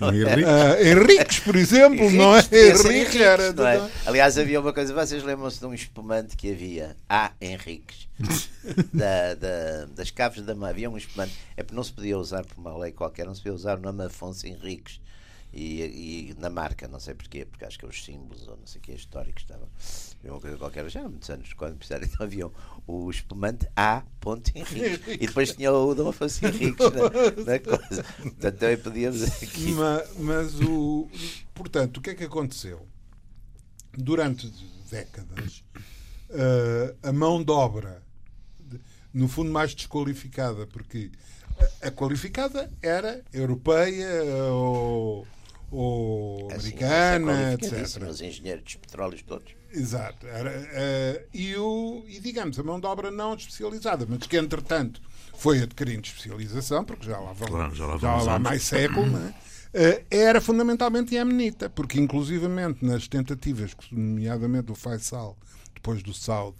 uh, 0.00 0.82
Henriques, 0.82 1.40
por 1.40 1.56
exemplo, 1.56 2.04
Henriques, 2.04 2.16
não 2.16 2.36
é? 2.36 2.40
Henrique 2.68 3.22
era. 3.22 3.52
Não 3.52 3.66
é? 3.66 3.90
Aliás, 4.04 4.38
havia 4.38 4.60
uma 4.60 4.72
coisa, 4.72 4.92
vocês 4.94 5.22
lembram-se 5.22 5.58
de 5.58 5.66
um 5.66 5.74
espumante 5.74 6.36
que 6.36 6.52
havia? 6.52 6.96
A 7.08 7.32
Henriques. 7.40 8.06
da, 8.92 9.34
da, 9.34 9.84
das 9.94 10.10
caves 10.10 10.42
da 10.44 10.54
mão. 10.54 10.68
Havia 10.68 10.90
um 10.90 10.96
espumante. 10.96 11.32
É 11.56 11.62
porque 11.62 11.76
não 11.76 11.84
se 11.84 11.92
podia 11.92 12.18
usar 12.18 12.44
por 12.44 12.58
uma 12.58 12.76
lei 12.76 12.92
qualquer, 12.92 13.26
não 13.26 13.34
se 13.34 13.42
podia 13.42 13.54
usar 13.54 13.78
o 13.78 13.80
nome 13.80 14.04
Afonso 14.04 14.46
Henriques. 14.46 15.00
E, 15.52 16.32
e, 16.32 16.36
na 16.38 16.50
marca, 16.50 16.86
não 16.86 17.00
sei 17.00 17.14
porquê, 17.14 17.46
porque 17.46 17.64
acho 17.64 17.78
que 17.78 17.86
os 17.86 18.04
símbolos 18.04 18.46
ou 18.46 18.58
não 18.58 18.66
sei 18.66 18.78
o 18.78 18.82
que 18.82 18.92
históricos 18.92 19.42
estavam. 19.42 19.68
Havia 20.26 20.32
uma 20.32 20.40
coisa 20.40 20.56
qualquer, 20.56 20.88
já 20.90 21.04
há 21.04 21.08
muitos 21.08 21.30
anos, 21.30 21.52
quando 21.52 21.76
precisaram, 21.76 22.04
então 22.04 22.26
havia 22.26 22.50
o 22.86 23.10
espumante 23.10 23.68
A. 23.76 24.02
Henrique 24.56 25.12
e 25.12 25.26
depois 25.26 25.54
tinha 25.54 25.72
o 25.72 25.94
Dom 25.94 26.08
Afonso 26.08 26.44
Henriques 26.44 26.84
na, 26.90 27.44
na, 27.52 27.58
coisa. 27.60 28.02
Portanto, 28.02 28.58
também 28.58 28.76
podíamos 28.76 29.22
aqui. 29.22 29.72
Mas, 29.72 30.18
mas 30.18 30.60
o. 30.60 31.08
Portanto, 31.54 31.98
o 31.98 32.00
que 32.00 32.10
é 32.10 32.14
que 32.14 32.24
aconteceu? 32.24 32.88
Durante 33.96 34.52
décadas, 34.90 35.62
uh, 36.30 36.96
a 37.04 37.12
mão 37.12 37.42
de 37.42 37.52
obra, 37.52 38.02
no 39.14 39.28
fundo, 39.28 39.52
mais 39.52 39.74
desqualificada, 39.74 40.66
porque 40.66 41.12
a, 41.80 41.86
a 41.86 41.90
qualificada 41.92 42.68
era 42.82 43.22
europeia 43.32 44.24
ou 44.50 45.24
ou 45.70 46.48
assim, 46.52 46.68
americana, 46.68 47.52
etc. 47.54 48.02
Os 48.08 48.20
engenheiros 48.20 48.64
dos 48.64 48.76
petróleos 48.76 49.22
todos. 49.22 49.52
Exato. 49.76 50.26
Era, 50.26 50.50
uh, 50.50 51.26
e, 51.32 51.54
o, 51.56 52.04
e, 52.08 52.18
digamos, 52.18 52.58
a 52.58 52.62
mão 52.62 52.80
de 52.80 52.86
obra 52.86 53.10
não 53.10 53.34
especializada, 53.34 54.06
mas 54.08 54.26
que, 54.26 54.36
entretanto, 54.36 55.00
foi 55.36 55.62
adquirindo 55.62 56.06
especialização, 56.06 56.84
porque 56.84 57.06
já 57.06 57.18
lá 57.18 57.32
vão, 57.34 57.48
claro, 57.48 57.74
já 57.74 57.86
lá, 57.86 57.98
já 57.98 58.16
lá 58.16 58.38
mais 58.38 58.62
século, 58.62 59.06
né? 59.06 59.34
uh, 59.74 60.04
era 60.10 60.40
fundamentalmente 60.40 61.14
iemenita, 61.14 61.68
porque, 61.68 62.00
inclusivamente, 62.00 62.84
nas 62.84 63.06
tentativas, 63.06 63.76
nomeadamente 63.92 64.72
o 64.72 64.74
Faisal, 64.74 65.36
depois 65.74 66.02
do 66.02 66.14
Saud, 66.14 66.56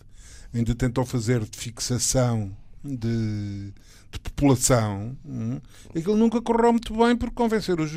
ainda 0.53 0.75
tentou 0.75 1.07
fazer 1.07 1.41
de 1.41 1.59
fixação 1.59 2.55
de 2.85 3.73
de 4.17 4.21
população, 4.21 5.17
hum, 5.25 5.61
aquilo 5.91 6.17
nunca 6.17 6.41
correu 6.41 6.73
muito 6.73 6.95
bem 6.97 7.17
porque 7.17 7.35
convencer 7.35 7.79
os, 7.81 7.93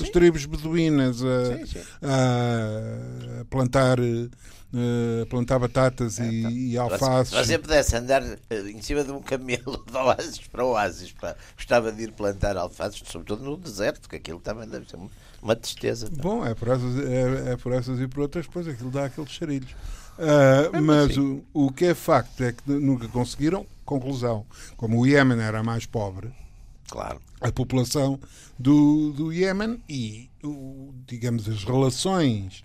as 0.00 0.08
tribos 0.10 0.44
beduínas 0.46 1.22
a, 1.22 1.56
sim, 1.56 1.66
sim. 1.66 1.80
a 2.02 3.44
plantar 3.46 3.98
Uh, 4.70 5.24
plantar 5.30 5.58
batatas 5.58 6.20
é, 6.20 6.26
e, 6.26 6.42
tá. 6.42 6.50
e 6.50 6.76
alfaces. 6.76 7.32
Se 7.32 7.42
você 7.42 7.58
pudesse 7.58 7.96
andar 7.96 8.22
eh, 8.22 8.60
em 8.68 8.82
cima 8.82 9.02
de 9.02 9.10
um 9.10 9.22
camelo 9.22 9.82
de 9.90 9.96
oásis 9.96 10.46
para 10.46 10.62
oásis, 10.62 11.10
pá, 11.10 11.34
gostava 11.56 11.90
de 11.90 12.02
ir 12.02 12.12
plantar 12.12 12.54
alfaces, 12.54 13.02
sobretudo 13.06 13.42
no 13.44 13.56
deserto, 13.56 14.06
que 14.06 14.16
aquilo 14.16 14.38
também 14.40 14.68
deve 14.68 14.86
ser 14.86 14.98
uma 15.40 15.56
tristeza. 15.56 16.10
Bom, 16.10 16.44
é 16.44 16.54
por, 16.54 16.68
essas, 16.68 16.98
é, 16.98 17.52
é, 17.52 17.56
por 17.56 17.72
essas 17.72 17.98
e 17.98 18.06
por 18.06 18.20
outras, 18.20 18.46
depois 18.46 18.68
aquilo 18.68 18.90
dá 18.90 19.06
aqueles 19.06 19.30
charilhos. 19.30 19.74
Uh, 20.18 20.82
mas 20.82 21.16
o, 21.16 21.44
o 21.54 21.70
que 21.70 21.86
é 21.86 21.94
facto 21.94 22.42
é 22.42 22.52
que 22.52 22.70
nunca 22.70 23.06
conseguiram, 23.08 23.64
Conclusão: 23.88 24.44
como 24.76 25.00
o 25.00 25.06
Iémen 25.06 25.40
era 25.40 25.62
mais 25.62 25.86
pobre, 25.86 26.30
claro. 26.88 27.20
a 27.40 27.50
população 27.50 28.20
do, 28.58 29.12
do 29.12 29.32
Iémen 29.32 29.82
e, 29.88 30.28
o, 30.44 30.92
digamos, 31.06 31.48
as 31.48 31.64
relações 31.64 32.62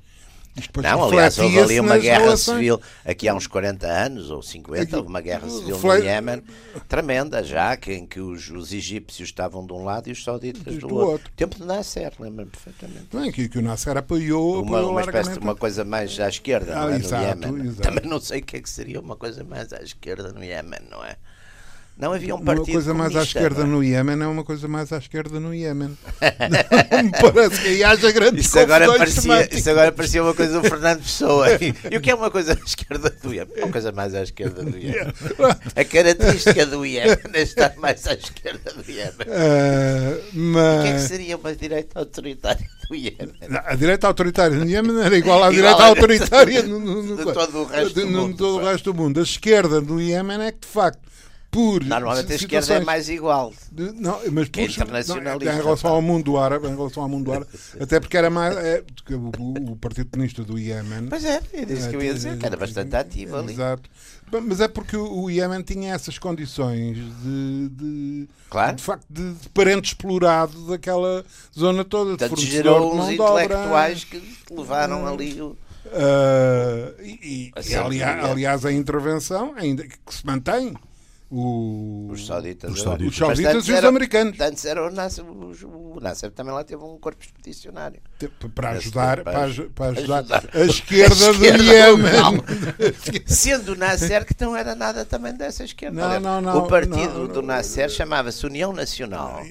não, 0.83 1.05
aliás, 1.05 1.37
houve 1.39 1.59
ali 1.59 1.79
uma 1.79 1.97
guerra 1.97 2.25
relações... 2.25 2.57
civil 2.57 2.81
aqui 3.03 3.27
há 3.27 3.33
uns 3.33 3.47
40 3.47 3.87
anos 3.87 4.29
ou 4.29 4.41
50, 4.41 4.97
houve 4.97 5.09
uma 5.09 5.21
guerra 5.21 5.49
civil 5.49 5.79
no 5.79 5.95
Iémen 5.97 6.43
tremenda 6.87 7.43
já, 7.43 7.75
que, 7.75 7.93
em 7.93 8.05
que 8.05 8.19
os, 8.19 8.49
os 8.49 8.71
egípcios 8.71 9.29
estavam 9.29 9.65
de 9.65 9.73
um 9.73 9.83
lado 9.83 10.09
e 10.09 10.11
os 10.11 10.23
sauditas 10.23 10.75
do, 10.75 10.87
do 10.87 10.95
outro. 10.95 11.11
outro. 11.11 11.31
Tempo 11.35 11.55
de 11.55 11.65
Nasser, 11.65 12.13
lembro-me 12.19 12.51
perfeitamente. 12.51 13.07
Não, 13.11 13.31
que, 13.31 13.49
que 13.49 13.57
o 13.57 13.61
Nasser 13.61 13.97
apoiou, 13.97 14.61
uma, 14.61 14.77
apoiou 14.77 14.91
uma 14.91 15.01
espécie 15.01 15.33
de 15.33 15.39
uma 15.39 15.55
coisa 15.55 15.83
mais 15.83 16.19
à 16.19 16.29
esquerda, 16.29 16.77
ah, 16.77 16.85
não 16.85 16.93
é? 16.93 16.97
Exato, 16.97 17.37
no 17.37 17.47
Iémen. 17.47 17.67
Exato. 17.67 17.81
Também 17.81 18.09
não 18.09 18.19
sei 18.19 18.39
o 18.39 18.43
que 18.43 18.57
é 18.57 18.61
que 18.61 18.69
seria 18.69 18.99
uma 18.99 19.15
coisa 19.15 19.43
mais 19.43 19.73
à 19.73 19.81
esquerda 19.81 20.31
no 20.31 20.43
Iémen, 20.43 20.81
não 20.89 21.03
é? 21.03 21.17
Não 21.95 22.11
havia 22.11 22.33
um 22.33 22.43
partido 22.43 22.65
Uma 22.65 22.73
coisa 22.73 22.93
mais 22.93 23.15
à 23.15 23.21
esquerda 23.21 23.61
é? 23.61 23.65
no 23.65 23.83
Iémen 23.83 24.21
é 24.23 24.27
uma 24.27 24.43
coisa 24.43 24.67
mais 24.67 24.91
à 24.91 24.97
esquerda 24.97 25.39
no 25.39 25.53
Iémen. 25.53 25.95
não 26.91 27.03
me 27.03 27.11
parece 27.11 27.61
que 27.61 27.67
aí 27.67 27.83
haja 27.83 28.11
grandes 28.11 28.45
isso 28.47 28.59
agora 28.59 28.97
parecia 28.97 29.55
Isso 29.55 29.69
agora 29.69 29.91
parecia 29.91 30.23
uma 30.23 30.33
coisa 30.33 30.59
do 30.59 30.67
Fernando 30.67 31.03
Pessoa. 31.03 31.51
E, 31.53 31.73
e, 31.91 31.97
o 31.97 32.01
que 32.01 32.09
é 32.09 32.15
uma 32.15 32.31
coisa 32.31 32.53
à 32.53 32.65
esquerda 32.65 33.11
do 33.11 33.31
Iémen? 33.31 33.53
Uma 33.57 33.71
coisa 33.71 33.91
mais 33.91 34.15
à 34.15 34.23
esquerda 34.23 34.63
do 34.63 34.75
Iémen. 34.75 35.13
A 35.75 35.85
característica 35.85 36.65
do 36.65 36.83
Iémen 36.83 37.17
é 37.31 37.41
estar 37.41 37.75
mais 37.77 38.07
à 38.07 38.13
esquerda 38.13 38.73
do 38.73 38.91
Iémen. 38.91 39.27
Uh, 39.27 40.23
mas... 40.33 40.79
O 40.79 40.83
que 40.83 40.87
é 40.89 40.93
que 40.93 40.99
seria 40.99 41.37
uma 41.37 41.55
direita 41.55 41.99
autoritária 41.99 42.67
do 42.89 42.95
Iémen? 42.95 43.35
A 43.65 43.75
direita 43.75 44.07
autoritária 44.07 44.57
no 44.57 44.67
Iémen 44.67 44.99
era 44.99 45.15
igual 45.15 45.43
à 45.43 45.53
igual 45.53 45.75
direita 45.77 45.83
autoritária 45.83 46.63
no, 46.67 46.79
no, 46.79 47.03
no, 47.03 47.17
de 47.17 47.33
todo 47.33 47.59
o 47.59 47.65
resto 47.65 47.93
do 47.93 48.07
mundo. 48.07 48.37
todo 48.37 48.55
o 48.55 48.65
resto 48.65 48.91
do 48.91 48.97
mundo. 48.99 49.19
A 49.19 49.23
esquerda 49.23 49.79
do 49.79 50.01
Iémen 50.01 50.41
é 50.41 50.51
que, 50.51 50.61
de 50.61 50.67
facto, 50.67 51.12
por 51.53 51.85
Normalmente 51.85 52.33
a 52.33 52.35
esquerda 52.35 52.73
é 52.73 52.79
mais 52.79 53.07
igual. 53.07 53.53
De, 53.71 53.91
não, 53.91 54.19
mas 54.31 54.49
por, 54.49 54.61
não, 55.21 55.35
em 55.37 55.55
relação 55.55 55.91
ao 55.93 56.01
mundo 56.01 56.35
árabe, 56.35 56.67
em 56.67 56.75
relação 56.75 57.03
ao 57.03 57.09
mundo 57.09 57.31
árabe, 57.31 57.47
até 57.79 57.99
porque 57.99 58.17
era 58.17 58.31
mais 58.31 58.57
é, 58.57 58.83
o, 59.11 59.71
o, 59.71 59.75
Partido 59.75 60.09
Comunista 60.09 60.43
do 60.43 60.57
Iémen. 60.57 61.05
Pois 61.09 61.23
é, 61.23 61.39
é 61.53 61.61
isso 61.61 61.89
que 61.89 61.95
eu 61.95 62.01
ia 62.01 62.13
dizer, 62.13 62.39
que 62.39 62.45
era 62.45 62.57
bastante 62.57 62.95
ativo 62.95 63.37
ali. 63.37 63.53
Exato. 63.53 63.87
Mas 64.41 64.61
é 64.61 64.67
porque 64.67 64.97
o 64.97 65.29
Iémen 65.29 65.61
tinha 65.61 65.93
essas 65.93 66.17
condições 66.17 66.97
de, 66.97 67.69
de, 67.69 68.27
claro. 68.49 68.75
de 68.75 68.81
facto 68.81 69.05
de, 69.07 69.33
de, 69.33 69.49
parente 69.49 69.89
explorado 69.89 70.67
daquela 70.67 71.23
zona 71.55 71.85
toda. 71.85 72.17
Portanto, 72.17 72.41
gerou 72.41 72.95
uns 72.95 73.09
intelectuais 73.11 74.03
que 74.03 74.19
levaram 74.49 75.05
ali 75.05 75.39
o. 75.39 75.55
Uh, 75.85 77.03
e, 77.03 77.51
e, 77.55 77.69
e 77.69 77.75
aliás, 77.75 78.25
aliás, 78.25 78.65
a 78.65 78.71
intervenção 78.71 79.53
ainda 79.55 79.83
que 79.83 79.97
se 80.09 80.25
mantém 80.25 80.73
o... 81.33 82.09
os 82.11 82.27
sauditas, 82.27 82.71
os 82.71 82.81
sauditas, 82.81 83.11
os 83.11 83.17
sauditas 83.17 83.67
e 83.67 83.71
os 83.71 83.77
era, 83.77 83.87
americanos. 83.87 84.39
Antes 84.39 84.65
era 84.65 84.85
o 84.85 84.91
Nasser, 84.91 85.25
o, 85.25 85.99
Nasser 85.99 86.31
também 86.31 86.53
lá 86.53 86.63
teve 86.63 86.83
um 86.83 86.97
corpo 86.99 87.23
expedicionário. 87.23 87.99
Para 88.53 88.71
ajudar, 88.71 89.23
para, 89.23 89.33
para 89.73 89.89
ajudar, 89.89 90.19
ajudar 90.19 90.43
a, 90.53 90.65
esquerda 90.65 91.25
a 91.25 91.31
esquerda 91.31 91.57
do 91.57 91.63
Iémen. 91.63 93.23
Sendo 93.25 93.73
o 93.73 93.75
Nasser 93.75 94.25
que 94.25 94.35
não 94.39 94.55
era 94.55 94.75
nada 94.75 95.03
também 95.05 95.33
dessa 95.33 95.63
esquerda. 95.63 96.19
Não, 96.19 96.19
não, 96.19 96.41
não, 96.41 96.57
o 96.59 96.67
partido 96.67 97.19
não, 97.19 97.27
do 97.27 97.41
Nasser 97.41 97.89
chamava-se 97.89 98.45
União 98.45 98.71
Nacional. 98.71 99.43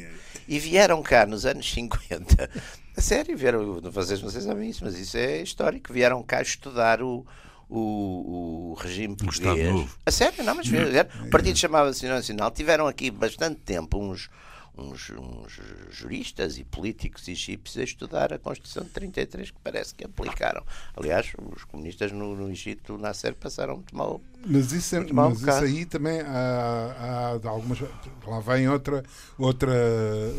E 0.47 0.59
vieram 0.59 1.03
cá 1.03 1.27
nos 1.27 1.45
anos 1.45 1.69
50. 1.73 2.49
A 2.97 3.01
sério, 3.01 3.37
vieram, 3.37 3.81
vocês 3.81 4.23
não 4.23 4.31
sei 4.31 4.43
se 4.43 4.47
sabem 4.47 4.69
isso, 4.69 4.85
mas 4.85 4.99
isso 4.99 5.17
é 5.17 5.43
histórico. 5.43 5.93
Vieram 5.93 6.23
cá 6.23 6.43
estudar 6.43 7.03
o, 7.03 7.27
o, 7.73 8.73
o 8.73 8.75
regime 8.75 9.17
português. 9.17 9.89
A 10.05 10.11
sério, 10.11 10.45
não, 10.45 10.55
mas 10.55 10.67
o 10.69 11.31
partido 11.31 11.59
chamava-se 11.59 12.07
Nacional. 12.07 12.51
Tiveram 12.51 12.87
aqui 12.87 13.11
bastante 13.11 13.61
tempo 13.61 13.99
uns, 13.99 14.29
uns, 14.77 15.11
uns, 15.11 15.61
juristas 15.91 16.59
e 16.59 16.65
políticos 16.65 17.27
egípcios 17.29 17.79
a 17.79 17.85
estudar 17.85 18.33
a 18.33 18.39
Constituição 18.39 18.85
de 18.85 18.91
33 18.91 19.51
que 19.51 19.57
parece 19.65 19.95
que 19.95 20.05
aplicaram. 20.05 20.63
Aliás, 20.95 21.33
os 21.55 21.65
comunistas 21.65 22.13
no, 22.13 22.37
no 22.37 22.51
Egito, 22.51 22.99
Nasser, 22.99 23.35
passaram 23.35 23.77
muito 23.77 23.97
mal. 23.97 24.21
Mas 24.47 24.73
isso, 24.73 24.97
é, 24.97 25.07
mas 25.11 25.41
isso 25.41 25.51
aí 25.51 25.87
também 25.87 26.21
há, 26.21 27.39
há 27.43 27.49
algumas. 27.49 27.79
Lá 28.27 28.41
vem 28.41 28.69
outra, 28.69 29.03
outra, 29.39 29.73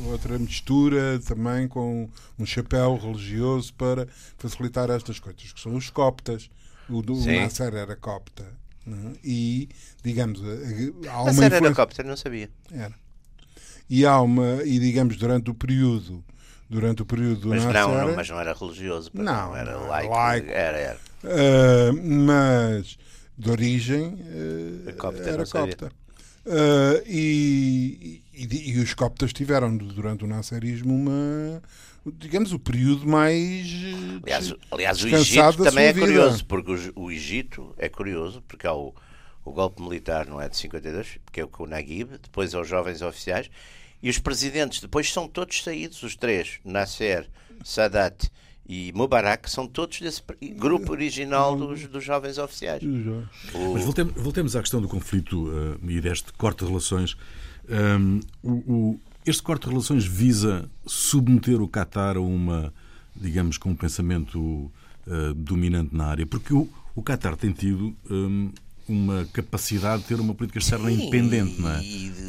outra 0.06 0.38
mistura 0.38 1.20
também 1.26 1.68
com 1.68 2.08
um 2.38 2.46
chapéu 2.46 2.96
religioso 2.96 3.74
para 3.74 4.08
facilitar 4.38 4.92
estas 4.92 5.20
coisas, 5.20 5.52
que 5.52 5.60
são 5.60 5.76
os 5.76 5.90
coptas. 5.90 6.48
O, 6.90 7.02
do, 7.02 7.14
o 7.14 7.26
Nasser 7.26 7.74
era 7.74 7.96
copta. 7.96 8.46
É? 8.86 8.92
E, 9.24 9.70
digamos, 10.04 10.42
há 11.10 11.22
uma 11.22 11.32
Nasser 11.32 11.54
era 11.54 11.74
copta, 11.74 12.04
não 12.04 12.18
sabia. 12.18 12.50
Era. 12.72 12.94
E 13.90 14.06
há 14.06 14.20
uma, 14.22 14.64
e 14.64 14.80
digamos, 14.80 15.18
durante 15.18 15.50
o 15.50 15.54
período 15.54 16.24
durante 16.70 17.04
o 17.04 17.06
período 17.06 17.42
do 17.42 17.50
mas 17.50 17.64
Nasser... 17.64 17.82
Não, 17.82 18.08
não, 18.08 18.16
mas 18.16 18.30
não 18.30 18.40
era 18.40 18.54
religioso. 18.54 19.12
Não, 19.14 19.24
não 19.24 19.56
era 19.56 19.78
laico. 19.78 20.14
laico. 20.14 20.50
Era, 20.50 20.78
era. 20.78 21.00
Uh, 21.24 22.26
mas, 22.26 22.98
de 23.38 23.52
origem, 23.52 24.16
uh, 24.16 24.94
copta, 24.98 25.30
era 25.30 25.46
copta. 25.46 25.92
Uh, 26.46 27.02
e, 27.06 28.22
e, 28.34 28.72
e, 28.72 28.80
os 28.80 28.94
coptas 28.94 29.32
tiveram, 29.32 29.78
durante 29.78 30.26
o 30.26 30.28
nasserismo, 30.28 30.94
uma 30.94 31.62
digamos, 32.06 32.52
o 32.52 32.60
período 32.60 33.08
mais. 33.08 33.68
Aliás, 34.22 34.54
aliás 34.72 35.04
o 35.04 35.08
Egito 35.08 35.64
também 35.64 35.86
é 35.86 35.94
vida. 35.94 36.06
curioso, 36.06 36.46
porque 36.46 36.72
o, 36.72 37.04
o, 37.04 37.12
Egito 37.12 37.74
é 37.78 37.88
curioso, 37.88 38.44
porque 38.48 38.68
há 38.68 38.74
o, 38.74 38.94
o 39.46 39.52
golpe 39.52 39.82
militar, 39.82 40.26
não 40.26 40.42
é 40.42 40.50
de 40.50 40.58
52, 40.58 41.20
porque 41.24 41.42
é 41.42 41.46
o 41.46 41.66
Naguib, 41.66 42.18
depois 42.22 42.54
aos 42.54 42.68
jovens 42.68 43.02
oficiais, 43.02 43.50
e 44.02 44.10
os 44.10 44.20
presidentes 44.20 44.82
depois 44.82 45.12
são 45.12 45.28
todos 45.28 45.64
saídos, 45.64 46.04
os 46.04 46.16
três, 46.16 46.60
Nasser, 46.66 47.30
Sadat 47.64 48.30
e 48.68 48.92
Mubarak, 48.94 49.50
são 49.50 49.66
todos 49.66 50.02
desse 50.02 50.22
grupo 50.56 50.92
original 50.92 51.56
dos, 51.56 51.88
dos 51.88 52.04
jovens 52.04 52.38
oficiais. 52.38 52.84
O... 52.84 53.74
Mas 53.74 53.84
voltemos, 53.84 54.14
voltemos 54.16 54.56
à 54.56 54.62
questão 54.62 54.82
do 54.82 54.90
conflito 54.90 55.48
uh, 55.48 55.90
e 55.90 56.02
deste 56.02 56.34
corte 56.34 56.64
de 56.64 56.70
relações. 56.70 57.16
Um, 57.70 58.20
o, 58.44 59.00
este 59.26 59.42
corte 59.42 59.64
de 59.64 59.70
relações 59.70 60.06
visa 60.06 60.70
submeter 60.86 61.62
o 61.62 61.68
Qatar 61.68 62.18
a 62.18 62.22
uma, 62.22 62.74
digamos, 63.16 63.58
com 63.58 63.70
um 63.70 63.76
pensamento 63.76 64.40
uh, 65.08 65.34
dominante 65.36 65.96
na 65.96 66.06
área, 66.06 66.26
porque 66.26 66.54
o, 66.54 66.68
o 66.96 67.02
Qatar 67.02 67.36
tem 67.36 67.52
tido 67.52 67.96
um, 68.10 68.52
uma 68.88 69.26
capacidade 69.32 70.02
de 70.02 70.10
ter 70.10 70.20
uma 70.20 70.34
política 70.34 70.60
externa 70.60 70.90
Sim, 70.90 70.96
independente, 70.96 71.62
não 71.62 71.72
é? 71.72 71.82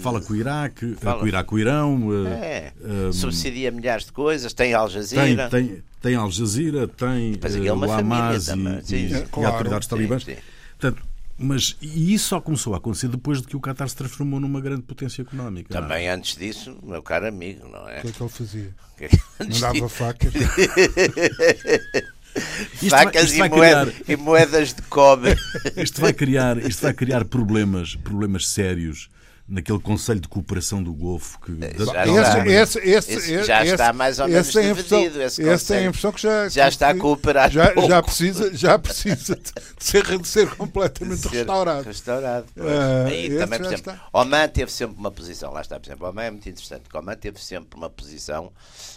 Fala 0.03 0.21
com 0.21 0.33
o 0.33 0.37
Iraque, 0.37 0.95
fala, 0.95 1.18
com 1.18 1.25
o 1.25 1.29
Iraque, 1.29 1.49
com 1.49 1.57
o 1.57 1.59
Irão. 1.59 2.09
Uh, 2.09 2.27
é, 2.29 2.73
um, 3.09 3.12
subsidia 3.12 3.71
milhares 3.71 4.07
de 4.07 4.12
coisas, 4.12 4.53
tem 4.53 4.73
Al 4.73 4.89
Jazeera. 4.89 5.49
Tem, 5.49 5.66
tem, 5.66 5.83
tem 6.01 6.14
Al 6.14 6.31
Jazeera, 6.31 6.87
tem 6.87 7.33
uh, 7.33 7.77
o 7.77 7.93
Hamas 7.93 8.49
e, 8.49 8.95
e, 8.95 9.14
e, 9.14 9.23
claro, 9.27 9.53
autoridades 9.53 9.89
talibãs. 9.89 10.25
Portanto, 10.25 11.03
mas 11.37 11.76
e 11.80 12.14
isso 12.14 12.28
só 12.28 12.41
começou 12.41 12.74
a 12.74 12.76
acontecer 12.76 13.09
depois 13.09 13.41
de 13.43 13.49
que 13.49 13.57
o 13.57 13.61
Qatar 13.61 13.89
se 13.89 13.97
transformou 13.97 14.39
numa 14.39 14.61
grande 14.61 14.82
potência 14.82 15.22
económica. 15.22 15.72
Também 15.72 16.09
antes 16.09 16.37
disso, 16.37 16.76
meu 16.82 17.03
caro 17.03 17.26
amigo, 17.26 17.68
não 17.68 17.89
é? 17.89 17.99
O 17.99 18.03
que 18.03 18.09
é 18.09 18.12
que 18.12 18.22
ele 18.22 18.30
fazia? 18.30 18.74
Mandava 19.41 19.89
facas. 19.89 20.32
facas 22.89 23.37
vai, 23.37 23.49
e, 23.49 23.51
criar... 23.51 23.89
e, 24.09 24.16
moedas 24.16 24.72
de 24.72 24.82
cobre. 24.82 25.37
Isto 25.76 26.01
vai 26.01 26.12
criar, 26.12 26.59
isto 26.59 26.82
vai 26.82 26.93
criar 26.93 27.24
problemas, 27.24 27.97
problemas 27.97 28.49
sérios 28.49 29.09
naquele 29.47 29.78
Conselho 29.78 30.20
de 30.20 30.28
Cooperação 30.28 30.82
do 30.82 30.92
Golfo 30.95 31.38
que 31.40 31.53
já, 31.84 32.47
esse, 32.47 32.78
esse, 32.78 33.12
esse, 33.12 33.45
já 33.45 33.62
está 33.62 33.92
mais 33.92 34.18
ou 34.18 34.26
menos 34.26 34.51
dividido 34.51 35.20
esse, 35.20 35.42
esse 35.42 35.66
tem 35.66 35.78
a 35.78 35.88
impressão 35.88 36.12
que 36.12 36.22
já, 36.22 36.49
já 36.49 36.66
está 36.66 36.88
a 36.88 36.95
cooperar 36.97 37.51
já, 37.51 37.74
já 37.86 38.03
precisa 38.03 38.55
já 38.57 38.78
precisa 38.78 39.36
de 39.36 39.53
ser, 39.84 40.18
de 40.18 40.26
ser 40.26 40.49
completamente 40.57 41.20
de 41.20 41.28
ser 41.28 41.36
restaurado. 41.36 41.84
restaurado 41.84 42.47
uh, 42.57 43.09
e 43.11 43.36
também 43.36 43.59
por 43.59 43.66
exemplo 43.66 43.92
está. 43.92 44.09
Oman 44.14 44.49
teve 44.49 44.72
sempre 44.72 44.97
uma 44.99 45.11
posição 45.11 45.53
lá 45.53 45.61
está 45.61 45.78
por 45.78 45.88
exemplo 45.88 46.09
Oman 46.09 46.22
é 46.22 46.30
muito 46.30 46.49
interessante 46.49 46.84
Oman 46.95 47.16
teve 47.16 47.38
sempre 47.38 47.78
uma 47.78 47.90
posição 47.90 48.51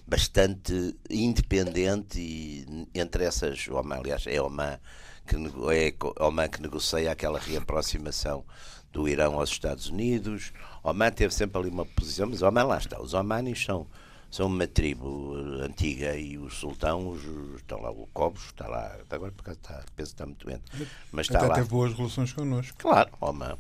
bastante 0.07 0.95
independente 1.09 2.19
e 2.21 2.87
entre 2.95 3.25
essas 3.25 3.67
Oman 3.67 3.97
aliás 3.97 4.23
é 4.25 4.41
Oman 4.41 4.79
que 5.27 5.35
é 5.35 6.23
Oman 6.23 6.47
que 6.47 6.61
negocia 6.61 7.11
aquela 7.11 7.37
reaproximação 7.37 8.45
do 8.91 9.07
Irão 9.07 9.39
aos 9.39 9.49
Estados 9.49 9.89
Unidos. 9.89 10.51
Oman 10.83 11.11
teve 11.11 11.33
sempre 11.33 11.59
ali 11.59 11.69
uma 11.69 11.85
posição, 11.85 12.27
mas 12.29 12.41
Oman 12.41 12.63
lá 12.63 12.77
está. 12.77 12.99
Os 13.01 13.13
Omanis 13.13 13.63
são, 13.63 13.87
são 14.31 14.47
uma 14.47 14.67
tribo 14.67 15.35
antiga 15.61 16.15
e 16.15 16.37
os 16.37 16.55
sultãos, 16.55 17.21
estão 17.55 17.81
lá, 17.81 17.91
o 17.91 18.07
Cobos 18.13 18.45
está 18.45 18.67
lá, 18.67 18.97
agora 19.09 19.31
porque 19.31 19.51
está, 19.51 19.83
penso 19.95 20.11
está 20.11 20.25
muito 20.25 20.45
doente, 20.45 20.63
mas 21.11 21.27
está 21.27 21.39
Até 21.39 21.47
lá. 21.47 21.55
teve 21.55 21.67
boas 21.67 21.93
relações 21.93 22.33
connosco. 22.33 22.77
Claro, 22.77 23.09
Oman. 23.21 23.57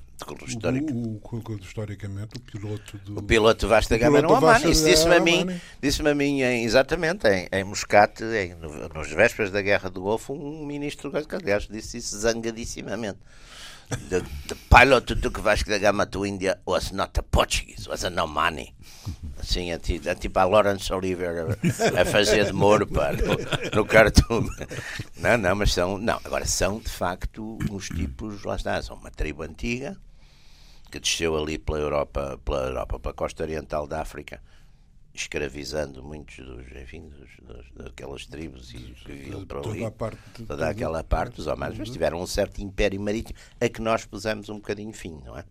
Histórico. 0.47 0.91
O, 0.91 1.21
o, 1.21 1.53
o, 1.53 1.57
historicamente, 1.59 2.37
o 2.37 2.39
piloto 2.39 2.97
do. 2.97 3.19
O 3.19 3.21
piloto 3.21 3.67
Vasta 3.67 3.99
Gama 3.99 4.17
era 4.17 4.27
um 4.27 4.33
Omani. 4.33 4.71
Isso 4.71 4.83
disse-me 4.83 5.15
a 5.15 5.19
mim, 5.19 5.45
disse 5.79 6.07
a 6.07 6.15
mim 6.15 6.41
em, 6.41 6.63
exatamente 6.63 7.27
em, 7.27 7.47
em 7.51 7.63
Muscat, 7.63 8.23
em, 8.23 8.55
nos 8.95 9.11
vésperas 9.11 9.51
da 9.51 9.61
Guerra 9.61 9.91
do 9.91 10.01
Golfo, 10.01 10.33
um 10.33 10.65
ministro, 10.65 11.11
aliás 11.13 11.67
disse 11.67 11.97
isso 11.97 12.17
zangadissimamente 12.17 13.19
the, 14.09 14.23
the 14.47 14.55
pilot 14.69 15.09
who 15.09 15.15
took 15.15 15.37
Vasco 15.37 15.69
da 15.69 15.77
Gama 15.77 16.05
to 16.05 16.25
India 16.25 16.59
was 16.65 16.91
not 16.91 17.17
a 17.17 17.23
Portuguese, 17.23 17.87
was 17.87 18.03
a 18.03 18.09
Omani. 18.09 18.73
Assim, 19.39 19.71
é 19.71 19.77
tipo, 19.77 20.09
é 20.09 20.15
tipo 20.15 20.39
a 20.39 20.45
Lawrence 20.45 20.91
Oliver 20.91 21.57
a, 21.95 22.01
a 22.01 22.05
fazer 22.05 22.45
de 22.45 22.53
Moro 22.53 22.87
pá, 22.87 23.11
no, 23.13 23.79
no 23.81 23.85
cartoon. 23.85 24.47
Não, 25.17 25.37
não, 25.37 25.55
mas 25.55 25.73
são. 25.73 25.97
Não, 25.97 26.19
agora 26.23 26.45
são 26.45 26.79
de 26.79 26.89
facto 26.89 27.57
uns 27.71 27.87
tipos, 27.87 28.43
lá 28.43 28.55
está, 28.55 28.81
são 28.81 28.95
uma 28.95 29.11
tribo 29.11 29.43
antiga 29.43 29.97
que 30.91 30.99
desceu 30.99 31.35
ali 31.35 31.57
pela 31.57 31.79
Europa, 31.79 32.39
pela 32.43 32.67
Europa, 32.67 32.99
pela 32.99 33.13
costa 33.13 33.43
oriental 33.43 33.87
da 33.87 34.01
África 34.01 34.41
escravizando 35.21 36.03
muitos 36.03 36.37
dos, 36.37 36.65
enfim, 36.75 37.09
dos, 37.09 37.29
dos, 37.41 37.65
daquelas 37.75 38.25
tribos 38.25 38.73
e 38.73 38.77
que 38.77 39.11
viviam 39.11 39.45
para 39.45 39.59
ali, 39.59 39.79
toda, 39.79 39.91
parte, 39.91 40.17
toda 40.47 40.69
aquela 40.69 41.03
parte 41.03 41.35
dos 41.35 41.47
homens, 41.47 41.77
mas 41.77 41.89
tiveram 41.89 42.21
um 42.21 42.27
certo 42.27 42.61
império 42.61 42.99
marítimo 42.99 43.37
a 43.59 43.67
que 43.67 43.81
nós 43.81 44.05
pusemos 44.05 44.49
um 44.49 44.55
bocadinho 44.55 44.93
fim, 44.93 45.19
não 45.25 45.37
é? 45.37 45.43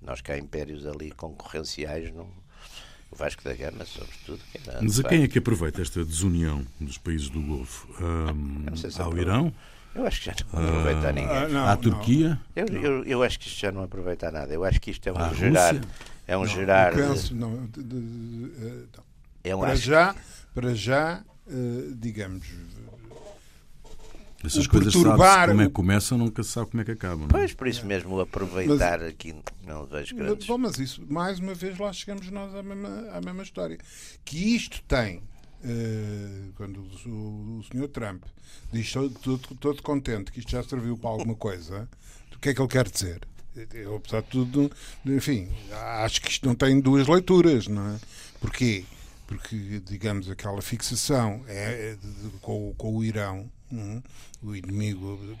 Nós 0.00 0.20
cá 0.20 0.38
impérios 0.38 0.86
ali 0.86 1.10
concorrenciais 1.10 2.12
não 2.12 2.28
o 3.10 3.16
Vasco 3.16 3.42
da 3.42 3.54
Gama, 3.54 3.84
sobretudo. 3.84 4.40
Que 4.52 4.60
Mas 4.82 5.00
a 5.00 5.04
quem 5.04 5.22
é 5.22 5.28
que 5.28 5.38
aproveita 5.38 5.80
esta 5.80 6.04
desunião 6.04 6.66
dos 6.78 6.98
países 6.98 7.30
do 7.30 7.40
Golfo? 7.40 7.88
Um, 8.02 8.76
se 8.76 9.00
ao 9.00 9.16
Irão? 9.16 9.52
Eu 9.98 10.06
acho 10.06 10.20
que 10.20 10.26
já 10.26 10.34
não 10.52 10.68
aproveita 10.68 11.10
uh, 11.10 11.12
ninguém. 11.12 11.48
Não, 11.48 11.66
à 11.66 11.76
Turquia? 11.76 12.40
Eu, 12.54 12.66
eu, 12.68 13.04
eu, 13.04 13.22
acho 13.24 13.36
que 13.40 13.48
isto 13.48 13.58
já 13.58 13.72
não 13.72 13.82
aproveita 13.82 14.30
nada. 14.30 14.54
Eu 14.54 14.62
acho 14.62 14.80
que 14.80 14.92
isto 14.92 15.08
é 15.08 15.12
um 15.12 15.34
gerar. 15.34 15.74
É 16.24 16.36
um 16.36 16.40
não, 16.40 16.46
gerar. 16.46 16.94
Penso, 16.94 17.34
não, 17.34 17.66
de, 17.66 17.82
de, 17.82 18.00
de, 18.00 18.88
é 19.42 19.56
um 19.56 19.60
para, 19.60 19.74
já, 19.74 20.14
para 20.54 20.72
já, 20.72 21.24
uh, 21.48 21.94
digamos. 21.96 22.46
Essas 24.44 24.68
coisas 24.68 24.92
perturbar 24.92 25.48
como 25.48 25.62
é 25.62 25.66
que 25.66 25.72
começam, 25.72 26.16
nunca 26.16 26.44
se 26.44 26.50
sabe 26.50 26.70
como 26.70 26.80
é 26.80 26.84
que 26.84 26.92
acabam. 26.92 27.22
Não? 27.22 27.26
É? 27.26 27.40
Pois, 27.40 27.54
por 27.54 27.66
isso 27.66 27.84
mesmo, 27.84 28.20
aproveitar 28.20 29.00
mas, 29.00 29.08
aqui 29.08 29.34
não 29.66 29.84
vejo 29.84 30.14
grandes. 30.14 30.46
Bom, 30.46 30.58
mas 30.58 30.78
isso, 30.78 31.04
mais 31.08 31.40
uma 31.40 31.54
vez, 31.54 31.76
lá 31.76 31.92
chegamos 31.92 32.30
nós 32.30 32.54
à 32.54 32.62
mesma, 32.62 33.08
à 33.12 33.20
mesma 33.20 33.42
história. 33.42 33.76
Que 34.24 34.54
isto 34.54 34.80
tem 34.86 35.20
quando 36.56 36.80
o, 37.06 37.58
o 37.58 37.64
senhor 37.64 37.88
Trump 37.88 38.22
diz 38.72 38.92
todo, 38.92 39.38
todo, 39.38 39.82
contente 39.82 40.30
que 40.30 40.38
isto 40.38 40.50
já 40.50 40.62
serviu 40.62 40.96
para 40.96 41.10
alguma 41.10 41.34
coisa, 41.34 41.88
o 42.34 42.38
que 42.38 42.50
é 42.50 42.54
que 42.54 42.60
ele 42.60 42.68
quer 42.68 42.88
dizer? 42.88 43.20
Eu, 43.74 43.96
apesar 43.96 44.22
de 44.22 44.28
tudo, 44.28 44.70
enfim, 45.04 45.48
acho 46.04 46.22
que 46.22 46.30
isto 46.30 46.46
não 46.46 46.54
tem 46.54 46.80
duas 46.80 47.08
leituras, 47.08 47.66
não 47.66 47.94
é? 47.94 47.98
Porquê? 48.40 48.84
Porque, 49.26 49.82
digamos, 49.84 50.30
aquela 50.30 50.62
fixação 50.62 51.44
é, 51.48 51.96
de, 51.96 52.30
com, 52.40 52.72
com, 52.78 52.96
o 52.96 53.04
Irão, 53.04 53.50
é? 53.72 54.02
o 54.40 54.54
inimigo. 54.54 55.36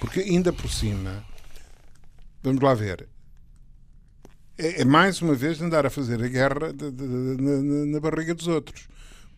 Porque, 0.00 0.20
ainda 0.20 0.52
por 0.52 0.68
cima, 0.68 1.24
vamos 2.42 2.60
lá 2.60 2.74
ver, 2.74 3.08
é, 4.58 4.82
é 4.82 4.84
mais 4.84 5.22
uma 5.22 5.34
vez 5.34 5.60
andar 5.60 5.86
a 5.86 5.90
fazer 5.90 6.22
a 6.22 6.28
guerra 6.28 6.72
de, 6.72 6.90
de, 6.90 7.04
na, 7.04 7.86
na 7.86 8.00
barriga 8.00 8.34
dos 8.34 8.48
outros. 8.48 8.88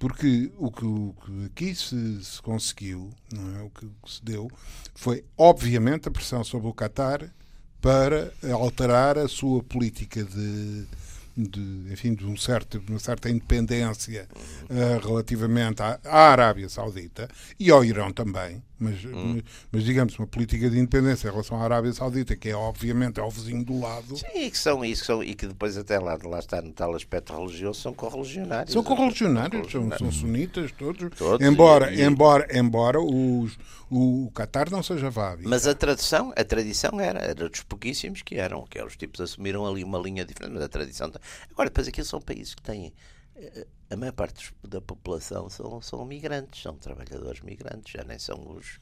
Porque 0.05 0.53
o 0.59 0.71
que, 0.71 0.85
o 0.85 1.15
que 1.25 1.47
aqui 1.47 1.75
se, 1.75 2.23
se, 2.23 2.43
conseguiu, 2.43 3.09
é? 3.33 3.63
o 3.63 3.71
que 3.71 3.89
se 4.07 4.23
deu, 4.23 4.51
foi 4.95 5.25
obviamente 5.35 6.07
a 6.07 6.11
pressão 6.11 6.45
sobre 6.45 6.69
o 6.69 6.75
Qatar 6.75 7.33
para 7.81 8.31
alterar 8.53 9.17
a 9.17 9.27
sua 9.27 9.63
política 9.63 10.23
de, 10.23 10.85
de, 11.37 11.93
enfim, 11.93 12.15
de 12.15 12.25
um 12.25 12.37
certo, 12.37 12.83
uma 12.89 12.99
certa 12.99 13.29
independência 13.29 14.29
uh, 14.71 15.07
relativamente 15.07 15.83
à, 15.83 15.99
à, 16.05 16.31
Arábia 16.31 16.69
Saudita 16.69 17.29
e 17.59 17.71
ao 17.71 17.85
Irão 17.85 18.13
também, 18.13 18.63
mas, 18.79 19.05
hum. 19.05 19.41
mas 19.73 19.83
digamos 19.83 20.17
uma 20.19 20.29
política 20.29 20.71
de 20.71 20.79
independência 20.79 21.29
em 21.29 21.31
relação 21.31 21.61
à 21.61 21.65
Arábia 21.65 21.93
Saudita, 21.93 22.37
que 22.37 22.51
é 22.51 22.55
obviamente 22.55 23.19
é 23.19 23.23
o 23.23 23.31
vizinho 23.31 23.65
do 23.65 23.81
lado. 23.81 24.17
Sim, 24.17 24.27
e 24.35 24.51
que 24.51 24.59
são 24.59 24.85
isso, 24.85 25.05
são, 25.05 25.25
e 25.25 25.35
que 25.35 25.47
depois 25.47 25.77
até 25.77 25.99
lá, 25.99 26.17
lá 26.23 26.39
está 26.39 26.63
no 26.63 26.73
tal 26.73 26.95
aspecto 26.95 27.37
religioso, 27.37 27.81
são 27.81 27.93
correligionários. 27.93 28.73
São 28.73 28.85
correligionários, 28.85 29.73
são, 29.73 29.91
são 29.99 30.13
sunitas 30.13 30.71
todos, 30.73 31.11
todos 31.17 31.47
embora, 31.47 31.93
e, 31.93 32.03
embora, 32.03 32.47
embora 32.57 33.01
os, 33.01 33.59
o 33.91 34.31
Qatar 34.35 34.71
não 34.71 34.83
seja 34.83 35.11
vábio. 35.11 35.49
Mas 35.49 35.67
a 35.67 35.75
tradição, 35.75 36.33
a 36.37 36.45
tradição 36.45 37.01
era, 37.01 37.21
era 37.21 37.49
dos 37.49 37.63
pouquíssimos 37.63 38.23
que 38.23 38.37
eram, 38.37 38.65
que 38.67 38.83
os 38.83 38.97
tipos 38.97 39.21
assumiram 39.21 39.67
ali 39.67 39.85
uma 39.85 39.99
linha 39.99 40.25
diferente, 40.25 40.55
mas 40.55 40.63
a 40.63 40.69
tradição. 40.69 41.11
Agora, 41.51 41.69
depois 41.69 41.89
aqui 41.89 42.03
são 42.05 42.21
países 42.21 42.55
que 42.55 42.63
têm 42.63 42.93
eh, 43.37 43.67
a 43.91 43.97
maior 43.97 44.13
parte 44.13 44.55
da 44.63 44.81
população 44.81 45.49
são, 45.49 45.81
são 45.81 46.05
migrantes, 46.05 46.63
são 46.63 46.77
trabalhadores 46.77 47.41
migrantes, 47.41 47.93
já 47.93 48.05
nem 48.05 48.19
são 48.19 48.57
os, 48.57 48.79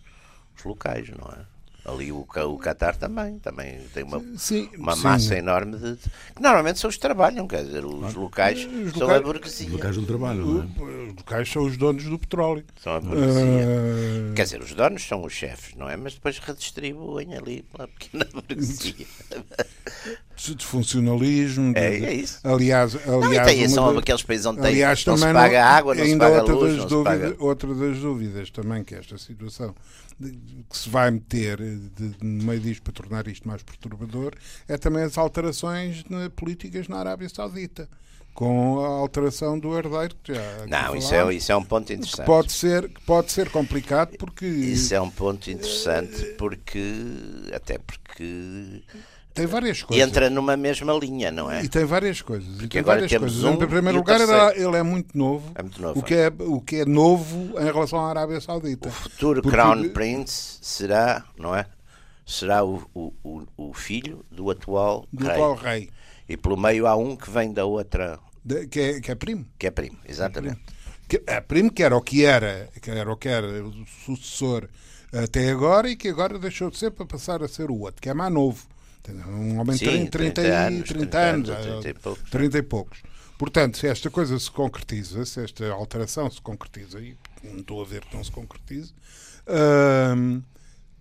os 0.57 0.65
locais, 0.65 1.09
não 1.11 1.29
é? 1.33 1.47
Ali 1.85 2.13
o, 2.13 2.21
o 2.21 2.59
Qatar 2.59 2.97
também, 2.97 3.41
também 3.41 3.81
tem 3.93 4.05
uma, 4.05 4.23
sim, 4.37 4.71
uma 4.79 4.95
sim. 4.95 5.03
massa 5.03 5.37
enorme 5.37 5.77
de, 5.77 5.97
que 5.97 6.41
normalmente 6.41 6.79
são 6.79 6.89
os 6.89 6.95
que 6.95 7.03
trabalham, 7.03 7.49
quer 7.49 7.65
dizer, 7.65 7.85
os 7.85 8.15
locais 8.15 8.61
os 8.65 8.93
são 8.93 9.03
locais, 9.03 9.21
a 9.21 9.25
burguesia. 9.25 9.67
Os 9.67 9.73
locais 9.73 9.97
do 9.97 10.07
trabalho, 10.07 10.47
não 10.47 10.63
é? 10.63 11.07
Os 11.09 11.17
locais 11.17 11.51
são 11.51 11.65
os 11.65 11.77
donos 11.77 12.05
do 12.05 12.17
petróleo. 12.21 12.65
São 12.81 12.95
a 12.95 13.01
burguesia. 13.01 13.43
Uh... 13.43 14.35
Quer 14.35 14.45
dizer, 14.45 14.61
os 14.63 14.73
donos 14.75 15.03
são 15.03 15.25
os 15.25 15.33
chefes, 15.33 15.75
não 15.75 15.89
é? 15.89 15.97
Mas 15.97 16.15
depois 16.15 16.39
redistribuem 16.39 17.37
ali 17.37 17.63
pela 17.63 17.89
pequena 17.89 18.29
burguesia. 18.33 19.07
de 20.37 20.65
funcionalismo. 20.65 21.73
É, 21.75 21.97
é 21.97 22.15
isso. 22.15 22.39
Aliás, 22.45 22.95
aliás 23.09 23.39
não, 23.39 23.45
tem, 23.45 23.69
são 23.69 23.99
aqueles 23.99 24.23
países 24.23 24.47
onde 24.47 24.61
tem, 24.61 24.71
aliás, 24.71 25.05
não 25.05 25.17
se 25.17 25.33
paga 25.33 25.61
não, 25.61 25.69
água, 25.69 25.95
não 25.97 26.05
se 26.05 26.17
paga 26.17 26.37
outra 26.39 26.55
luz, 26.55 26.77
das 26.77 26.87
dúvida, 26.87 27.11
paga... 27.11 27.37
Outra 27.41 27.75
das 27.75 27.99
dúvidas 27.99 28.51
também 28.51 28.85
que 28.85 28.95
esta 28.95 29.19
situação 29.19 29.75
que 30.69 30.79
se 30.79 30.89
vai 30.89 31.11
meter 31.11 31.59
de, 31.77 32.25
no 32.25 32.45
meio 32.45 32.61
disto 32.61 32.83
para 32.83 32.93
tornar 32.93 33.27
isto 33.29 33.47
mais 33.47 33.63
perturbador 33.63 34.35
é 34.69 34.77
também 34.77 35.03
as 35.05 35.19
alterações 35.19 36.05
na, 36.09 36.31
políticas 36.31 36.89
na 36.89 36.99
Arábia 36.99 37.29
Saudita 37.29 37.89
com 38.35 38.81
a 38.81 38.89
alteração 38.89 39.59
do 39.59 39.77
herdeiro 39.77 40.15
que 40.23 40.35
já 40.35 40.67
não 40.67 40.97
isso 40.97 41.15
é 41.15 41.35
isso 41.35 41.53
é 41.53 41.57
um 41.57 41.65
ponto 41.65 41.93
interessante. 41.93 42.27
Pode 42.27 42.53
ser 42.53 42.91
pode 43.07 43.31
ser 43.31 43.51
complicado 43.51 44.17
porque 44.19 44.47
isso 44.47 44.95
é 44.95 45.01
um 45.01 45.11
ponto 45.11 45.51
interessante 45.51 46.25
porque 46.39 46.81
até 47.53 47.79
porque 47.79 48.83
tem 49.35 49.47
várias 49.47 49.83
coisas. 49.83 50.07
Entra 50.07 50.29
numa 50.29 50.57
mesma 50.57 50.93
linha, 50.95 51.31
não 51.31 51.51
é? 51.51 51.65
E 51.65 51.69
tem 51.69 51.85
várias 51.85 52.21
coisas. 52.21 52.57
Porque 52.57 52.79
agora 52.79 53.07
temos 53.09 53.33
coisas. 53.33 53.45
Um 53.45 53.63
em 53.63 53.67
primeiro 53.67 53.99
lugar, 53.99 54.21
ele 54.57 54.77
é 54.77 54.83
muito 54.83 55.17
novo. 55.17 55.53
É 55.55 55.63
muito 55.63 55.81
novo. 55.81 55.99
O 55.99 56.03
que 56.03 56.15
é, 56.15 56.33
o 56.39 56.61
que 56.61 56.77
é 56.77 56.85
novo 56.85 57.59
em 57.59 57.65
relação 57.65 57.99
à 57.99 58.11
Arábia 58.11 58.41
Saudita. 58.41 58.89
O 58.89 58.93
futuro 58.93 59.43
Porque... 59.43 59.57
Crown 59.57 59.89
Prince 59.91 60.59
será, 60.61 61.25
não 61.39 61.55
é? 61.55 61.67
Será 62.27 62.65
o, 62.65 62.83
o, 62.95 63.47
o 63.57 63.73
filho 63.75 64.25
do 64.31 64.51
atual 64.51 65.07
do 65.13 65.25
rei. 65.25 65.33
atual 65.33 65.55
rei. 65.55 65.91
E 66.29 66.37
pelo 66.37 66.57
meio 66.57 66.87
há 66.87 66.95
um 66.95 67.17
que 67.17 67.31
vem 67.31 67.53
da 67.53 67.65
outra. 67.65 68.19
De, 68.45 68.67
que, 68.67 68.81
é, 68.81 69.01
que 69.01 69.11
é 69.11 69.15
primo. 69.15 69.47
Que 69.59 69.67
é 69.67 69.71
primo, 69.71 69.99
exatamente. 70.09 70.61
É 70.61 70.65
primo. 70.65 70.83
Que, 71.09 71.23
é 71.27 71.41
primo 71.41 71.73
que 71.73 71.83
era 71.83 71.97
o 71.97 72.01
que 72.01 72.25
era, 72.25 72.69
que 72.81 72.91
era 72.91 73.13
o 73.13 73.17
que 73.17 73.29
era 73.29 73.47
o 73.47 73.85
sucessor 74.05 74.69
até 75.13 75.51
agora 75.51 75.91
e 75.91 75.97
que 75.97 76.09
agora 76.09 76.39
deixou 76.39 76.71
de 76.71 76.79
ser 76.79 76.91
para 76.91 77.05
passar 77.05 77.43
a 77.43 77.49
ser 77.49 77.71
o 77.71 77.79
outro, 77.81 78.01
que 78.01 78.09
é 78.09 78.15
mais 78.15 78.33
novo. 78.33 78.67
Um 79.11 79.59
homem 79.59 79.77
de 79.77 79.85
30, 79.85 80.11
30, 80.11 80.43
30, 80.43 80.57
anos, 80.57 80.89
30, 80.89 81.19
anos, 81.19 81.49
30 81.49 81.89
e 81.89 81.95
poucos. 81.95 82.31
30 82.31 82.59
e 82.59 82.63
poucos. 82.63 83.03
Portanto, 83.39 83.79
se 83.79 83.89
esta 83.89 84.09
coisa 84.09 84.39
se 84.39 84.51
concretiza, 84.51 85.25
se 85.25 85.43
esta 85.43 85.69
alteração 85.73 86.31
se 86.31 86.41
concretiza, 86.41 87.01
e 87.01 87.17
não 87.43 87.59
estou 87.59 87.83
a 87.83 87.85
ver 87.85 88.05
que 88.05 88.17
não 88.17 88.23
se 88.23 88.31
concretize, 88.31 88.95
hum, 90.17 90.43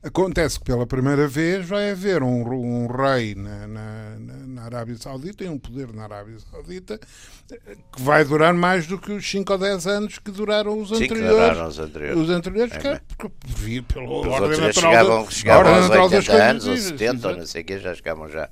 Acontece 0.04 0.58
que 0.58 0.66
pela 0.66 0.88
primeira 0.88 1.28
vez 1.28 1.68
vai 1.68 1.92
haver 1.92 2.24
um, 2.24 2.42
um 2.42 2.88
rei 2.88 3.36
na, 3.36 3.68
na, 3.68 4.16
na, 4.48 4.64
Arábia 4.64 4.98
Saudita 4.98 5.44
e 5.44 5.48
um 5.48 5.60
poder 5.60 5.94
na 5.94 6.06
Arábia 6.06 6.38
Saudita 6.52 7.00
que 7.48 8.02
vai 8.02 8.26
durar 8.26 8.52
mais 8.52 8.88
do 8.88 8.98
que 8.98 9.12
os 9.12 9.30
5 9.30 9.54
ou 9.54 9.60
10 9.60 9.88
anos 9.88 10.18
que 10.18 10.32
duraram 10.32 10.82
os 10.82 10.90
Sim, 10.90 11.04
anteriores. 11.04 11.30
Duraram 11.30 11.68
os 11.68 11.80
anteriores. 11.80 12.18
Os 12.20 12.30
anteriores, 12.32 12.74
é, 12.74 12.80
que, 12.80 12.88
é 12.88 13.02
porque 13.16 13.32
via 13.46 13.84
pela 13.84 14.10
ordem 14.10 14.60
natural, 14.60 14.72
chegavam, 14.72 15.24
da, 15.24 15.32
chegavam 15.32 15.76
aos 15.76 16.14
80 16.14 16.34
anos, 16.34 16.68
ou 16.68 16.78
70, 16.78 17.28
ou 17.28 17.38
não 17.38 17.46
sei 17.46 17.62
o 17.62 17.66
que, 17.66 17.80
já 17.80 17.94
chegavam 17.94 18.28
já 18.28 18.50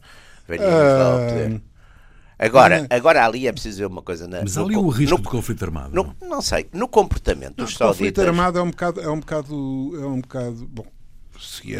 velhinhos 0.47 0.71
uh, 0.71 1.01
ao 1.01 1.19
poder. 1.19 1.61
Agora, 2.37 2.87
agora 2.91 3.25
ali 3.25 3.47
é 3.47 3.51
preciso 3.51 3.79
ver 3.79 3.87
uma 3.87 4.03
coisa. 4.03 4.27
Na, 4.27 4.41
Mas 4.41 4.55
ali 4.55 4.75
no, 4.75 4.83
o 4.83 4.89
risco 4.89 5.17
no, 5.17 5.23
de 5.23 5.29
conflito 5.29 5.65
armado. 5.65 5.95
No, 5.95 6.15
não? 6.21 6.29
não 6.29 6.41
sei, 6.43 6.69
no 6.71 6.87
comportamento 6.87 7.55
dos 7.55 7.75
sauditas... 7.75 7.95
O 7.95 7.99
conflito 7.99 8.21
armado 8.21 8.59
é 8.59 8.61
um 8.61 8.69
bocado, 8.69 9.01
é 9.01 9.09
um 9.09 9.19
bocado, 9.19 9.99
é 9.99 10.05
um 10.05 10.21
bocado 10.21 10.67
bom, 10.67 10.85
se 11.39 11.75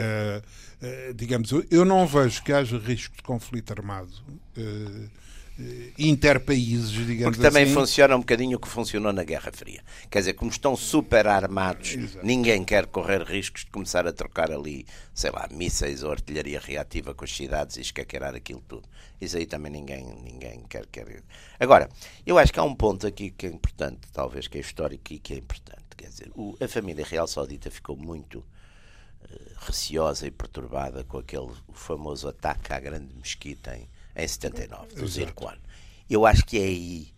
é, 0.82 1.14
digamos, 1.14 1.52
eu 1.70 1.84
não 1.84 2.08
vejo 2.08 2.42
que 2.42 2.54
haja 2.54 2.78
risco 2.78 3.16
de 3.16 3.22
conflito 3.22 3.72
armado 3.72 4.12
uh, 4.58 5.10
interpaíses, 5.98 6.92
digamos 6.92 7.36
Porque 7.36 7.48
também 7.48 7.66
assim. 7.66 7.74
funciona 7.74 8.16
um 8.16 8.20
bocadinho 8.20 8.56
o 8.56 8.60
que 8.62 8.68
funcionou 8.70 9.12
na 9.12 9.26
Guerra 9.26 9.52
Fria. 9.52 9.84
Quer 10.10 10.20
dizer, 10.20 10.34
como 10.34 10.50
estão 10.50 10.78
super 10.78 11.28
armados, 11.28 11.96
Exato. 11.96 12.26
ninguém 12.26 12.64
quer 12.64 12.86
correr 12.86 13.24
riscos 13.24 13.66
de 13.66 13.72
começar 13.72 14.08
a 14.08 14.14
trocar 14.14 14.52
ali, 14.52 14.86
sei 15.14 15.32
lá, 15.32 15.50
mísseis 15.52 16.02
ou 16.02 16.12
artilharia 16.12 16.62
reativa 16.62 17.14
com 17.14 17.26
as 17.26 17.36
cidades 17.36 17.76
e 17.76 17.82
escaquear 17.82 18.34
aquilo 18.34 18.64
tudo. 18.66 18.88
Isso 19.20 19.36
aí 19.36 19.46
também 19.46 19.74
ninguém, 19.74 20.06
ninguém 20.24 20.64
quer, 20.70 20.86
quer. 20.86 21.24
Agora, 21.60 21.90
eu 22.26 22.38
acho 22.38 22.54
que 22.54 22.60
há 22.60 22.64
um 22.64 22.74
ponto 22.74 23.06
aqui 23.06 23.32
que 23.32 23.48
é 23.48 23.50
importante, 23.50 24.08
talvez 24.14 24.48
que 24.48 24.58
é 24.58 24.62
histórico 24.62 25.12
e 25.12 25.20
que 25.20 25.34
é 25.34 25.38
importante. 25.38 25.84
Quer 25.98 26.08
dizer, 26.08 26.32
o, 26.36 26.56
a 26.62 26.68
família 26.70 27.06
real 27.06 27.28
saudita 27.28 27.70
ficou 27.70 27.98
muito 27.98 28.46
receosa 29.58 30.28
e 30.28 30.32
perturbada 30.32 31.04
com 31.04 31.18
aquele 31.18 31.52
famoso 31.74 32.28
ataque 32.28 32.74
à 32.74 32.80
grande 32.80 33.14
mesquita 33.16 33.76
em 33.76 33.88
em 34.16 34.28
79, 34.28 34.96
do 34.96 35.08
Zircon. 35.08 35.54
Eu 36.10 36.26
acho 36.26 36.44
que 36.46 36.58
é 36.58 36.64
aí, 36.64 37.14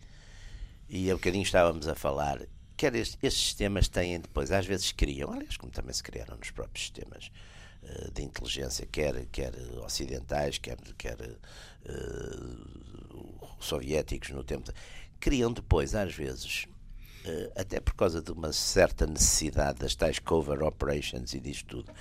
e 0.88 1.10
há 1.10 1.14
bocadinho 1.14 1.42
estávamos 1.42 1.88
a 1.88 1.94
falar, 1.94 2.40
quer 2.76 2.94
estes, 2.94 3.18
estes 3.22 3.42
sistemas 3.42 3.88
têm 3.88 4.20
depois, 4.20 4.52
às 4.52 4.66
vezes 4.66 4.92
criam, 4.92 5.32
aliás, 5.32 5.56
como 5.56 5.72
também 5.72 5.94
se 5.94 6.02
criaram 6.02 6.36
nos 6.36 6.50
próprios 6.50 6.84
sistemas 6.84 7.30
uh, 7.82 8.10
de 8.12 8.22
inteligência, 8.22 8.86
quer, 8.86 9.24
quer 9.26 9.54
ocidentais, 9.84 10.58
quer, 10.58 10.76
quer 10.98 11.18
uh, 11.20 11.38
soviéticos 13.58 14.30
no 14.30 14.44
tempo, 14.44 14.70
criam 15.18 15.52
depois, 15.52 15.94
às 15.94 16.14
vezes, 16.14 16.66
até 17.56 17.80
por 17.80 17.94
causa 17.94 18.20
de 18.20 18.32
uma 18.32 18.52
certa 18.52 19.06
necessidade 19.06 19.78
das 19.78 19.94
tais 19.94 20.18
cover 20.18 20.62
operations 20.62 21.34
e 21.34 21.40
disto 21.40 21.66
tudo, 21.66 21.92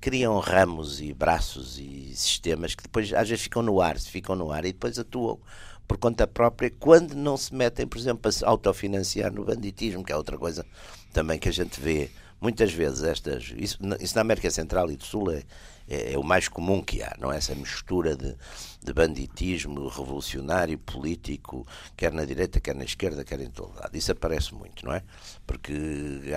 criam 0.00 0.38
ramos 0.38 1.00
e 1.00 1.12
braços 1.12 1.78
e 1.78 2.12
sistemas 2.14 2.74
que 2.74 2.84
depois 2.84 3.12
às 3.12 3.28
vezes 3.28 3.44
ficam 3.44 3.62
no 3.62 3.80
ar, 3.80 3.98
ficam 3.98 4.36
no 4.36 4.52
ar 4.52 4.64
e 4.64 4.72
depois 4.72 4.98
atuam 4.98 5.38
por 5.86 5.96
conta 5.96 6.26
própria 6.26 6.70
quando 6.70 7.14
não 7.14 7.36
se 7.36 7.54
metem, 7.54 7.86
por 7.86 7.98
exemplo, 7.98 8.28
a 8.28 8.32
se 8.32 8.44
autofinanciar 8.44 9.32
no 9.32 9.44
banditismo, 9.44 10.04
que 10.04 10.12
é 10.12 10.16
outra 10.16 10.36
coisa 10.36 10.64
também 11.12 11.38
que 11.38 11.48
a 11.48 11.52
gente 11.52 11.80
vê 11.80 12.10
muitas 12.40 12.72
vezes 12.72 13.02
estas. 13.02 13.52
Isso, 13.56 13.78
isso 14.00 14.14
na 14.14 14.20
América 14.20 14.50
Central 14.50 14.90
e 14.90 14.96
do 14.96 15.04
Sul 15.04 15.30
é, 15.30 15.42
é, 15.88 16.12
é, 16.12 16.18
o 16.18 16.22
mais 16.22 16.48
comum 16.48 16.82
que 16.82 17.02
há, 17.02 17.16
não 17.18 17.32
é? 17.32 17.38
Essa 17.38 17.54
mistura 17.54 18.16
de, 18.16 18.36
de 18.82 18.92
banditismo 18.92 19.88
revolucionário, 19.88 20.78
político, 20.78 21.66
quer 21.96 22.12
na 22.12 22.24
direita, 22.24 22.60
quer 22.60 22.74
na 22.74 22.84
esquerda, 22.84 23.24
quer 23.24 23.40
em 23.40 23.50
todo 23.50 23.74
lado. 23.74 23.96
Isso 23.96 24.12
aparece 24.12 24.54
muito, 24.54 24.84
não 24.84 24.92
é? 24.92 25.02
Porque 25.46 25.72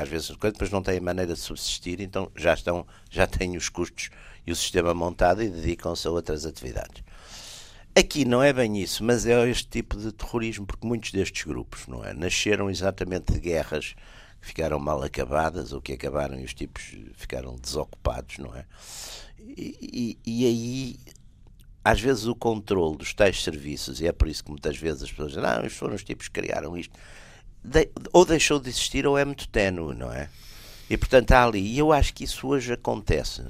às 0.01 0.07
vezes 0.07 0.29
depois 0.29 0.71
não 0.71 0.81
têm 0.81 0.99
maneira 0.99 1.33
de 1.33 1.39
subsistir, 1.39 1.99
então 1.99 2.31
já 2.35 2.53
estão, 2.53 2.85
já 3.09 3.27
têm 3.27 3.57
os 3.57 3.69
custos 3.69 4.09
e 4.47 4.51
o 4.51 4.55
sistema 4.55 4.93
montado 4.93 5.43
e 5.43 5.49
dedicam-se 5.49 6.07
a 6.07 6.11
outras 6.11 6.45
atividades. 6.45 7.03
Aqui 7.93 8.23
não 8.23 8.41
é 8.41 8.53
bem 8.53 8.81
isso, 8.81 9.03
mas 9.03 9.25
é 9.25 9.49
este 9.49 9.67
tipo 9.67 9.97
de 9.97 10.13
terrorismo, 10.13 10.65
porque 10.65 10.87
muitos 10.87 11.11
destes 11.11 11.43
grupos, 11.43 11.87
não 11.87 12.05
é? 12.05 12.13
Nasceram 12.13 12.69
exatamente 12.69 13.33
de 13.33 13.39
guerras 13.41 13.95
ficaram 14.41 14.79
mal 14.79 15.01
acabadas 15.03 15.71
ou 15.71 15.79
que 15.79 15.93
acabaram 15.93 16.39
e 16.39 16.43
os 16.43 16.53
tipos 16.53 16.95
ficaram 17.13 17.55
desocupados, 17.55 18.39
não 18.39 18.53
é? 18.55 18.65
E, 19.39 20.17
e, 20.25 20.43
e 20.43 20.45
aí, 20.45 20.99
às 21.83 22.01
vezes, 22.01 22.25
o 22.25 22.35
controle 22.35 22.97
dos 22.97 23.13
tais 23.13 23.41
serviços, 23.43 24.01
e 24.01 24.07
é 24.07 24.11
por 24.11 24.27
isso 24.27 24.43
que 24.43 24.49
muitas 24.49 24.75
vezes 24.75 25.03
as 25.03 25.11
pessoas 25.11 25.33
dizem, 25.33 25.43
não, 25.43 25.59
estes 25.63 25.77
foram 25.77 25.95
os 25.95 26.03
tipos 26.03 26.27
que 26.27 26.41
criaram 26.41 26.75
isto, 26.75 26.97
de, 27.63 27.89
ou 28.11 28.25
deixou 28.25 28.59
de 28.59 28.69
existir 28.69 29.05
ou 29.05 29.17
é 29.17 29.23
muito 29.23 29.47
ténue, 29.47 29.95
não 29.95 30.11
é? 30.11 30.29
E 30.89 30.97
portanto 30.97 31.31
há 31.31 31.45
ali, 31.45 31.61
e 31.61 31.77
eu 31.77 31.93
acho 31.93 32.13
que 32.13 32.23
isso 32.23 32.47
hoje 32.47 32.73
acontece, 32.73 33.45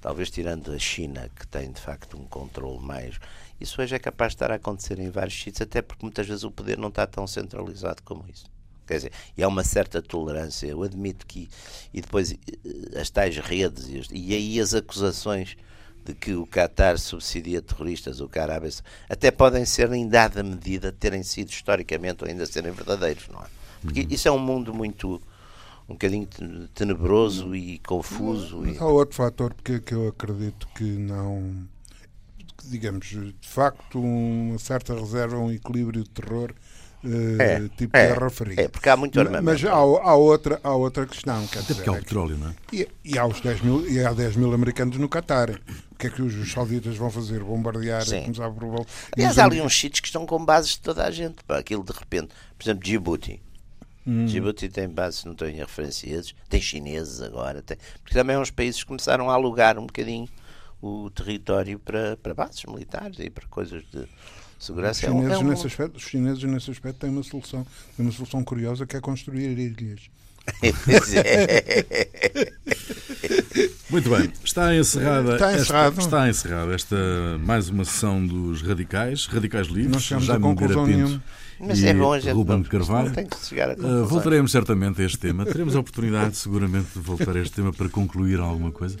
talvez 0.00 0.30
tirando 0.30 0.72
a 0.72 0.78
China, 0.78 1.28
que 1.34 1.46
tem 1.46 1.70
de 1.70 1.80
facto 1.80 2.16
um 2.16 2.24
controle 2.24 2.78
mais. 2.78 3.18
Isso 3.60 3.82
hoje 3.82 3.94
é 3.94 3.98
capaz 3.98 4.32
de 4.32 4.36
estar 4.36 4.52
a 4.52 4.54
acontecer 4.54 4.98
em 4.98 5.10
vários 5.10 5.34
sítios, 5.34 5.62
até 5.62 5.82
porque 5.82 6.04
muitas 6.04 6.26
vezes 6.26 6.44
o 6.44 6.50
poder 6.50 6.78
não 6.78 6.88
está 6.88 7.06
tão 7.06 7.26
centralizado 7.26 8.02
como 8.02 8.24
isso. 8.28 8.55
Quer 8.86 8.96
dizer, 8.96 9.12
e 9.36 9.42
há 9.42 9.48
uma 9.48 9.64
certa 9.64 10.00
tolerância, 10.00 10.66
eu 10.66 10.82
admito 10.82 11.26
que. 11.26 11.48
E 11.92 12.00
depois 12.00 12.32
eh, 12.32 13.00
as 13.00 13.10
tais 13.10 13.36
redes, 13.38 14.08
e 14.10 14.34
aí 14.34 14.60
as 14.60 14.74
acusações 14.74 15.56
de 16.06 16.14
que 16.14 16.34
o 16.34 16.46
Qatar 16.46 16.98
subsidia 16.98 17.60
terroristas, 17.60 18.20
o 18.20 18.30
Arábia, 18.40 18.70
até 19.10 19.30
podem 19.30 19.64
ser, 19.64 19.92
em 19.92 20.08
dada 20.08 20.42
medida, 20.42 20.92
terem 20.92 21.22
sido 21.22 21.50
historicamente 21.50 22.22
ou 22.22 22.30
ainda 22.30 22.46
serem 22.46 22.70
verdadeiros, 22.70 23.28
não 23.28 23.40
é? 23.40 23.46
Porque 23.82 24.02
uhum. 24.02 24.06
isso 24.10 24.28
é 24.28 24.30
um 24.30 24.38
mundo 24.38 24.72
muito. 24.72 25.20
um 25.88 25.94
bocadinho 25.94 26.28
tenebroso 26.74 27.54
e 27.56 27.78
confuso. 27.80 28.62
Mas 28.62 28.80
há 28.80 28.86
outro 28.86 29.16
fator 29.16 29.54
que, 29.64 29.80
que 29.80 29.94
eu 29.94 30.08
acredito 30.08 30.68
que 30.76 30.84
não. 30.84 31.66
digamos, 32.64 33.06
de 33.08 33.34
facto, 33.48 34.00
uma 34.00 34.58
certa 34.58 34.94
reserva, 34.94 35.36
um 35.36 35.50
equilíbrio 35.50 36.04
de 36.04 36.10
terror 36.10 36.54
Uh, 37.04 37.40
é, 37.40 37.68
tipo 37.76 37.96
é, 37.96 38.08
Guerra 38.08 38.30
Fria. 38.30 38.60
É, 38.62 38.68
porque 38.68 38.88
há 38.88 38.96
muito 38.96 39.18
armamento. 39.20 39.44
Mas 39.44 39.64
há, 39.64 39.72
há, 39.72 40.14
outra, 40.14 40.60
há 40.62 40.74
outra 40.74 41.06
questão. 41.06 41.46
Quer 41.46 41.60
Até 41.60 41.74
porque 41.74 41.88
há 41.88 41.92
o 41.92 41.96
petróleo, 41.96 42.38
não 42.38 42.48
é? 42.48 42.54
E, 42.72 42.88
e, 43.04 43.18
há 43.18 43.26
os 43.26 43.40
10 43.40 43.60
mil, 43.60 43.88
e 43.88 44.04
há 44.04 44.12
10 44.12 44.36
mil 44.36 44.52
americanos 44.52 44.96
no 44.96 45.08
Qatar. 45.08 45.50
O 45.92 45.94
que 45.94 46.08
é 46.08 46.10
que 46.10 46.22
os, 46.22 46.52
sauditas 46.52 46.96
vão 46.96 47.10
fazer? 47.10 47.42
Bombardear? 47.44 48.04
Sim. 48.04 48.22
Começar 48.22 48.46
a 48.46 48.50
provar... 48.50 48.84
Aliás, 49.16 49.38
há 49.38 49.44
ali 49.44 49.60
uns 49.60 49.78
sítios 49.78 50.00
que 50.00 50.08
estão 50.08 50.26
com 50.26 50.44
bases 50.44 50.72
de 50.72 50.80
toda 50.80 51.04
a 51.04 51.10
gente. 51.10 51.44
Pá, 51.44 51.58
aquilo 51.58 51.84
de 51.84 51.92
repente. 51.92 52.28
Por 52.58 52.64
exemplo, 52.64 52.82
Djibouti. 52.82 53.40
Hum. 54.06 54.24
Djibouti 54.24 54.68
tem 54.68 54.88
bases, 54.88 55.24
não 55.24 55.32
estou 55.32 55.48
em 55.48 55.56
referências, 55.56 56.34
tem 56.48 56.60
chineses 56.60 57.20
agora, 57.20 57.60
tem, 57.60 57.76
porque 58.00 58.14
também 58.14 58.36
uns 58.36 58.52
países 58.52 58.84
começaram 58.84 59.28
a 59.28 59.34
alugar 59.34 59.76
um 59.80 59.86
bocadinho 59.86 60.28
o 60.80 61.10
território 61.10 61.78
para, 61.80 62.16
para 62.16 62.32
bases 62.32 62.64
militares 62.64 63.18
e 63.18 63.28
para 63.28 63.48
coisas 63.48 63.82
de, 63.90 64.06
segurança 64.58 65.06
os 65.06 65.12
chineses, 65.12 65.32
é 65.32 65.38
um, 65.38 65.48
nesse 65.48 65.66
aspecto, 65.66 65.96
os 65.96 66.02
chineses 66.02 66.42
nesse 66.44 66.70
aspecto 66.70 67.00
têm 67.00 67.10
uma 67.10 67.22
solução, 67.22 67.66
têm 67.96 68.06
uma 68.06 68.12
solução 68.12 68.44
curiosa 68.44 68.86
que 68.86 68.96
é 68.96 69.00
construir 69.00 69.58
ilhas. 69.58 70.10
Muito 73.90 74.08
bem, 74.08 74.30
está 74.44 74.76
encerrada, 74.76 75.34
está, 75.34 75.54
encerrado. 75.54 75.92
Esta, 75.92 76.02
está 76.02 76.28
encerrada 76.28 76.72
esta 76.74 76.96
mais 77.40 77.68
uma 77.68 77.84
sessão 77.84 78.24
dos 78.24 78.62
radicais, 78.62 79.26
radicais 79.26 79.66
livres. 79.66 79.92
Não 79.92 79.98
chegamos 79.98 80.30
a 80.30 80.38
conclusão 80.38 80.86
nenhuma. 80.86 81.20
Mas 81.58 81.82
é 81.82 81.94
bom, 81.94 82.16
gente. 82.18 82.34
Ruben 82.34 82.60
de 82.62 82.68
Carvalho. 82.68 83.10
Uh, 83.10 84.04
voltaremos 84.06 84.52
certamente 84.52 85.00
a 85.00 85.04
este 85.04 85.18
tema. 85.18 85.46
Teremos 85.46 85.74
a 85.74 85.80
oportunidade, 85.80 86.36
seguramente, 86.36 86.90
de 86.94 87.00
voltar 87.00 87.36
a 87.36 87.40
este 87.40 87.54
tema 87.54 87.72
para 87.72 87.88
concluir 87.88 88.38
alguma 88.38 88.70
coisa. 88.70 88.96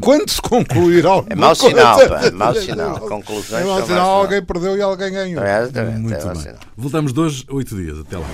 Quando 0.00 0.30
se 0.30 0.40
concluir 0.40 1.04
alguma 1.06 1.32
É 1.32 1.34
mau 1.34 1.54
sinal, 1.54 2.08
pá, 2.08 2.20
é 2.26 2.30
mau 2.30 2.54
sinal. 2.54 2.98
Conclusões 3.00 3.62
é 3.62 3.64
mau 3.64 3.86
sinal, 3.86 4.10
alguém 4.20 4.42
perdeu 4.42 4.76
e 4.76 4.82
alguém 4.82 5.12
ganhou. 5.12 5.42
É, 5.42 5.66
Muito 5.98 6.28
bem. 6.28 6.54
Voltamos 6.76 7.12
dois, 7.12 7.44
oito 7.48 7.76
dias. 7.76 7.98
Até 7.98 8.18
lá. 8.18 8.26